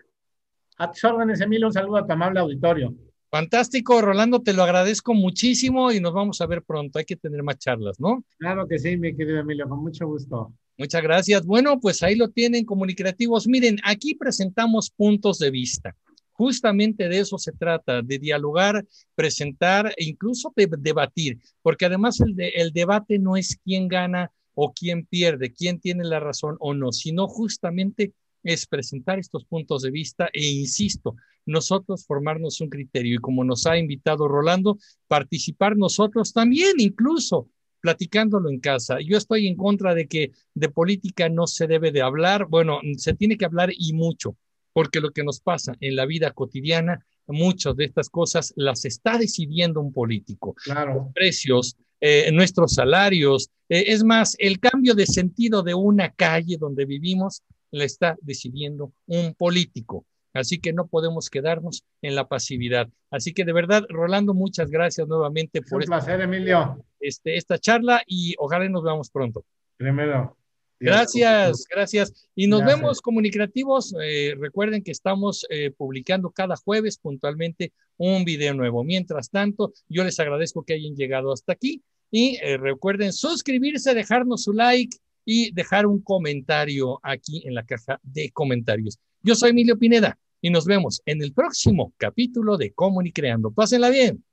A 0.78 0.92
tus 0.92 1.04
órdenes, 1.04 1.40
Emilio, 1.42 1.68
un 1.68 1.74
saludo 1.74 1.98
a 1.98 2.06
tu 2.06 2.14
amable 2.14 2.40
auditorio. 2.40 2.94
Fantástico, 3.30 4.02
Rolando, 4.02 4.42
te 4.42 4.54
lo 4.54 4.64
agradezco 4.64 5.14
muchísimo 5.14 5.92
y 5.92 6.00
nos 6.00 6.14
vamos 6.14 6.42
a 6.42 6.46
ver 6.46 6.64
pronto. 6.64 7.00
Hay 7.00 7.06
que 7.06 7.16
tener 7.16 7.42
más 7.44 7.58
charlas, 7.58 8.00
¿no? 8.00 8.24
Claro 8.38 8.68
que 8.68 8.78
sí, 8.78 8.98
mi 8.98 9.16
querido 9.16 9.40
Emilio, 9.40 9.68
con 9.68 9.82
mucho 9.82 10.08
gusto. 10.08 10.54
Muchas 10.78 11.02
gracias. 11.02 11.46
Bueno, 11.46 11.80
pues 11.80 12.02
ahí 12.04 12.16
lo 12.16 12.30
tienen, 12.30 12.66
comunicativos. 12.66 13.48
Miren, 13.48 13.78
aquí 13.84 14.16
presentamos 14.16 14.90
puntos 14.90 15.40
de 15.40 15.52
vista. 15.52 15.96
Justamente 16.32 17.10
de 17.10 17.20
eso 17.20 17.38
se 17.38 17.52
trata, 17.52 18.02
de 18.02 18.18
dialogar, 18.18 18.84
presentar 19.14 19.94
e 19.98 20.06
incluso 20.06 20.52
de 20.56 20.68
debatir, 20.80 21.40
porque 21.62 21.86
además 21.86 22.20
el, 22.22 22.36
el 22.38 22.72
debate 22.72 23.20
no 23.20 23.38
es 23.38 23.60
quién 23.64 23.88
gana 23.88 24.32
o 24.56 24.74
quién 24.74 25.06
pierde, 25.06 25.54
quién 25.54 25.80
tiene 25.80 26.04
la 26.04 26.20
razón 26.20 26.58
o 26.60 26.74
no, 26.74 26.92
sino 26.92 27.28
justamente 27.28 28.14
es 28.44 28.68
presentar 28.68 29.20
estos 29.20 29.46
puntos 29.46 29.82
de 29.84 29.92
vista 29.92 30.30
e 30.34 30.46
insisto, 30.46 31.16
nosotros 31.46 32.06
formarnos 32.06 32.62
un 32.62 32.70
criterio 32.70 33.16
y 33.16 33.20
como 33.20 33.44
nos 33.44 33.66
ha 33.66 33.78
invitado 33.78 34.28
Rolando, 34.28 34.78
participar 35.08 35.78
nosotros 35.78 36.34
también, 36.34 36.80
incluso 36.80 37.50
platicándolo 37.82 38.50
en 38.50 38.60
casa. 38.60 39.00
Yo 39.02 39.18
estoy 39.18 39.48
en 39.48 39.58
contra 39.58 39.94
de 39.94 40.08
que 40.08 40.32
de 40.54 40.70
política 40.70 41.28
no 41.28 41.48
se 41.48 41.68
debe 41.68 41.92
de 41.92 42.02
hablar, 42.02 42.48
bueno, 42.50 42.80
se 42.98 43.14
tiene 43.14 43.38
que 43.38 43.46
hablar 43.46 43.72
y 43.78 43.94
mucho, 43.94 44.38
porque 44.72 45.02
lo 45.02 45.12
que 45.12 45.24
nos 45.24 45.42
pasa 45.42 45.76
en 45.82 45.96
la 45.96 46.06
vida 46.06 46.32
cotidiana, 46.32 47.06
muchas 47.28 47.76
de 47.76 47.86
estas 47.86 48.10
cosas 48.10 48.54
las 48.56 48.86
está 48.86 49.18
decidiendo 49.18 49.82
un 49.82 49.92
político. 49.92 50.54
Claro. 50.64 50.94
Los 50.96 51.14
precios, 51.14 51.78
eh, 52.06 52.30
nuestros 52.34 52.74
salarios. 52.74 53.50
Eh, 53.70 53.86
es 53.88 54.04
más, 54.04 54.36
el 54.38 54.60
cambio 54.60 54.94
de 54.94 55.06
sentido 55.06 55.64
de 55.64 55.74
una 55.74 56.12
calle 56.12 56.58
donde 56.58 56.84
vivimos 56.84 57.44
la 57.72 57.86
está 57.86 58.18
decidiendo 58.22 58.92
un 59.06 59.34
político. 59.34 60.06
Así 60.34 60.60
que 60.60 60.74
no 60.74 60.88
podemos 60.88 61.30
quedarnos 61.30 61.86
en 62.02 62.16
la 62.16 62.28
pasividad. 62.28 62.90
Así 63.10 63.34
que 63.34 63.46
de 63.46 63.54
verdad, 63.54 63.86
Rolando, 63.88 64.34
muchas 64.34 64.70
gracias 64.70 65.08
nuevamente 65.08 65.62
por 65.62 65.80
un 65.80 65.86
placer, 65.86 66.20
Emilio. 66.20 66.84
Este, 67.00 67.38
esta 67.38 67.58
charla 67.58 68.04
y 68.06 68.36
ojalá 68.38 68.68
nos 68.68 68.84
veamos 68.84 69.10
pronto. 69.10 69.46
Primero. 69.78 70.36
Gracias, 70.82 71.66
gracias. 71.74 72.28
Y 72.36 72.48
nos 72.48 72.66
vemos 72.66 73.00
comunicativos. 73.00 73.96
Eh, 74.04 74.36
recuerden 74.38 74.84
que 74.84 74.92
estamos 74.92 75.46
eh, 75.50 75.72
publicando 75.72 76.32
cada 76.32 76.58
jueves 76.58 76.98
puntualmente 76.98 77.72
un 77.96 78.26
video 78.26 78.54
nuevo. 78.54 78.84
Mientras 78.84 79.30
tanto, 79.30 79.72
yo 79.88 80.04
les 80.04 80.20
agradezco 80.20 80.64
que 80.64 80.74
hayan 80.74 80.96
llegado 80.96 81.32
hasta 81.32 81.54
aquí 81.54 81.82
y 82.16 82.38
eh, 82.44 82.58
recuerden 82.58 83.12
suscribirse, 83.12 83.96
dejarnos 83.96 84.44
su 84.44 84.54
like 84.54 84.96
y 85.26 85.52
dejar 85.52 85.88
un 85.88 86.00
comentario 86.00 87.00
aquí 87.02 87.42
en 87.44 87.56
la 87.56 87.66
caja 87.66 88.00
de 88.04 88.30
comentarios. 88.30 89.00
Yo 89.24 89.34
soy 89.34 89.50
Emilio 89.50 89.80
Pineda 89.80 90.20
y 90.40 90.52
nos 90.52 90.66
vemos 90.66 91.02
en 91.08 91.24
el 91.24 91.34
próximo 91.34 91.92
capítulo 91.98 92.56
de 92.56 92.72
Comunicreando. 92.72 93.50
Pásenla 93.50 93.90
bien. 93.90 94.24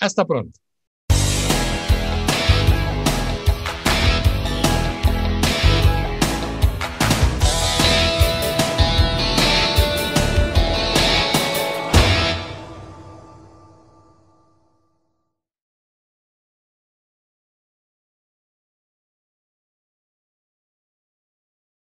Hasta 0.00 0.24
pronto. 0.24 0.63